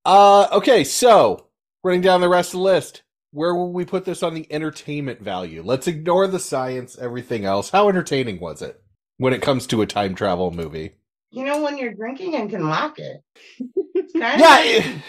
uh, 0.06 0.48
okay. 0.52 0.84
So 0.84 1.48
running 1.84 2.02
down 2.02 2.22
the 2.22 2.30
rest 2.30 2.50
of 2.54 2.60
the 2.60 2.64
list, 2.64 3.04
where 3.32 3.56
will 3.56 3.72
we 3.74 3.86
put 3.86 4.06
this 4.06 4.24
on 4.24 4.34
the 4.34 4.52
entertainment 4.52 5.22
value? 5.22 5.64
Let's 5.64 5.88
ignore 5.88 6.28
the 6.28 6.40
science, 6.40 6.98
everything 6.98 7.46
else. 7.46 7.70
How 7.72 7.90
entertaining 7.90 8.40
was 8.40 8.62
it 8.62 8.82
when 9.18 9.34
it 9.34 9.42
comes 9.42 9.68
to 9.68 9.82
a 9.82 9.88
time 9.88 10.16
travel 10.16 10.52
movie? 10.52 10.96
You 11.32 11.44
know, 11.44 11.62
when 11.62 11.78
you're 11.78 11.94
drinking 11.94 12.36
and 12.36 12.50
can 12.50 12.70
lock 12.70 13.00
it. 13.00 13.22
It's 13.96 14.14
kind 14.14 14.42
Yeah, 14.42 14.48
of 14.48 14.64
it, 14.64 15.02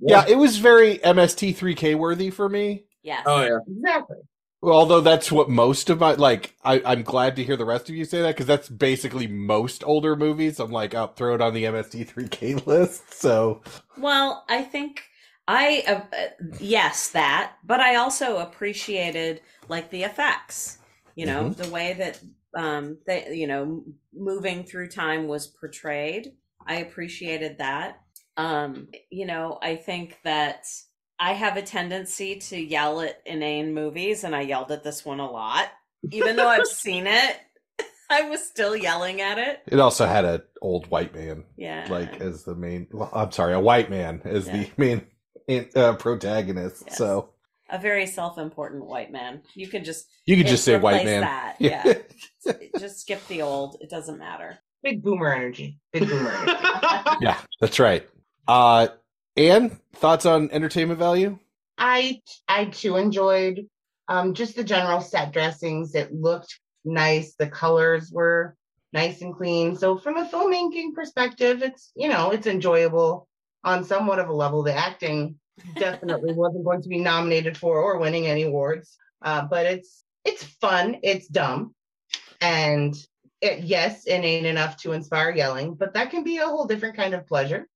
Yeah. 0.00 0.24
yeah, 0.26 0.32
it 0.32 0.36
was 0.36 0.58
very 0.58 0.98
MST3K 1.04 1.94
worthy 1.94 2.30
for 2.30 2.48
me. 2.48 2.84
Yes. 3.02 3.26
Oh 3.26 3.42
yeah. 3.42 3.58
exactly. 3.66 4.18
Well, 4.60 4.74
although 4.76 5.00
that's 5.00 5.30
what 5.30 5.48
most 5.48 5.88
of 5.88 6.00
my 6.00 6.14
like, 6.14 6.56
I, 6.64 6.82
I'm 6.84 7.02
glad 7.04 7.36
to 7.36 7.44
hear 7.44 7.56
the 7.56 7.64
rest 7.64 7.88
of 7.88 7.94
you 7.94 8.04
say 8.04 8.22
that 8.22 8.34
because 8.34 8.46
that's 8.46 8.68
basically 8.68 9.28
most 9.28 9.84
older 9.84 10.16
movies. 10.16 10.58
I'm 10.58 10.72
like, 10.72 10.94
I'll 10.94 11.12
throw 11.12 11.34
it 11.36 11.40
on 11.40 11.54
the 11.54 11.64
MST3K 11.64 12.54
list. 12.66 13.14
So 13.14 13.62
Well, 13.96 14.44
I 14.48 14.62
think 14.62 15.02
I 15.46 15.82
uh, 15.86 16.16
uh, 16.16 16.28
yes 16.58 17.10
that, 17.10 17.54
but 17.64 17.80
I 17.80 17.96
also 17.96 18.38
appreciated 18.38 19.42
like 19.68 19.90
the 19.90 20.04
effects. 20.04 20.78
You 21.14 21.26
know, 21.26 21.48
Mhm. 21.48 21.56
the 21.56 21.66
way 21.66 21.94
that 21.94 22.20
um 22.56 22.98
they 23.06 23.34
you 23.34 23.46
know 23.46 23.84
moving 24.14 24.64
through 24.64 24.88
time 24.88 25.26
was 25.26 25.46
portrayed. 25.48 26.32
I 26.66 26.76
appreciated 26.76 27.58
that. 27.58 28.00
Um, 28.38 28.88
you 29.10 29.26
know, 29.26 29.58
I 29.60 29.76
think 29.76 30.18
that 30.24 30.64
I 31.18 31.32
have 31.32 31.56
a 31.56 31.62
tendency 31.62 32.36
to 32.36 32.56
yell 32.56 33.00
at 33.00 33.20
inane 33.26 33.74
movies, 33.74 34.24
and 34.24 34.34
I 34.34 34.42
yelled 34.42 34.70
at 34.70 34.84
this 34.84 35.04
one 35.04 35.20
a 35.20 35.30
lot, 35.30 35.68
even 36.12 36.36
though 36.36 36.48
I've 36.48 36.66
seen 36.84 37.06
it. 37.06 37.36
I 38.10 38.22
was 38.30 38.42
still 38.46 38.74
yelling 38.74 39.20
at 39.20 39.36
it. 39.38 39.60
it 39.66 39.78
also 39.80 40.06
had 40.06 40.24
an 40.24 40.42
old 40.62 40.86
white 40.88 41.14
man. 41.14 41.44
Yeah, 41.56 41.86
like 41.90 42.20
as 42.22 42.44
the 42.44 42.54
main 42.54 42.86
well, 42.90 43.10
i'm 43.12 43.30
sorry 43.32 43.52
a 43.52 43.60
white 43.60 43.90
man 43.90 44.22
as 44.24 44.46
Yeah. 44.46 44.64
the 44.64 44.70
main 44.78 45.68
uh, 45.76 45.92
protagonist 45.94 46.84
Yes. 46.86 46.96
so 46.96 47.30
a 47.70 47.78
very 47.78 48.06
self-important 48.06 48.86
white 48.86 49.12
man. 49.12 49.42
You 49.54 49.68
can 49.68 49.84
just 49.84 50.06
you 50.24 50.36
could 50.38 50.46
just 50.46 50.64
say 50.64 50.78
white 50.78 51.04
man 51.04 51.20
That. 51.20 51.56
Yeah, 51.60 51.94
just 52.78 53.00
skip 53.00 53.26
the 53.28 53.42
old. 53.42 53.76
It 53.82 53.90
doesn't 53.90 54.18
matter. 54.18 54.58
Big 54.82 55.02
boomer 55.02 55.30
energy. 55.34 55.78
Big 55.92 56.08
boomer 56.08 56.30
energy. 56.30 57.18
yeah 57.20 57.38
that's 57.60 57.78
right 57.78 58.08
uh 58.48 58.88
Anne, 59.36 59.78
thoughts 59.94 60.26
on 60.26 60.50
entertainment 60.50 60.98
value 60.98 61.38
I 61.78 62.20
I 62.48 62.66
too 62.66 62.96
enjoyed 62.96 63.66
um 64.08 64.34
just 64.34 64.56
the 64.56 64.64
general 64.64 65.00
set 65.00 65.32
dressings. 65.32 65.94
It 65.94 66.12
looked 66.12 66.58
nice. 66.84 67.34
The 67.34 67.48
colors 67.48 68.10
were 68.10 68.56
nice 68.92 69.22
and 69.22 69.34
clean. 69.34 69.76
So 69.76 69.96
from 69.96 70.16
a 70.16 70.28
filmmaking 70.28 70.94
perspective, 70.94 71.62
it's 71.62 71.92
you 71.94 72.08
know 72.08 72.30
it's 72.30 72.46
enjoyable 72.46 73.28
on 73.64 73.84
somewhat 73.84 74.18
of 74.18 74.28
a 74.28 74.34
level. 74.34 74.62
The 74.62 74.74
acting 74.74 75.36
definitely 75.76 76.32
wasn't 76.34 76.64
going 76.64 76.82
to 76.82 76.88
be 76.88 76.98
nominated 76.98 77.56
for 77.56 77.78
or 77.78 77.98
winning 77.98 78.26
any 78.26 78.42
awards, 78.42 78.96
uh, 79.22 79.46
but 79.46 79.66
it's 79.66 80.04
it's 80.24 80.42
fun. 80.42 80.98
It's 81.02 81.28
dumb, 81.28 81.74
and 82.40 82.94
it, 83.40 83.60
yes, 83.60 84.06
it 84.06 84.24
ain't 84.24 84.46
enough 84.46 84.78
to 84.78 84.92
inspire 84.92 85.30
yelling, 85.30 85.74
but 85.74 85.94
that 85.94 86.10
can 86.10 86.24
be 86.24 86.38
a 86.38 86.46
whole 86.46 86.66
different 86.66 86.96
kind 86.96 87.14
of 87.14 87.26
pleasure. 87.26 87.68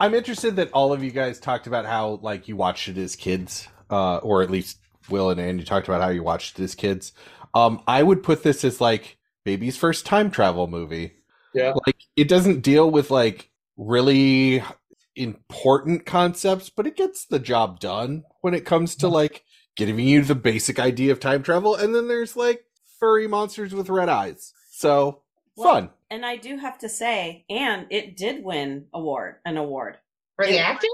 I'm 0.00 0.14
interested 0.14 0.56
that 0.56 0.70
all 0.72 0.92
of 0.92 1.02
you 1.04 1.10
guys 1.10 1.38
talked 1.38 1.66
about 1.66 1.86
how 1.86 2.18
like 2.22 2.48
you 2.48 2.56
watched 2.56 2.88
it 2.88 2.98
as 2.98 3.16
kids 3.16 3.68
uh 3.90 4.16
or 4.18 4.42
at 4.42 4.50
least 4.50 4.78
will 5.08 5.30
and 5.30 5.40
andy 5.40 5.64
talked 5.64 5.88
about 5.88 6.02
how 6.02 6.08
you 6.08 6.22
watched 6.22 6.58
it 6.58 6.62
as 6.62 6.74
kids. 6.74 7.12
Um 7.54 7.82
i 7.86 8.02
would 8.02 8.22
put 8.22 8.42
this 8.42 8.64
as 8.64 8.80
like 8.80 9.18
baby's 9.44 9.76
first 9.76 10.06
time 10.06 10.30
travel 10.30 10.66
movie. 10.66 11.14
Yeah. 11.54 11.74
like 11.86 11.96
it 12.16 12.28
doesn't 12.28 12.60
deal 12.60 12.90
with 12.90 13.10
like 13.10 13.50
really 13.76 14.62
important 15.16 16.06
concepts 16.06 16.70
but 16.70 16.86
it 16.86 16.96
gets 16.96 17.24
the 17.24 17.40
job 17.40 17.80
done 17.80 18.22
when 18.40 18.54
it 18.54 18.64
comes 18.64 18.94
to 18.96 19.08
like 19.08 19.44
giving 19.74 19.98
you 19.98 20.22
the 20.22 20.34
basic 20.34 20.78
idea 20.78 21.10
of 21.10 21.18
time 21.18 21.42
travel 21.42 21.74
and 21.74 21.94
then 21.94 22.06
there's 22.06 22.36
like 22.36 22.64
furry 23.00 23.26
monsters 23.26 23.74
with 23.74 23.88
red 23.88 24.08
eyes. 24.08 24.52
So 24.70 25.22
Well, 25.60 25.74
fun 25.74 25.90
And 26.10 26.24
I 26.26 26.36
do 26.36 26.56
have 26.56 26.78
to 26.78 26.88
say, 26.88 27.44
and 27.48 27.86
it 27.90 28.16
did 28.16 28.42
win 28.44 28.86
award 28.92 29.36
an 29.44 29.56
award 29.56 29.98
For 30.36 30.46
the 30.46 30.54
It- 30.56 30.60
acting, 30.60 30.90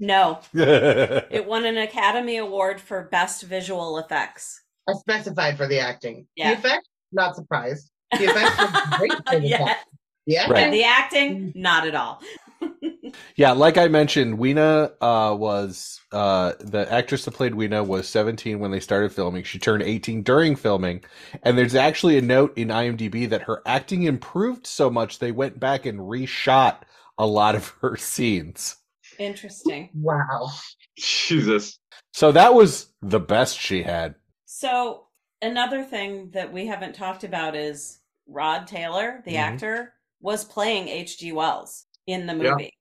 No, 0.00 0.40
it 0.54 1.46
won 1.46 1.64
an 1.64 1.76
Academy 1.78 2.36
Award 2.36 2.80
for 2.80 3.02
Best 3.10 3.42
Visual 3.44 3.98
Effects. 3.98 4.60
I 4.88 4.92
specified 4.94 5.56
for 5.56 5.68
the 5.68 5.78
acting. 5.78 6.26
Yeah. 6.36 6.52
The 6.54 6.58
effects, 6.58 6.88
not 7.12 7.36
surprised. 7.36 7.90
The 8.12 8.24
effects 8.24 8.58
were 8.58 8.98
great 8.98 9.12
for 9.28 9.40
the 9.40 9.46
yeah, 9.46 9.62
effects. 9.62 9.84
Yeah. 10.26 10.50
Right. 10.50 10.64
and 10.64 10.72
the 10.74 10.84
acting, 10.84 11.52
not 11.54 11.86
at 11.86 11.94
all. 11.94 12.20
Yeah, 13.36 13.52
like 13.52 13.78
I 13.78 13.88
mentioned, 13.88 14.38
Weena 14.38 14.92
uh, 15.00 15.34
was 15.38 16.00
uh, 16.12 16.52
the 16.60 16.90
actress 16.92 17.24
that 17.24 17.32
played 17.34 17.54
Weena 17.54 17.82
was 17.82 18.08
17 18.08 18.58
when 18.58 18.70
they 18.70 18.80
started 18.80 19.12
filming. 19.12 19.42
She 19.44 19.58
turned 19.58 19.82
18 19.82 20.22
during 20.22 20.56
filming, 20.56 21.02
and 21.42 21.56
there's 21.56 21.74
actually 21.74 22.18
a 22.18 22.22
note 22.22 22.56
in 22.56 22.68
IMDb 22.68 23.28
that 23.28 23.42
her 23.42 23.62
acting 23.66 24.02
improved 24.04 24.66
so 24.66 24.90
much 24.90 25.18
they 25.18 25.32
went 25.32 25.58
back 25.58 25.86
and 25.86 26.00
reshot 26.00 26.78
a 27.18 27.26
lot 27.26 27.54
of 27.54 27.68
her 27.80 27.96
scenes. 27.96 28.76
Interesting. 29.18 29.90
Wow. 29.94 30.50
Jesus. 30.98 31.78
So 32.12 32.32
that 32.32 32.54
was 32.54 32.92
the 33.00 33.20
best 33.20 33.58
she 33.58 33.82
had. 33.82 34.14
So 34.46 35.06
another 35.40 35.84
thing 35.84 36.30
that 36.32 36.52
we 36.52 36.66
haven't 36.66 36.94
talked 36.94 37.24
about 37.24 37.56
is 37.56 38.00
Rod 38.26 38.66
Taylor, 38.66 39.22
the 39.24 39.32
Mhm. 39.32 39.38
actor, 39.38 39.94
was 40.20 40.44
playing 40.44 40.88
H.G. 40.88 41.32
Wells 41.32 41.86
in 42.06 42.26
the 42.26 42.34
Yeah. 42.36 42.50
movie. 42.52 42.72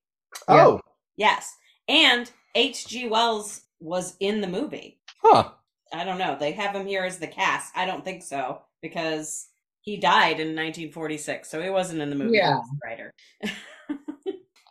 Oh, 0.47 0.79
Yes. 1.17 1.53
And 1.87 2.31
H.G. 2.55 3.07
Wells 3.09 3.61
was 3.79 4.15
in 4.19 4.41
the 4.41 4.47
movie. 4.47 4.99
huh. 5.21 5.49
I 5.93 6.03
don't 6.05 6.17
know. 6.17 6.37
They 6.39 6.53
have 6.53 6.73
him 6.75 6.85
here 6.87 7.03
as 7.03 7.19
the 7.19 7.27
cast. 7.27 7.75
I 7.75 7.85
don't 7.85 8.03
think 8.05 8.23
so 8.23 8.61
because 8.81 9.49
he 9.81 9.97
died 9.97 10.39
in 10.39 10.55
1946, 10.55 11.49
so 11.49 11.61
he 11.61 11.69
wasn't 11.69 12.01
in 12.01 12.09
the 12.09 12.15
movie. 12.15 12.37
Yeah. 12.37 12.59
the 12.71 12.79
writer. 12.83 13.13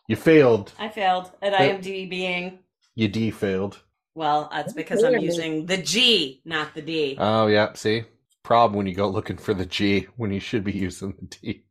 You 0.09 0.17
failed. 0.17 0.73
I 0.79 0.89
failed 0.89 1.31
at 1.41 1.53
But- 1.53 1.61
IMDb 1.61 2.09
being 2.11 2.59
You 2.97 3.07
D 3.07 3.31
failed. 3.31 3.81
well. 4.17 4.49
That's 4.53 4.73
because 4.73 5.05
I'm 5.05 5.19
using 5.19 5.67
the 5.67 5.77
G, 5.77 6.43
not 6.45 6.75
the 6.75 6.83
D. 6.83 7.17
Oh, 7.19 7.47
yeah. 7.47 7.75
See? 7.75 8.03
Problem 8.43 8.77
when 8.77 8.87
you 8.89 8.95
go 8.95 9.07
looking 9.09 9.37
for 9.37 9.55
the 9.55 9.67
G 9.67 10.09
when 10.17 10.33
you 10.33 10.41
should 10.41 10.65
be 10.65 10.73
using 10.73 11.15
the 11.21 11.27
D. 11.27 11.65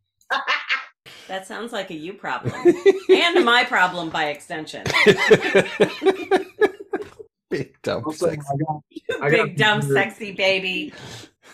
That 1.30 1.46
sounds 1.46 1.72
like 1.72 1.92
a 1.92 1.94
you 1.94 2.14
problem 2.14 2.54
and 3.10 3.46
my 3.46 3.64
problem 3.64 4.10
by 4.10 4.30
extension. 4.30 4.84
Big 7.52 7.80
dumb 7.84 8.04
Also, 8.06 8.32
I 8.32 8.36
got, 8.36 8.82
I 9.22 9.30
Big 9.30 9.56
dumb 9.56 9.80
weird- 9.82 9.92
sexy 9.94 10.32
baby. 10.32 10.92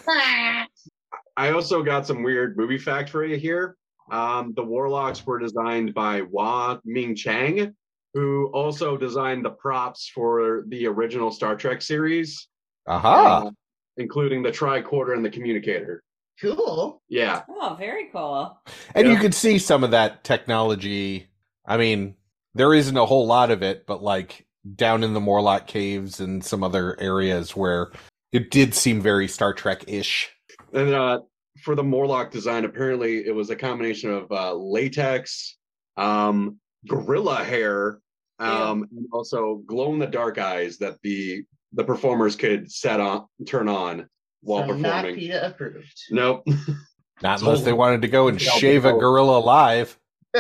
I 0.07 1.51
also 1.51 1.84
got 1.84 2.07
some 2.07 2.23
weird 2.23 2.57
movie 2.57 2.78
fact 2.78 3.09
for 3.09 3.26
you 3.26 3.36
here. 3.36 3.76
Um, 4.11 4.53
the 4.55 4.63
Morlocks 4.63 5.26
were 5.26 5.39
designed 5.39 5.93
by 5.93 6.21
Wah 6.21 6.78
Ming 6.86 7.13
Chang, 7.13 7.76
who 8.13 8.47
also 8.53 8.95
designed 8.95 9.43
the 9.43 9.49
props 9.49 10.09
for 10.13 10.63
the 10.69 10.88
original 10.88 11.32
Star 11.32 11.57
Trek 11.57 11.82
series, 11.82 12.47
Aha. 12.88 13.47
uh, 13.47 13.51
including 13.97 14.41
the 14.41 14.51
tricorder 14.51 15.15
and 15.15 15.26
the 15.26 15.30
communicator. 15.30 16.01
Cool. 16.41 17.01
Yeah, 17.07 17.43
Oh, 17.49 17.75
very 17.79 18.09
cool. 18.11 18.59
And 18.93 19.07
you 19.07 19.13
Yeah. 19.13 19.21
can 19.21 19.31
see 19.31 19.57
some 19.57 19.83
of 19.83 19.91
that 19.91 20.23
technology. 20.23 21.27
I 21.65 21.77
mean, 21.77 22.15
there 22.53 22.73
isn't 22.73 22.97
a 22.97 23.05
whole 23.05 23.25
lot 23.25 23.51
of 23.51 23.63
it, 23.63 23.86
but 23.86 24.03
like 24.03 24.45
down 24.75 25.03
in 25.03 25.13
the 25.13 25.19
Morlock 25.19 25.67
caves 25.67 26.19
and 26.19 26.43
some 26.43 26.63
other 26.63 26.99
areas 26.99 27.55
where 27.55 27.91
it 28.31 28.51
did 28.51 28.73
seem 28.73 29.01
very 29.01 29.27
Star 29.27 29.53
Trek 29.53 29.83
ish. 29.88 30.29
and 30.73 30.93
uh, 30.93 31.21
for 31.63 31.75
the 31.75 31.83
Morlock 31.83 32.31
design, 32.31 32.65
apparently 32.65 33.25
it 33.25 33.33
was 33.33 33.49
a 33.49 33.55
combination 33.55 34.11
of 34.11 34.29
uh, 34.31 34.53
latex, 34.53 35.57
um, 35.97 36.59
gorilla 36.88 37.43
hair, 37.43 37.99
um, 38.39 38.86
and 38.91 39.07
also 39.13 39.61
glow 39.65 39.93
in 39.93 39.99
the 39.99 40.07
dark 40.07 40.38
eyes 40.38 40.77
that 40.79 40.97
the 41.01 41.43
the 41.73 41.83
performers 41.83 42.36
could 42.36 42.69
set 42.71 42.99
on 42.99 43.25
turn 43.45 43.67
on 43.69 44.07
while 44.46 44.68
so 44.68 44.76
not. 44.76 45.06
PETA 45.06 45.48
approved. 45.48 46.04
Nope. 46.10 46.48
Not 47.22 47.41
unless 47.41 47.62
they 47.62 47.72
wanted 47.72 48.02
to 48.02 48.10
go 48.10 48.28
and 48.28 48.41
shave 48.41 48.84
a 48.84 48.91
gorilla 48.91 49.39
alive. 49.39 49.98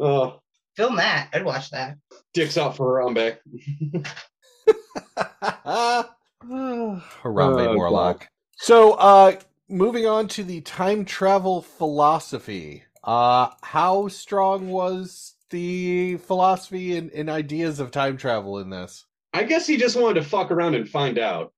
oh, 0.00 0.40
Film 0.76 0.96
that. 0.96 1.28
I'd 1.34 1.44
watch 1.44 1.70
that. 1.72 1.98
dicks 2.32 2.56
out 2.56 2.74
for 2.76 3.02
Harambe. 3.02 3.36
Harambe 6.42 7.66
Oh, 7.66 7.74
Morlock. 7.74 8.28
So, 8.56 8.92
uh, 8.94 9.32
moving 9.68 10.06
on 10.06 10.28
to 10.28 10.44
the 10.44 10.62
time 10.62 11.04
travel 11.04 11.60
philosophy. 11.60 12.84
Uh, 13.04 13.50
how 13.62 14.08
strong 14.08 14.70
was 14.70 15.34
the 15.50 16.16
philosophy 16.16 16.96
and, 16.96 17.10
and 17.10 17.28
ideas 17.28 17.78
of 17.80 17.90
time 17.90 18.16
travel 18.16 18.58
in 18.58 18.70
this? 18.70 19.04
I 19.32 19.44
guess 19.44 19.66
he 19.66 19.76
just 19.76 19.96
wanted 19.96 20.20
to 20.22 20.28
fuck 20.28 20.50
around 20.50 20.74
and 20.74 20.88
find 20.88 21.18
out. 21.18 21.52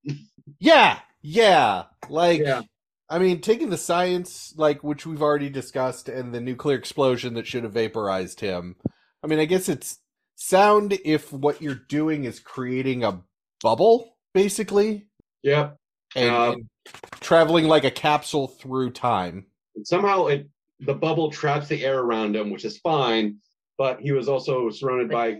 Yeah, 0.59 0.99
yeah. 1.23 1.85
Like, 2.09 2.41
Yeah. 2.41 2.63
I 3.09 3.19
mean, 3.19 3.41
taking 3.43 3.69
the 3.69 3.77
science, 3.77 4.55
like, 4.57 4.83
which 4.83 5.05
we've 5.05 5.21
already 5.23 5.51
discussed, 5.51 6.09
and 6.09 6.35
the 6.35 6.41
nuclear 6.41 6.77
explosion 6.79 7.35
that 7.35 7.47
should 7.47 7.65
have 7.65 7.73
vaporized 7.75 8.41
him. 8.41 8.77
I 9.23 9.27
mean, 9.27 9.39
I 9.39 9.45
guess 9.45 9.69
it's 9.69 9.99
sound 10.37 10.99
if 11.05 11.31
what 11.33 11.61
you're 11.61 11.75
doing 11.75 12.25
is 12.25 12.41
creating 12.41 13.05
a 13.05 13.23
bubble, 13.63 14.17
basically, 14.33 15.09
Yep. 15.43 15.77
and, 16.17 16.31
Um, 16.35 16.53
and 16.55 16.69
traveling 17.21 17.67
like 17.67 17.85
a 17.85 17.91
capsule 17.91 18.49
through 18.49 18.91
time. 18.93 19.47
Somehow 19.85 20.27
it 20.27 20.49
the 20.81 20.95
bubble 20.95 21.31
traps 21.31 21.69
the 21.69 21.85
air 21.85 22.01
around 22.01 22.35
him, 22.35 22.51
which 22.51 22.65
is 22.65 22.79
fine. 22.79 23.37
But 23.79 24.01
he 24.01 24.11
was 24.13 24.29
also 24.29 24.69
surrounded 24.71 25.11
by 25.11 25.39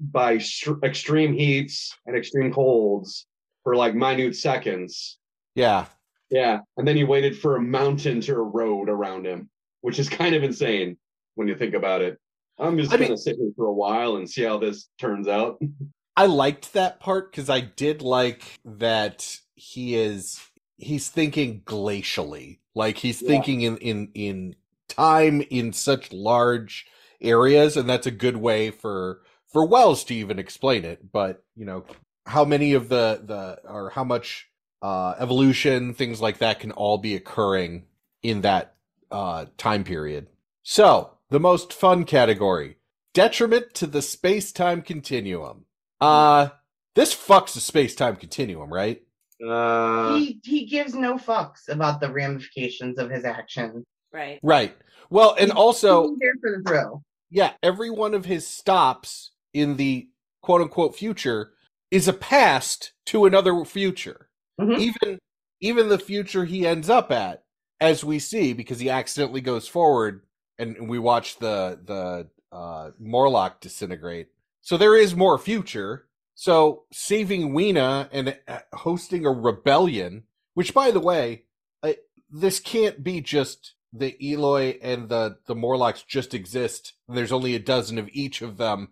by 0.00 0.38
str- 0.38 0.82
extreme 0.82 1.34
heats 1.34 1.96
and 2.06 2.16
extreme 2.16 2.52
colds 2.52 3.26
for 3.62 3.76
like 3.76 3.94
minute 3.94 4.34
seconds. 4.34 5.18
Yeah. 5.54 5.86
Yeah, 6.30 6.60
and 6.76 6.86
then 6.86 6.96
he 6.96 7.04
waited 7.04 7.36
for 7.38 7.56
a 7.56 7.60
mountain 7.62 8.20
to 8.22 8.32
erode 8.34 8.88
around 8.88 9.26
him, 9.26 9.50
which 9.80 9.98
is 9.98 10.08
kind 10.08 10.34
of 10.34 10.44
insane 10.44 10.96
when 11.34 11.48
you 11.48 11.56
think 11.56 11.74
about 11.74 12.02
it. 12.02 12.18
I'm 12.58 12.78
just 12.78 12.90
gonna 12.92 13.16
sit 13.16 13.36
here 13.36 13.50
for 13.56 13.66
a 13.66 13.72
while 13.72 14.16
and 14.16 14.30
see 14.30 14.42
how 14.44 14.58
this 14.58 14.88
turns 14.98 15.26
out. 15.26 15.60
I 16.16 16.26
liked 16.26 16.74
that 16.74 17.00
part 17.00 17.32
because 17.32 17.50
I 17.50 17.60
did 17.60 18.00
like 18.02 18.42
that 18.64 19.38
he 19.54 19.96
is 19.96 20.40
he's 20.76 21.08
thinking 21.08 21.62
glacially. 21.62 22.58
Like 22.74 22.98
he's 22.98 23.20
Yeah. 23.20 23.28
thinking 23.28 23.62
in 23.62 23.76
in 23.78 24.10
in 24.14 24.56
time 24.88 25.40
in 25.50 25.72
such 25.72 26.12
large 26.12 26.86
areas, 27.20 27.76
and 27.76 27.88
that's 27.88 28.06
a 28.06 28.10
good 28.12 28.36
way 28.36 28.70
for 28.70 29.22
for 29.52 29.64
Wells 29.64 30.04
to 30.04 30.14
even 30.14 30.38
explain 30.38 30.84
it. 30.84 31.10
But 31.12 31.44
you 31.56 31.64
know, 31.64 31.84
how 32.26 32.44
many 32.44 32.72
of 32.74 32.88
the 32.88 33.22
the 33.24 33.70
or 33.70 33.90
how 33.90 34.04
much 34.04 34.48
uh 34.82 35.14
evolution 35.18 35.92
things 35.94 36.20
like 36.20 36.38
that 36.38 36.60
can 36.60 36.72
all 36.72 36.98
be 36.98 37.14
occurring 37.14 37.84
in 38.22 38.40
that 38.42 38.74
uh 39.10 39.46
time 39.58 39.84
period. 39.84 40.28
So 40.62 41.12
the 41.30 41.40
most 41.40 41.72
fun 41.72 42.04
category 42.04 42.76
detriment 43.12 43.74
to 43.74 43.86
the 43.86 44.02
space-time 44.02 44.82
continuum. 44.82 45.64
Uh 46.00 46.48
this 46.94 47.14
fucks 47.14 47.54
the 47.54 47.60
space-time 47.60 48.16
continuum, 48.16 48.72
right? 48.72 49.02
Uh, 49.46 50.16
he 50.18 50.38
he 50.44 50.66
gives 50.66 50.94
no 50.94 51.16
fucks 51.16 51.68
about 51.68 52.00
the 52.00 52.10
ramifications 52.12 52.98
of 52.98 53.08
his 53.10 53.24
action. 53.24 53.84
Right. 54.12 54.38
Right. 54.42 54.76
Well, 55.08 55.34
and 55.38 55.50
also, 55.52 56.08
He's 56.10 56.18
there 56.18 56.34
for 56.40 56.50
the 56.58 56.62
thrill. 56.68 57.02
yeah, 57.30 57.52
every 57.62 57.90
one 57.90 58.12
of 58.14 58.24
his 58.26 58.46
stops 58.46 59.30
in 59.52 59.76
the 59.76 60.08
quote 60.42 60.60
unquote 60.60 60.96
future 60.96 61.52
is 61.90 62.08
a 62.08 62.12
past 62.12 62.92
to 63.06 63.24
another 63.26 63.64
future. 63.64 64.28
Mhm. 64.60 64.78
Even 64.78 65.18
even 65.60 65.88
the 65.88 65.98
future 65.98 66.44
he 66.44 66.66
ends 66.66 66.88
up 66.88 67.10
at, 67.10 67.44
as 67.80 68.02
we 68.04 68.18
see, 68.18 68.52
because 68.52 68.78
he 68.80 68.88
accidentally 68.88 69.40
goes 69.40 69.68
forward 69.68 70.22
and 70.58 70.88
we 70.88 70.98
watch 70.98 71.38
the 71.38 71.78
the 71.84 72.28
uh 72.56 72.90
Morlock 72.98 73.60
disintegrate. 73.60 74.28
So 74.62 74.76
there 74.76 74.96
is 74.96 75.14
more 75.16 75.38
future. 75.38 76.06
So 76.34 76.84
saving 76.92 77.52
Weena 77.52 78.08
and 78.12 78.38
uh, 78.48 78.60
hosting 78.72 79.26
a 79.26 79.30
rebellion, 79.30 80.24
which 80.54 80.72
by 80.72 80.90
the 80.90 81.00
way, 81.00 81.44
I, 81.82 81.96
this 82.30 82.60
can't 82.60 83.02
be 83.02 83.20
just 83.20 83.74
the 83.92 84.16
Eloi 84.22 84.78
and 84.82 85.08
the 85.08 85.38
the 85.46 85.54
Morlocks 85.54 86.02
just 86.02 86.34
exist. 86.34 86.94
There's 87.08 87.32
only 87.32 87.54
a 87.54 87.58
dozen 87.60 87.98
of 87.98 88.08
each 88.12 88.42
of 88.42 88.56
them, 88.56 88.90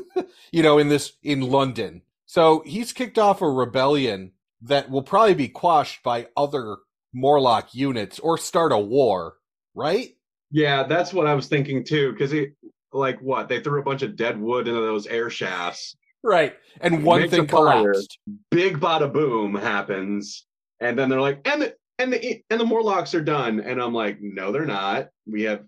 you 0.52 0.62
know, 0.62 0.78
in 0.78 0.88
this 0.88 1.12
in 1.22 1.40
London. 1.42 2.02
So 2.26 2.62
he's 2.66 2.92
kicked 2.92 3.18
off 3.18 3.42
a 3.42 3.50
rebellion 3.50 4.32
that 4.62 4.90
will 4.90 5.02
probably 5.02 5.34
be 5.34 5.48
quashed 5.48 6.02
by 6.02 6.28
other 6.36 6.78
Morlock 7.12 7.74
units 7.74 8.18
or 8.18 8.38
start 8.38 8.72
a 8.72 8.78
war, 8.78 9.34
right? 9.74 10.10
yeah, 10.52 10.82
that's 10.84 11.12
what 11.12 11.26
I 11.26 11.34
was 11.34 11.46
thinking 11.46 11.84
too. 11.84 12.12
Because 12.12 12.30
he, 12.30 12.48
like, 12.92 13.20
what 13.20 13.48
they 13.48 13.60
threw 13.60 13.80
a 13.80 13.84
bunch 13.84 14.02
of 14.02 14.16
dead 14.16 14.40
wood 14.40 14.66
into 14.68 14.80
those 14.80 15.06
air 15.06 15.30
shafts. 15.30 15.96
Right. 16.22 16.54
And 16.80 17.04
one 17.04 17.20
Makes 17.22 17.30
thing 17.30 17.46
fire. 17.48 17.82
collapsed. 17.82 18.18
Big 18.50 18.78
bada 18.80 19.12
boom 19.12 19.54
happens, 19.54 20.46
and 20.80 20.98
then 20.98 21.08
they're 21.08 21.20
like, 21.20 21.40
and 21.48 21.62
the 21.62 21.74
and 22.00 22.12
the 22.12 22.42
and 22.50 22.58
the 22.58 22.64
Morlocks 22.64 23.14
are 23.14 23.22
done. 23.22 23.60
And 23.60 23.80
I'm 23.80 23.92
like, 23.92 24.18
no, 24.20 24.52
they're 24.52 24.64
not. 24.64 25.08
We 25.26 25.42
have 25.42 25.62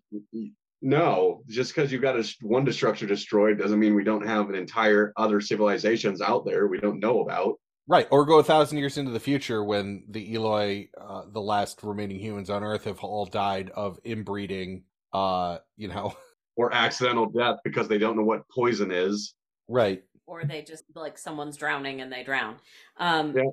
no. 0.80 1.43
Just 1.49 1.74
because 1.74 1.93
you've 1.93 2.03
got 2.03 2.18
a, 2.18 2.35
one 2.41 2.64
destructor 2.64 3.07
destroyed 3.07 3.59
doesn't 3.59 3.78
mean 3.78 3.95
we 3.95 4.05
don't 4.05 4.26
have 4.26 4.49
an 4.49 4.55
entire 4.55 5.12
other 5.16 5.41
civilizations 5.41 6.20
out 6.20 6.45
there 6.45 6.66
we 6.66 6.80
don't 6.80 7.01
know 7.01 7.20
about. 7.20 7.57
Right, 7.89 8.07
or 8.11 8.24
go 8.24 8.39
a 8.39 8.45
thousand 8.45 8.78
years 8.78 8.97
into 8.97 9.11
the 9.11 9.20
future 9.20 9.62
when 9.62 10.05
the 10.09 10.35
Eloi, 10.35 10.89
uh, 10.99 11.22
the 11.30 11.41
last 11.41 11.80
remaining 11.83 12.18
humans 12.18 12.49
on 12.49 12.62
Earth, 12.62 12.85
have 12.85 13.01
all 13.01 13.26
died 13.26 13.70
of 13.70 13.99
inbreeding, 14.05 14.85
uh, 15.12 15.59
you 15.76 15.89
know, 15.89 16.14
or 16.57 16.72
accidental 16.72 17.26
death 17.26 17.59
because 17.64 17.89
they 17.89 17.99
don't 17.99 18.16
know 18.16 18.22
what 18.22 18.49
poison 18.49 18.91
is. 18.91 19.35
Right. 19.68 20.03
or 20.26 20.45
they 20.45 20.62
just 20.62 20.85
like 20.95 21.18
someone's 21.18 21.57
drowning 21.57 22.01
and 22.01 22.12
they 22.12 22.22
drown. 22.22 22.57
Um, 22.99 23.35
Yeah. 23.37 23.51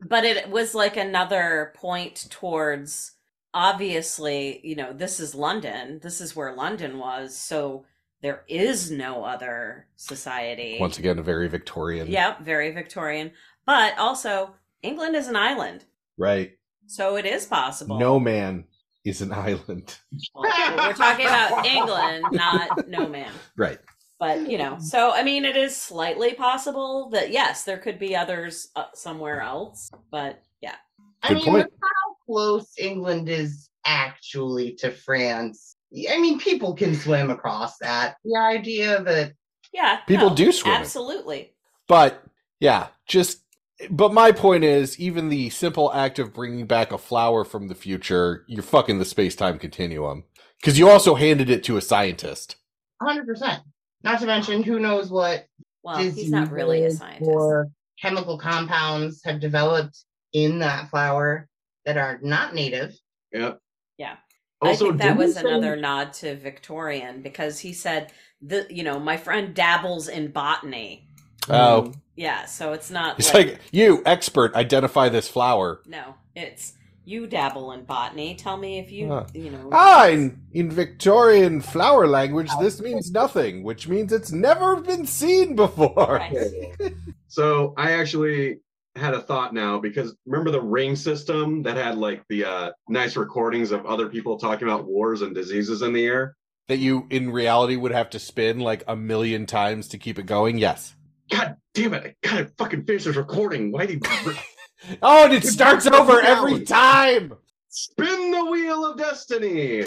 But 0.00 0.24
it 0.24 0.50
was 0.50 0.74
like 0.74 0.96
another 0.96 1.72
point 1.74 2.26
towards 2.30 3.12
obviously, 3.54 4.60
you 4.62 4.76
know, 4.76 4.92
this 4.92 5.18
is 5.18 5.34
London. 5.34 5.98
This 6.02 6.20
is 6.20 6.36
where 6.36 6.54
London 6.54 6.98
was. 6.98 7.34
So 7.34 7.86
there 8.22 8.44
is 8.48 8.90
no 8.90 9.24
other 9.24 9.86
society. 9.96 10.76
Once 10.78 10.98
again, 10.98 11.18
a 11.18 11.22
very 11.22 11.48
Victorian. 11.48 12.08
Yep, 12.08 12.40
very 12.40 12.70
Victorian. 12.72 13.32
But 13.64 13.98
also, 13.98 14.54
England 14.82 15.16
is 15.16 15.28
an 15.28 15.36
island. 15.36 15.84
Right. 16.18 16.52
So 16.86 17.16
it 17.16 17.24
is 17.24 17.46
possible. 17.46 17.98
No 17.98 18.20
man 18.20 18.64
is 19.04 19.22
an 19.22 19.32
island. 19.32 19.98
Well, 20.34 20.76
we're 20.76 20.92
talking 20.92 21.26
about 21.26 21.64
England, 21.64 22.26
not 22.32 22.88
no 22.88 23.08
man. 23.08 23.32
Right. 23.56 23.78
But 24.18 24.50
you 24.50 24.56
know, 24.56 24.78
so 24.80 25.12
I 25.12 25.22
mean, 25.22 25.44
it 25.44 25.56
is 25.56 25.76
slightly 25.76 26.34
possible 26.34 27.10
that 27.10 27.30
yes, 27.30 27.64
there 27.64 27.78
could 27.78 27.98
be 27.98 28.16
others 28.16 28.68
uh, 28.74 28.86
somewhere 28.94 29.40
else. 29.40 29.90
But 30.10 30.42
yeah, 30.60 30.76
I 31.22 31.28
Good 31.28 31.34
mean, 31.36 31.44
point. 31.44 31.72
how 31.82 32.14
close 32.24 32.72
England 32.78 33.28
is 33.28 33.68
actually 33.84 34.72
to 34.76 34.90
France. 34.90 35.76
I 36.10 36.18
mean, 36.18 36.38
people 36.38 36.74
can 36.74 36.94
swim 36.94 37.30
across 37.30 37.78
that. 37.78 38.16
The 38.24 38.38
idea 38.38 39.02
that 39.02 39.32
yeah, 39.76 39.98
People 40.06 40.30
no, 40.30 40.36
do 40.36 40.52
swim. 40.52 40.74
Absolutely. 40.74 41.52
But 41.86 42.24
yeah, 42.60 42.88
just 43.06 43.42
but 43.90 44.14
my 44.14 44.32
point 44.32 44.64
is 44.64 44.98
even 44.98 45.28
the 45.28 45.50
simple 45.50 45.92
act 45.92 46.18
of 46.18 46.32
bringing 46.32 46.66
back 46.66 46.92
a 46.92 46.98
flower 46.98 47.44
from 47.44 47.68
the 47.68 47.74
future, 47.74 48.44
you're 48.48 48.62
fucking 48.62 48.98
the 48.98 49.04
space-time 49.04 49.58
continuum 49.58 50.24
cuz 50.64 50.78
you 50.78 50.88
also 50.88 51.14
handed 51.14 51.50
it 51.50 51.62
to 51.64 51.76
a 51.76 51.82
scientist. 51.82 52.56
100%. 53.02 53.60
Not 54.02 54.20
to 54.20 54.26
mention, 54.26 54.62
who 54.62 54.78
knows 54.78 55.10
what 55.10 55.46
Well, 55.82 55.98
he's 55.98 56.30
not 56.30 56.50
really 56.50 56.80
a 56.80 56.84
diseases 56.84 56.98
scientist. 56.98 57.30
or 57.30 57.68
chemical 58.00 58.38
compounds 58.38 59.22
have 59.24 59.40
developed 59.40 59.98
in 60.32 60.58
that 60.60 60.90
flower 60.90 61.48
that 61.84 61.96
are 61.96 62.18
not 62.22 62.54
native. 62.54 62.94
Yep. 63.32 63.58
Yeah. 63.98 64.16
Also, 64.60 64.86
I 64.86 64.88
think 64.90 65.00
that 65.02 65.16
was 65.16 65.34
say- 65.34 65.40
another 65.40 65.76
nod 65.76 66.12
to 66.14 66.34
Victorian 66.36 67.22
because 67.22 67.58
he 67.60 67.72
said 67.72 68.12
the 68.40 68.66
you 68.70 68.82
know 68.82 68.98
my 68.98 69.16
friend 69.16 69.54
dabbles 69.54 70.08
in 70.08 70.30
botany. 70.30 71.08
Oh, 71.48 71.92
Yeah, 72.16 72.44
so 72.46 72.72
it's 72.72 72.90
not 72.90 73.18
it's 73.18 73.32
like 73.32 73.60
you 73.70 74.02
expert 74.04 74.54
identify 74.54 75.08
this 75.08 75.28
flower. 75.28 75.80
no, 75.86 76.14
it's 76.34 76.72
you 77.06 77.26
dabble 77.26 77.72
in 77.72 77.84
botany. 77.84 78.34
Tell 78.34 78.56
me 78.56 78.78
if 78.78 78.90
you 78.90 79.24
you 79.32 79.50
know. 79.50 79.70
Ah, 79.72 80.08
in, 80.08 80.42
in 80.52 80.70
Victorian 80.70 81.60
flower 81.60 82.06
language, 82.06 82.50
this 82.60 82.80
means 82.80 83.12
nothing, 83.12 83.62
which 83.62 83.86
means 83.88 84.12
it's 84.12 84.32
never 84.32 84.76
been 84.80 85.06
seen 85.06 85.56
before. 85.56 85.94
Right. 85.96 86.74
So 87.28 87.74
I 87.76 87.92
actually 87.92 88.60
had 88.94 89.12
a 89.12 89.20
thought 89.20 89.52
now 89.52 89.78
because 89.78 90.16
remember 90.24 90.50
the 90.50 90.62
ring 90.62 90.96
system 90.96 91.62
that 91.64 91.76
had 91.76 91.98
like 91.98 92.22
the 92.30 92.46
uh, 92.46 92.70
nice 92.88 93.14
recordings 93.14 93.72
of 93.72 93.84
other 93.84 94.08
people 94.08 94.38
talking 94.38 94.66
about 94.66 94.86
wars 94.86 95.20
and 95.20 95.34
diseases 95.34 95.82
in 95.82 95.92
the 95.92 96.06
air? 96.06 96.34
That 96.68 96.78
you, 96.78 97.06
in 97.10 97.30
reality, 97.30 97.76
would 97.76 97.92
have 97.92 98.08
to 98.10 98.18
spin 98.18 98.60
like 98.60 98.84
a 98.88 98.96
million 98.96 99.44
times 99.44 99.88
to 99.88 99.98
keep 99.98 100.18
it 100.18 100.24
going. 100.24 100.56
Yes. 100.56 100.94
God 101.30 101.56
damn 101.74 101.92
it! 101.92 102.16
I 102.24 102.26
gotta 102.26 102.50
fucking 102.56 102.84
finish 102.84 103.04
this 103.04 103.16
recording. 103.16 103.70
Why 103.70 103.84
do 103.84 103.94
you 103.94 104.00
Oh, 105.02 105.24
and 105.24 105.32
it 105.34 105.42
Good 105.42 105.50
starts 105.52 105.86
over 105.86 106.20
Alan. 106.22 106.52
every 106.54 106.64
time. 106.64 107.34
spin 107.68 108.30
the 108.30 108.44
wheel 108.44 108.84
of 108.86 108.98
destiny? 108.98 109.84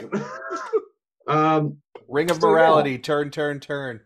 um, 1.28 1.78
Ring 2.08 2.30
of 2.32 2.38
So, 2.38 2.48
yeah. 2.48 2.52
morality. 2.54 2.98
Turn, 2.98 3.30
turn, 3.32 3.60
turn. 3.60 4.02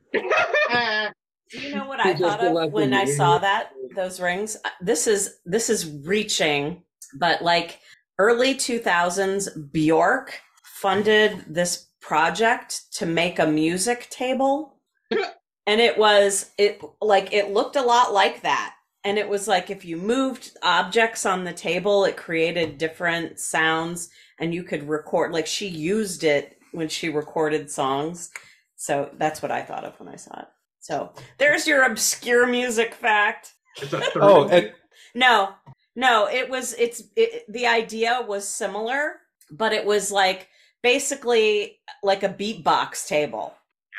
Uh, 0.72 1.10
you 1.52 1.76
know 1.76 1.88
what 1.88 2.00
I 2.00 2.14
just 2.14 2.22
thought 2.24 2.44
of 2.66 2.72
when 2.72 2.94
I 2.94 3.06
saw 3.06 3.38
that 3.40 3.70
those 3.96 4.20
rings? 4.20 4.58
Uh, 4.64 4.70
This 4.82 5.08
is 5.08 5.38
this 5.46 5.70
is 5.70 5.90
reaching, 6.06 6.84
but 7.20 7.42
like 7.42 7.80
early 8.20 8.56
2000s 8.56 9.72
Bjork 9.72 10.40
funded 10.82 11.46
this 11.48 11.88
project 12.02 12.94
to 12.98 13.06
make 13.06 13.40
a 13.40 13.48
music 13.48 14.10
table. 14.10 14.78
and 15.12 15.80
it 15.82 15.98
was 15.98 16.52
it 16.58 16.82
like 17.02 17.32
it 17.34 17.52
looked 17.52 17.76
a 17.78 17.82
lot 17.82 18.14
like 18.14 18.42
that. 18.42 18.76
And 19.04 19.18
it 19.18 19.28
was 19.28 19.48
like 19.48 19.70
if 19.70 19.84
you 19.84 19.98
moved 19.98 20.58
objects 20.64 21.26
on 21.26 21.44
the 21.44 21.54
table, 21.54 22.06
it 22.06 22.16
created 22.16 22.78
different 22.78 23.40
sounds 23.40 24.10
and 24.40 24.54
you 24.54 24.64
could 24.64 24.88
record 24.88 25.32
like 25.32 25.48
she 25.48 25.68
used 25.68 26.24
it 26.24 26.58
when 26.72 26.88
she 26.88 27.10
recorded 27.10 27.70
songs. 27.70 28.32
So 28.76 29.10
that's 29.18 29.42
what 29.42 29.52
I 29.52 29.62
thought 29.62 29.86
of 29.86 30.00
when 30.00 30.10
I 30.10 30.16
saw 30.16 30.40
it. 30.40 30.48
So 30.80 31.14
there's 31.38 31.68
your 31.68 31.84
obscure 31.84 32.46
music 32.48 32.94
fact. 32.94 33.54
it's 33.78 33.94
a. 33.94 34.02
Oh, 34.22 34.48
and 34.48 34.74
No, 35.16 35.54
no, 35.96 36.28
it 36.28 36.50
was, 36.50 36.74
it's, 36.74 37.04
it, 37.16 37.46
the 37.48 37.68
idea 37.68 38.26
was 38.28 38.48
similar, 38.48 39.22
but 39.52 39.72
it 39.72 39.86
was 39.86 40.12
like 40.12 40.50
basically 40.82 41.80
like 42.02 42.24
a 42.24 42.30
beatbox 42.30 43.08
table. 43.08 43.54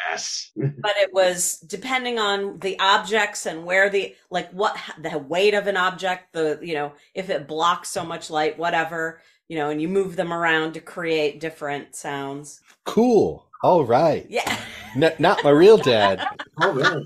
Yes. 0.09 0.51
But 0.57 0.95
it 0.97 1.13
was 1.13 1.59
depending 1.61 2.19
on 2.19 2.59
the 2.61 2.79
objects 2.79 3.47
and 3.47 3.65
where 3.65 3.91
the, 3.91 4.15
like 4.31 4.51
what 4.53 4.77
the 5.01 5.19
weight 5.19 5.55
of 5.55 5.67
an 5.67 5.77
object, 5.77 6.33
the, 6.33 6.59
you 6.63 6.75
know, 6.75 6.93
if 7.15 7.31
it 7.31 7.49
blocks 7.49 7.91
so 7.91 8.05
much 8.05 8.31
light, 8.31 8.59
whatever, 8.59 9.21
you 9.49 9.57
know, 9.57 9.71
and 9.71 9.81
you 9.81 9.89
move 9.89 10.17
them 10.17 10.33
around 10.33 10.75
to 10.75 10.81
create 10.81 11.41
different 11.41 11.95
sounds. 11.95 12.61
cool. 12.85 13.47
All 13.63 13.85
right. 13.85 14.27
Yeah. 14.29 14.59
N- 14.95 15.15
not 15.19 15.43
my 15.43 15.51
real 15.51 15.79
dad. 15.79 16.27
Oh 16.61 16.73
man. 16.73 17.05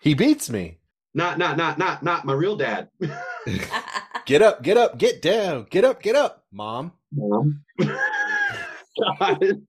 He 0.00 0.14
beats 0.14 0.48
me. 0.48 0.78
Not, 1.14 1.38
not, 1.38 1.56
not, 1.56 1.76
not, 1.78 2.02
not 2.04 2.24
my 2.24 2.32
real 2.34 2.56
dad. 2.56 2.88
Get 4.26 4.42
up, 4.42 4.62
get 4.62 4.76
up, 4.76 4.98
get 4.98 5.22
down, 5.22 5.66
get 5.70 5.84
up, 5.86 6.02
get 6.02 6.14
up, 6.14 6.44
mom. 6.52 6.92
Mom. 7.10 7.64
God. 7.80 9.62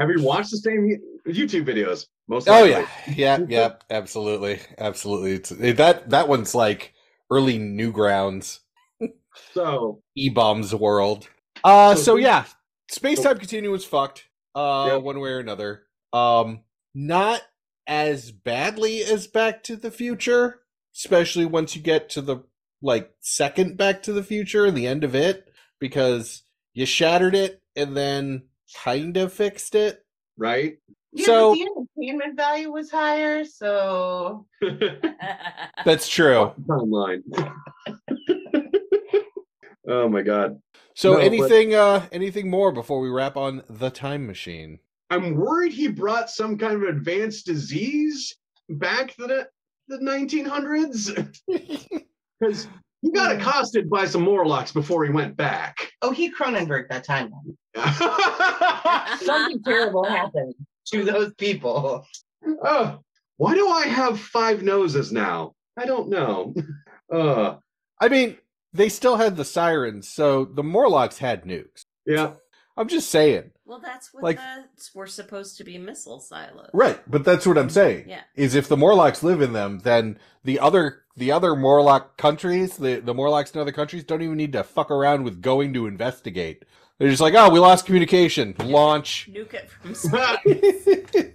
Have 0.00 0.10
you 0.10 0.22
watched 0.22 0.50
the 0.50 0.56
same 0.58 0.98
YouTube 1.26 1.64
videos? 1.66 2.06
Most 2.28 2.48
Oh 2.48 2.64
yeah, 2.64 2.88
yeah, 3.08 3.38
yeah, 3.48 3.72
absolutely, 3.90 4.60
absolutely. 4.78 5.32
It's 5.32 5.50
that 5.78 6.10
that 6.10 6.28
one's 6.28 6.54
like 6.54 6.94
early 7.30 7.58
Newgrounds, 7.58 8.60
So 9.52 10.02
E 10.16 10.28
bombs 10.28 10.74
world. 10.74 11.28
Uh, 11.64 11.94
So 11.94 12.02
so 12.02 12.16
yeah, 12.16 12.44
space 12.90 13.20
time 13.22 13.38
continuum 13.38 13.74
is 13.74 13.84
fucked. 13.84 14.28
Uh, 14.54 14.84
Yeah. 14.88 14.96
one 14.96 15.20
way 15.20 15.30
or 15.30 15.38
another. 15.40 15.84
Um, 16.12 16.60
not 16.94 17.42
as 17.86 18.30
badly 18.30 19.02
as 19.02 19.26
Back 19.26 19.62
to 19.64 19.76
the 19.76 19.90
Future, 19.90 20.60
especially 20.94 21.44
once 21.44 21.74
you 21.74 21.82
get 21.82 22.08
to 22.10 22.20
the 22.20 22.44
like 22.82 23.12
second 23.20 23.76
Back 23.76 24.02
to 24.04 24.12
the 24.12 24.22
Future 24.22 24.64
and 24.66 24.76
the 24.76 24.86
end 24.86 25.04
of 25.04 25.14
it, 25.14 25.48
because 25.80 26.42
you 26.74 26.86
shattered 26.86 27.34
it 27.34 27.62
and 27.76 27.96
then 27.96 28.44
kind 28.82 29.16
of 29.16 29.32
fixed 29.32 29.74
it. 29.74 30.04
right. 30.36 30.76
yeah, 31.12 31.26
So- 31.26 31.54
but 31.54 31.58
the 31.58 31.66
entertainment 32.08 32.36
value 32.36 32.70
was 32.72 32.90
higher, 32.90 33.44
so 33.44 34.46
That's 35.84 36.08
true. 36.08 36.52
Timeline. 36.66 37.22
oh 39.88 40.08
my 40.08 40.22
god. 40.22 40.60
So 40.94 41.12
No, 41.12 41.16
but- 41.18 41.24
anything 41.26 41.74
uh 41.74 42.06
anything 42.12 42.48
more 42.50 42.72
before 42.72 43.00
we 43.00 43.08
wrap 43.10 43.36
on 43.36 43.62
the 43.68 43.90
time 43.90 44.26
machine? 44.26 44.78
I'm 45.10 45.36
worried 45.36 45.72
he 45.72 45.88
brought 45.88 46.30
some 46.30 46.56
kind 46.56 46.74
of 46.74 46.82
advanced 46.88 47.44
disease 47.46 48.34
back 48.70 49.14
to 49.16 49.26
the 49.26 49.48
the 49.88 49.98
1900s 49.98 51.12
because 52.40 52.66
he 53.02 53.10
got 53.10 53.34
accosted 53.36 53.90
by 53.90 54.06
some 54.06 54.22
Morlocks 54.22 54.72
before 54.72 55.04
he 55.04 55.10
went 55.10 55.36
back. 55.36 55.92
oh, 56.02 56.10
he 56.12 56.32
Cronenberg 56.32 56.88
that 56.88 57.04
time. 57.04 57.32
Something 59.20 59.62
terrible 59.62 60.04
happened 60.04 60.54
to 60.86 61.04
those 61.04 61.34
people. 61.34 62.06
oh, 62.64 62.98
why 63.36 63.54
do 63.54 63.68
I 63.68 63.86
have 63.86 64.20
five 64.20 64.62
noses 64.62 65.12
now? 65.12 65.54
I 65.76 65.84
don't 65.86 66.08
know. 66.08 66.54
Uh, 67.12 67.58
I 68.00 68.08
mean, 68.08 68.38
they 68.72 68.88
still 68.88 69.16
had 69.16 69.36
the 69.36 69.44
sirens, 69.44 70.08
so 70.08 70.46
the 70.46 70.62
Morlocks 70.62 71.18
had 71.18 71.44
nukes. 71.44 71.84
yeah. 72.06 72.32
I'm 72.74 72.88
just 72.88 73.10
saying. 73.10 73.50
Well, 73.64 73.78
that's 73.80 74.12
what 74.12 74.22
Like- 74.22 74.36
the, 74.38 74.64
we're 74.94 75.06
supposed 75.06 75.56
to 75.58 75.64
be 75.64 75.78
missile 75.78 76.20
silos. 76.20 76.70
Right, 76.72 77.00
but 77.10 77.24
that's 77.24 77.46
what 77.46 77.58
I'm 77.58 77.70
saying. 77.70 78.08
Yeah. 78.08 78.22
Is 78.34 78.54
if 78.54 78.68
the 78.68 78.76
Morlocks 78.76 79.22
live 79.22 79.40
in 79.40 79.52
them, 79.52 79.80
then 79.80 80.18
the 80.44 80.58
other 80.58 81.02
the 81.16 81.30
other 81.30 81.54
Morlock 81.54 82.16
countries, 82.16 82.76
the, 82.78 82.96
the 83.00 83.12
Morlocks 83.14 83.50
in 83.50 83.60
other 83.60 83.72
countries 83.72 84.02
don't 84.04 84.22
even 84.22 84.36
need 84.38 84.54
to 84.54 84.64
fuck 84.64 84.90
around 84.90 85.24
with 85.24 85.42
going 85.42 85.74
to 85.74 85.86
investigate. 85.86 86.64
They're 86.98 87.10
just 87.10 87.20
like, 87.20 87.34
oh, 87.34 87.50
we 87.50 87.58
lost 87.58 87.84
communication. 87.84 88.54
Launch. 88.58 89.28
Nuke 89.32 89.54
it 89.54 89.70
from 89.70 89.94
space. 91.12 91.32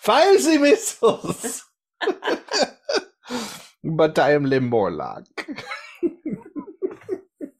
Fire 0.00 0.36
the 0.36 0.58
missiles. 0.58 1.62
but 3.84 4.18
I 4.18 4.32
am 4.32 4.44
Lim 4.44 4.68
Morlock. 4.68 5.26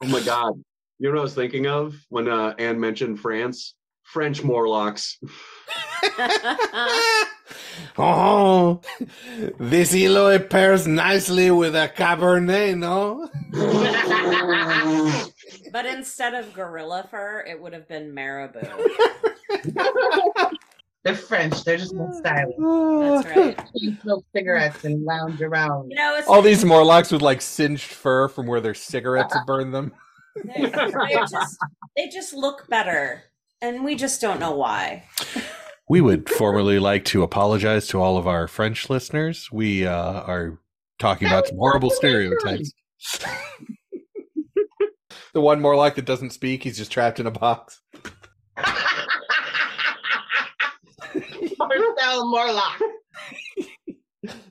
Oh 0.02 0.08
my 0.08 0.20
god. 0.20 0.54
You 0.98 1.08
know 1.08 1.14
what 1.14 1.20
I 1.20 1.22
was 1.22 1.34
thinking 1.34 1.66
of 1.66 1.94
when 2.08 2.28
uh, 2.28 2.54
Anne 2.58 2.78
mentioned 2.80 3.20
France? 3.20 3.74
French 4.14 4.42
Morlocks. 4.44 5.18
oh, 7.98 8.80
this 9.58 9.92
Eloi 9.92 10.38
pairs 10.38 10.86
nicely 10.86 11.50
with 11.50 11.74
a 11.74 11.90
Cabernet, 11.96 12.78
no? 12.78 13.28
but 15.72 15.84
instead 15.84 16.34
of 16.34 16.54
gorilla 16.54 17.08
fur, 17.10 17.44
it 17.44 17.60
would 17.60 17.72
have 17.72 17.88
been 17.88 18.14
marabou. 18.14 18.60
They're 21.02 21.16
French. 21.16 21.64
They're 21.64 21.76
just 21.76 21.96
more 21.96 22.14
stylish. 22.14 22.54
That's 22.56 23.36
right. 23.36 23.58
They 23.74 23.96
smoke 24.00 24.24
cigarettes 24.32 24.84
and 24.84 25.04
lounge 25.04 25.42
around. 25.42 25.90
You 25.90 25.96
know, 25.96 26.20
All 26.28 26.40
these 26.40 26.64
Morlocks 26.64 27.10
with 27.10 27.20
like 27.20 27.42
singed 27.42 27.90
fur 27.90 28.28
from 28.28 28.46
where 28.46 28.60
their 28.60 28.74
cigarettes 28.74 29.34
have 29.34 29.44
burned 29.44 29.74
them. 29.74 29.92
they 30.44 30.70
just 30.70 31.56
they 31.96 32.08
just 32.08 32.32
look 32.32 32.68
better, 32.68 33.24
and 33.64 33.82
we 33.82 33.94
just 33.94 34.20
don't 34.20 34.38
know 34.38 34.52
why. 34.52 35.04
We 35.88 36.02
would 36.02 36.28
formally 36.28 36.78
like 36.78 37.04
to 37.06 37.22
apologize 37.22 37.86
to 37.88 38.00
all 38.00 38.18
of 38.18 38.26
our 38.26 38.46
French 38.46 38.90
listeners. 38.90 39.48
We 39.50 39.86
uh, 39.86 40.20
are 40.22 40.58
talking 40.98 41.28
about 41.28 41.46
some 41.46 41.56
horrible 41.56 41.90
stereotypes. 41.90 42.72
the 45.32 45.40
one 45.40 45.60
Morlock 45.62 45.94
that 45.94 46.04
doesn't 46.04 46.30
speak, 46.30 46.62
he's 46.62 46.76
just 46.76 46.92
trapped 46.92 47.20
in 47.20 47.26
a 47.26 47.30
box. 47.30 47.80
Marcel 51.58 52.28
Morlock. 52.28 52.80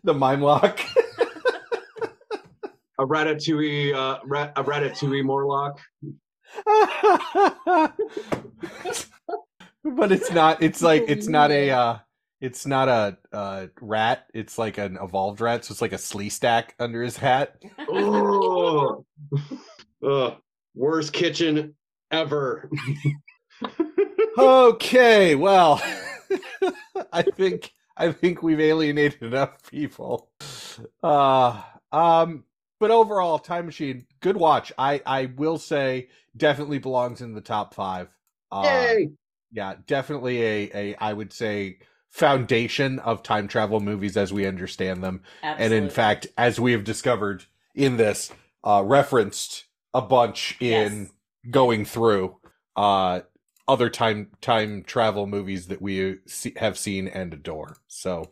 The 0.03 0.13
mime 0.13 0.41
lock. 0.41 0.79
A 2.99 3.05
ratatouille, 3.05 3.93
uh, 3.95 4.19
rat, 4.25 4.53
a 4.55 4.63
ratatouille 4.63 5.23
Morlock. 5.23 5.79
but 9.83 10.11
it's 10.11 10.31
not 10.31 10.61
it's 10.61 10.81
like 10.89 11.03
it's 11.07 11.27
not 11.27 11.51
a 11.51 11.69
uh 11.71 11.97
it's 12.41 12.65
not 12.65 12.89
a 12.89 13.17
uh 13.31 13.67
rat. 13.81 14.27
It's 14.33 14.57
like 14.57 14.77
an 14.77 14.97
evolved 15.01 15.41
rat 15.41 15.65
so 15.65 15.71
it's 15.71 15.81
like 15.81 15.93
a 15.93 15.97
Sleestak 15.97 16.71
under 16.79 17.01
his 17.01 17.17
hat. 17.17 17.61
Oh, 17.89 19.05
Ugh. 20.05 20.35
worst 20.75 21.13
kitchen 21.13 21.75
ever. 22.11 22.69
okay 24.37 25.35
well 25.35 25.79
i 27.13 27.21
think 27.21 27.71
i 27.95 28.11
think 28.11 28.41
we've 28.41 28.59
alienated 28.59 29.21
enough 29.21 29.69
people. 29.69 30.31
Uh 31.01 31.61
um 31.91 32.43
but 32.83 32.91
overall 32.91 33.39
time 33.39 33.65
machine 33.65 34.05
good 34.19 34.35
watch. 34.35 34.73
I 34.77 35.01
i 35.05 35.27
will 35.37 35.57
say 35.57 36.09
definitely 36.35 36.79
belongs 36.79 37.21
in 37.21 37.33
the 37.33 37.39
top 37.39 37.73
five. 37.73 38.09
Uh, 38.51 38.63
Yay! 38.65 39.11
yeah 39.53 39.75
definitely 39.87 40.41
a 40.43 40.71
a 40.75 40.95
i 40.95 41.13
would 41.13 41.31
say 41.31 41.77
foundation 42.09 42.99
of 42.99 43.23
time 43.23 43.47
travel 43.47 43.79
movies 43.79 44.17
as 44.17 44.33
we 44.33 44.45
understand 44.45 45.01
them. 45.01 45.21
And 45.43 45.71
in 45.73 45.89
fact 45.89 46.27
as 46.37 46.59
we 46.59 46.73
have 46.73 46.83
discovered 46.83 47.45
in 47.73 47.95
this 47.95 48.33
uh 48.65 48.83
referenced 48.85 49.63
a 49.93 50.01
bunch 50.01 50.57
in 50.59 51.09
going 51.49 51.85
through 51.85 52.35
uh 52.75 53.21
other 53.65 53.89
time 53.89 54.27
time 54.41 54.83
travel 54.83 55.25
movies 55.25 55.67
that 55.67 55.81
we 55.81 56.17
see, 56.25 56.51
have 56.57 56.77
seen 56.77 57.07
and 57.07 57.33
adore. 57.33 57.77
So 57.87 58.29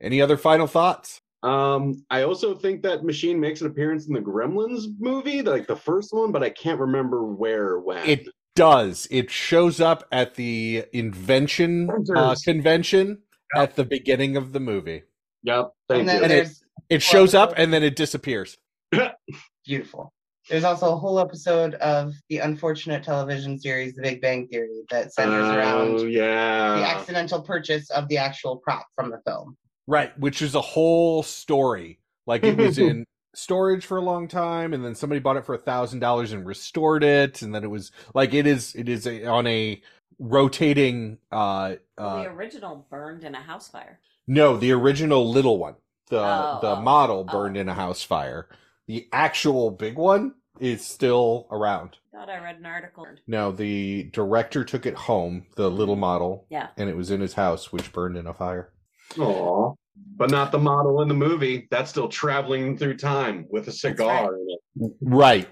any 0.00 0.22
other 0.22 0.36
final 0.36 0.68
thoughts 0.68 1.22
Um, 1.44 2.04
I 2.10 2.22
also 2.22 2.54
think 2.54 2.82
that 2.82 3.04
machine 3.04 3.38
makes 3.38 3.60
an 3.60 3.66
appearance 3.66 4.06
in 4.06 4.14
the 4.14 4.20
Gremlins 4.20 4.84
movie, 4.98 5.42
like 5.42 5.66
the 5.66 5.76
first 5.76 6.12
one, 6.12 6.32
but 6.32 6.42
I 6.42 6.50
can't 6.50 6.80
remember 6.80 7.24
where 7.26 7.78
when. 7.78 8.04
it 8.06 8.26
does 8.56 9.08
it 9.10 9.30
shows 9.32 9.80
up 9.80 10.04
at 10.12 10.36
the 10.36 10.84
invention 10.92 11.90
uh, 11.90 11.94
Inventors. 11.96 12.42
convention 12.42 13.18
at 13.56 13.74
the 13.74 13.82
beginning 13.84 14.36
of 14.36 14.52
the 14.52 14.60
movie 14.60 15.02
yep, 15.42 15.72
thank 15.88 16.00
And 16.00 16.08
then 16.08 16.16
you. 16.18 16.22
And 16.24 16.32
it- 16.32 16.50
it 16.90 17.02
shows 17.02 17.34
up 17.34 17.54
and 17.56 17.72
then 17.72 17.82
it 17.82 17.96
disappears 17.96 18.56
beautiful. 19.66 20.12
There's 20.50 20.64
also 20.64 20.92
a 20.92 20.96
whole 20.96 21.18
episode 21.18 21.74
of 21.76 22.12
the 22.28 22.38
unfortunate 22.38 23.02
television 23.02 23.58
series 23.58 23.94
The 23.94 24.02
Big 24.02 24.20
Bang 24.20 24.46
Theory 24.48 24.82
that 24.90 25.12
centers 25.14 25.46
Oh, 25.46 25.56
around 25.56 25.96
the 26.12 26.84
accidental 26.86 27.40
purchase 27.42 27.90
of 27.90 28.06
the 28.08 28.18
actual 28.18 28.58
prop 28.58 28.86
from 28.94 29.10
the 29.10 29.18
film. 29.26 29.56
Right, 29.86 30.16
which 30.18 30.40
is 30.42 30.54
a 30.54 30.60
whole 30.60 31.22
story. 31.22 31.98
Like 32.26 32.42
it 32.44 32.56
was 32.56 32.78
in 32.78 33.04
storage 33.34 33.84
for 33.84 33.98
a 33.98 34.02
long 34.02 34.28
time, 34.28 34.72
and 34.72 34.84
then 34.84 34.94
somebody 34.94 35.20
bought 35.20 35.36
it 35.36 35.44
for 35.44 35.54
a 35.54 35.58
thousand 35.58 36.00
dollars 36.00 36.32
and 36.32 36.46
restored 36.46 37.04
it, 37.04 37.42
and 37.42 37.54
then 37.54 37.64
it 37.64 37.70
was 37.70 37.90
like 38.14 38.32
it 38.34 38.46
is 38.46 38.74
it 38.74 38.88
is 38.88 39.06
a, 39.06 39.26
on 39.26 39.46
a 39.46 39.82
rotating. 40.18 41.18
uh 41.32 41.74
uh 41.98 42.22
the 42.22 42.28
original 42.30 42.86
burned 42.90 43.24
in 43.24 43.34
a 43.34 43.40
house 43.40 43.68
fire. 43.68 44.00
No, 44.26 44.56
the 44.56 44.72
original 44.72 45.28
little 45.30 45.58
one, 45.58 45.74
the 46.08 46.18
Oh, 46.20 46.58
the 46.62 46.76
oh, 46.76 46.80
model 46.80 47.26
oh. 47.28 47.32
burned 47.32 47.56
in 47.56 47.68
a 47.68 47.74
house 47.74 48.02
fire. 48.02 48.48
The 48.86 49.06
actual 49.12 49.70
big 49.70 49.96
one 49.96 50.34
is 50.60 50.84
still 50.86 51.46
around. 51.50 51.96
Thought 52.12 52.30
I 52.30 52.38
read 52.38 52.56
an 52.58 52.66
article. 52.66 53.06
No, 53.26 53.50
the 53.50 54.04
director 54.12 54.64
took 54.64 54.86
it 54.86 54.94
home, 54.94 55.46
the 55.56 55.70
little 55.70 55.96
model, 55.96 56.46
Yeah. 56.48 56.68
and 56.76 56.88
it 56.88 56.96
was 56.96 57.10
in 57.10 57.20
his 57.20 57.34
house, 57.34 57.72
which 57.72 57.92
burned 57.92 58.16
in 58.16 58.26
a 58.26 58.34
fire. 58.34 58.70
Aw. 59.18 59.74
But 60.16 60.30
not 60.30 60.52
the 60.52 60.58
model 60.58 61.02
in 61.02 61.08
the 61.08 61.14
movie. 61.14 61.68
That's 61.70 61.90
still 61.90 62.08
traveling 62.08 62.76
through 62.76 62.96
time 62.96 63.46
with 63.50 63.68
a 63.68 63.72
cigar 63.72 64.36
in 64.36 64.46
it. 64.48 64.92
Right. 65.00 65.48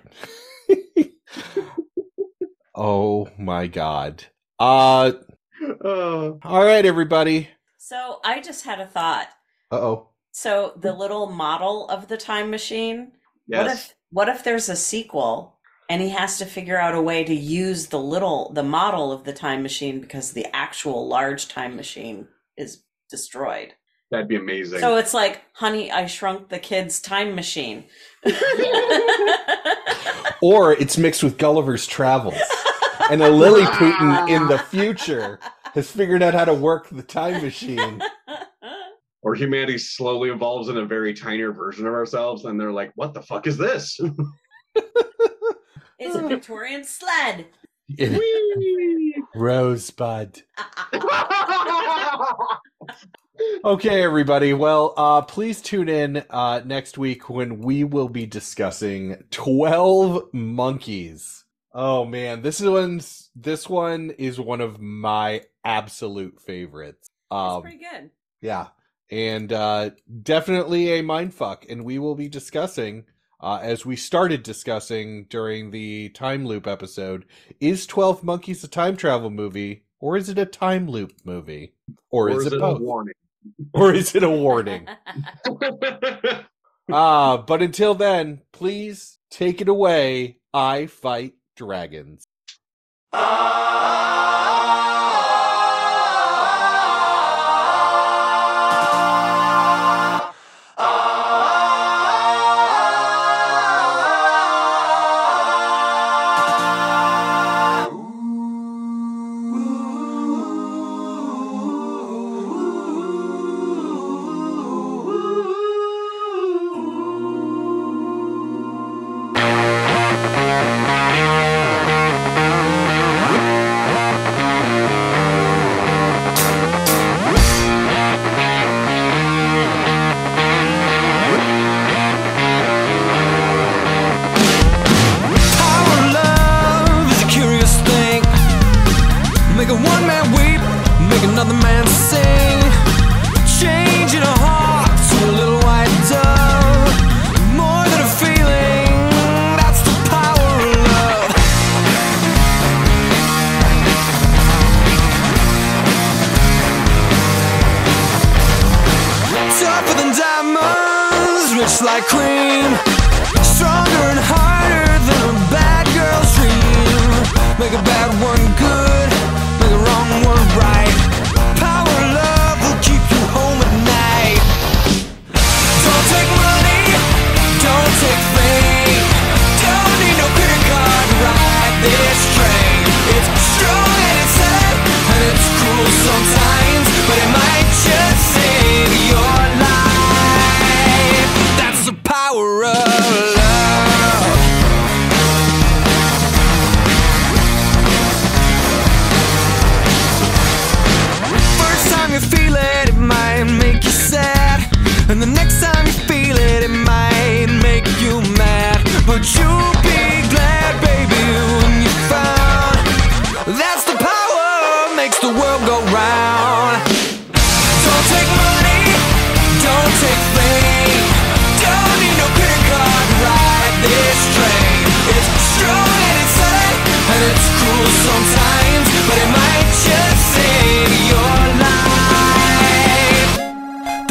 oh 2.74 3.28
my 3.38 3.66
god. 3.66 4.24
Uh 4.58 5.12
Uh, 5.84 6.32
all 6.42 6.64
right 6.64 6.84
everybody. 6.84 7.48
So 7.78 8.20
I 8.24 8.40
just 8.40 8.64
had 8.64 8.80
a 8.80 8.86
thought. 8.86 9.28
Uh-oh. 9.70 10.08
So 10.32 10.72
the 10.76 10.92
little 10.92 11.26
model 11.26 11.88
of 11.88 12.08
the 12.08 12.16
time 12.16 12.50
machine. 12.50 13.12
What 13.46 13.66
yes. 13.66 13.88
if 13.88 13.94
what 14.10 14.28
if 14.28 14.44
there's 14.44 14.68
a 14.68 14.76
sequel 14.76 15.58
and 15.88 16.00
he 16.00 16.10
has 16.10 16.38
to 16.38 16.46
figure 16.46 16.78
out 16.78 16.94
a 16.94 17.02
way 17.02 17.24
to 17.24 17.34
use 17.34 17.88
the 17.88 17.98
little 17.98 18.52
the 18.52 18.62
model 18.62 19.12
of 19.12 19.24
the 19.24 19.32
time 19.32 19.62
machine 19.62 20.00
because 20.00 20.32
the 20.32 20.46
actual 20.54 21.06
large 21.06 21.48
time 21.48 21.76
machine 21.76 22.28
is 22.56 22.82
destroyed. 23.12 23.74
That'd 24.10 24.26
be 24.26 24.36
amazing. 24.36 24.80
So 24.80 24.96
it's 24.96 25.14
like, 25.14 25.42
honey, 25.52 25.92
I 25.92 26.06
shrunk 26.06 26.48
the 26.48 26.58
kid's 26.58 27.00
time 27.00 27.36
machine. 27.36 27.84
Or 30.42 30.72
it's 30.72 30.98
mixed 30.98 31.22
with 31.22 31.38
Gulliver's 31.38 31.86
Travels. 31.86 32.34
And 33.10 33.22
a 33.22 33.30
Lilliputian 33.30 34.28
in 34.28 34.48
the 34.48 34.58
future 34.58 35.38
has 35.74 35.88
figured 35.88 36.20
out 36.20 36.34
how 36.34 36.44
to 36.44 36.52
work 36.52 36.88
the 36.88 37.02
time 37.02 37.40
machine. 37.42 38.02
or 39.22 39.36
humanity 39.36 39.78
slowly 39.78 40.30
evolves 40.30 40.68
in 40.68 40.78
a 40.78 40.84
very 40.84 41.14
tinier 41.14 41.52
version 41.52 41.86
of 41.86 41.94
ourselves, 41.94 42.44
and 42.44 42.60
they're 42.60 42.72
like, 42.72 42.90
"What 42.96 43.14
the 43.14 43.22
fuck 43.22 43.46
is 43.46 43.56
this?" 43.56 44.00
it's 45.98 46.16
a 46.16 46.26
Victorian 46.26 46.82
sled. 46.82 47.46
Rosebud. 49.34 50.42
Okay, 53.64 54.02
everybody. 54.02 54.52
Well, 54.52 54.92
uh, 54.96 55.22
please 55.22 55.60
tune 55.62 55.88
in 55.88 56.24
uh, 56.30 56.62
next 56.64 56.98
week 56.98 57.28
when 57.30 57.60
we 57.60 57.82
will 57.84 58.08
be 58.08 58.26
discussing 58.26 59.24
Twelve 59.30 60.32
Monkeys. 60.32 61.44
Oh 61.72 62.04
man, 62.04 62.42
this 62.42 62.60
one's 62.60 63.30
this 63.34 63.68
one 63.68 64.10
is 64.18 64.38
one 64.38 64.60
of 64.60 64.80
my 64.80 65.42
absolute 65.64 66.40
favorites. 66.40 67.08
It's 67.08 67.10
Um, 67.30 67.62
pretty 67.62 67.78
good. 67.78 68.10
yeah, 68.40 68.68
and 69.10 69.52
uh, 69.52 69.90
definitely 70.22 70.90
a 70.92 71.02
mindfuck, 71.02 71.64
and 71.70 71.84
we 71.84 71.98
will 71.98 72.14
be 72.14 72.28
discussing. 72.28 73.04
Uh, 73.40 73.58
as 73.60 73.84
we 73.84 73.96
started 73.96 74.44
discussing 74.44 75.24
during 75.24 75.72
the 75.72 76.10
time 76.10 76.46
loop 76.46 76.68
episode, 76.68 77.24
is 77.58 77.86
12 77.86 78.22
Monkeys 78.22 78.62
a 78.62 78.68
time 78.68 78.96
travel 78.96 79.30
movie 79.30 79.82
or 80.02 80.16
is 80.16 80.28
it 80.28 80.36
a 80.36 80.44
time 80.44 80.88
loop 80.88 81.12
movie? 81.24 81.72
Or, 82.10 82.28
is, 82.28 82.44
it 82.44 82.52
a 82.52 82.58
both? 82.58 82.80
warning? 82.80 83.14
or 83.72 83.94
is 83.94 84.14
it 84.14 84.24
a 84.24 84.28
warning? 84.28 84.88
Ah, 86.90 87.36
but 87.46 87.62
until 87.62 87.94
then, 87.94 88.42
please 88.52 89.18
take 89.30 89.62
it 89.62 89.68
away. 89.68 90.38
I 90.52 90.86
fight 90.86 91.34
dragons. 91.56 92.26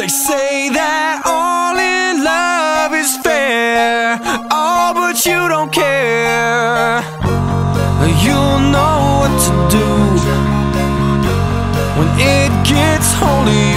They 0.02 0.08
say 0.08 0.70
that 0.70 1.22
all 1.26 1.78
in 1.78 2.24
love 2.24 2.92
is 2.96 3.18
fair, 3.18 4.18
all 4.50 4.96
but 4.96 5.24
you 5.28 5.48
don't 5.48 5.72
care. 5.72 7.04
You'll 8.26 8.66
know 8.74 9.22
what 9.22 9.34
to 9.46 9.54
do 9.70 9.90
when 12.00 12.10
it 12.18 12.50
gets 12.66 13.14
holy. 13.14 13.71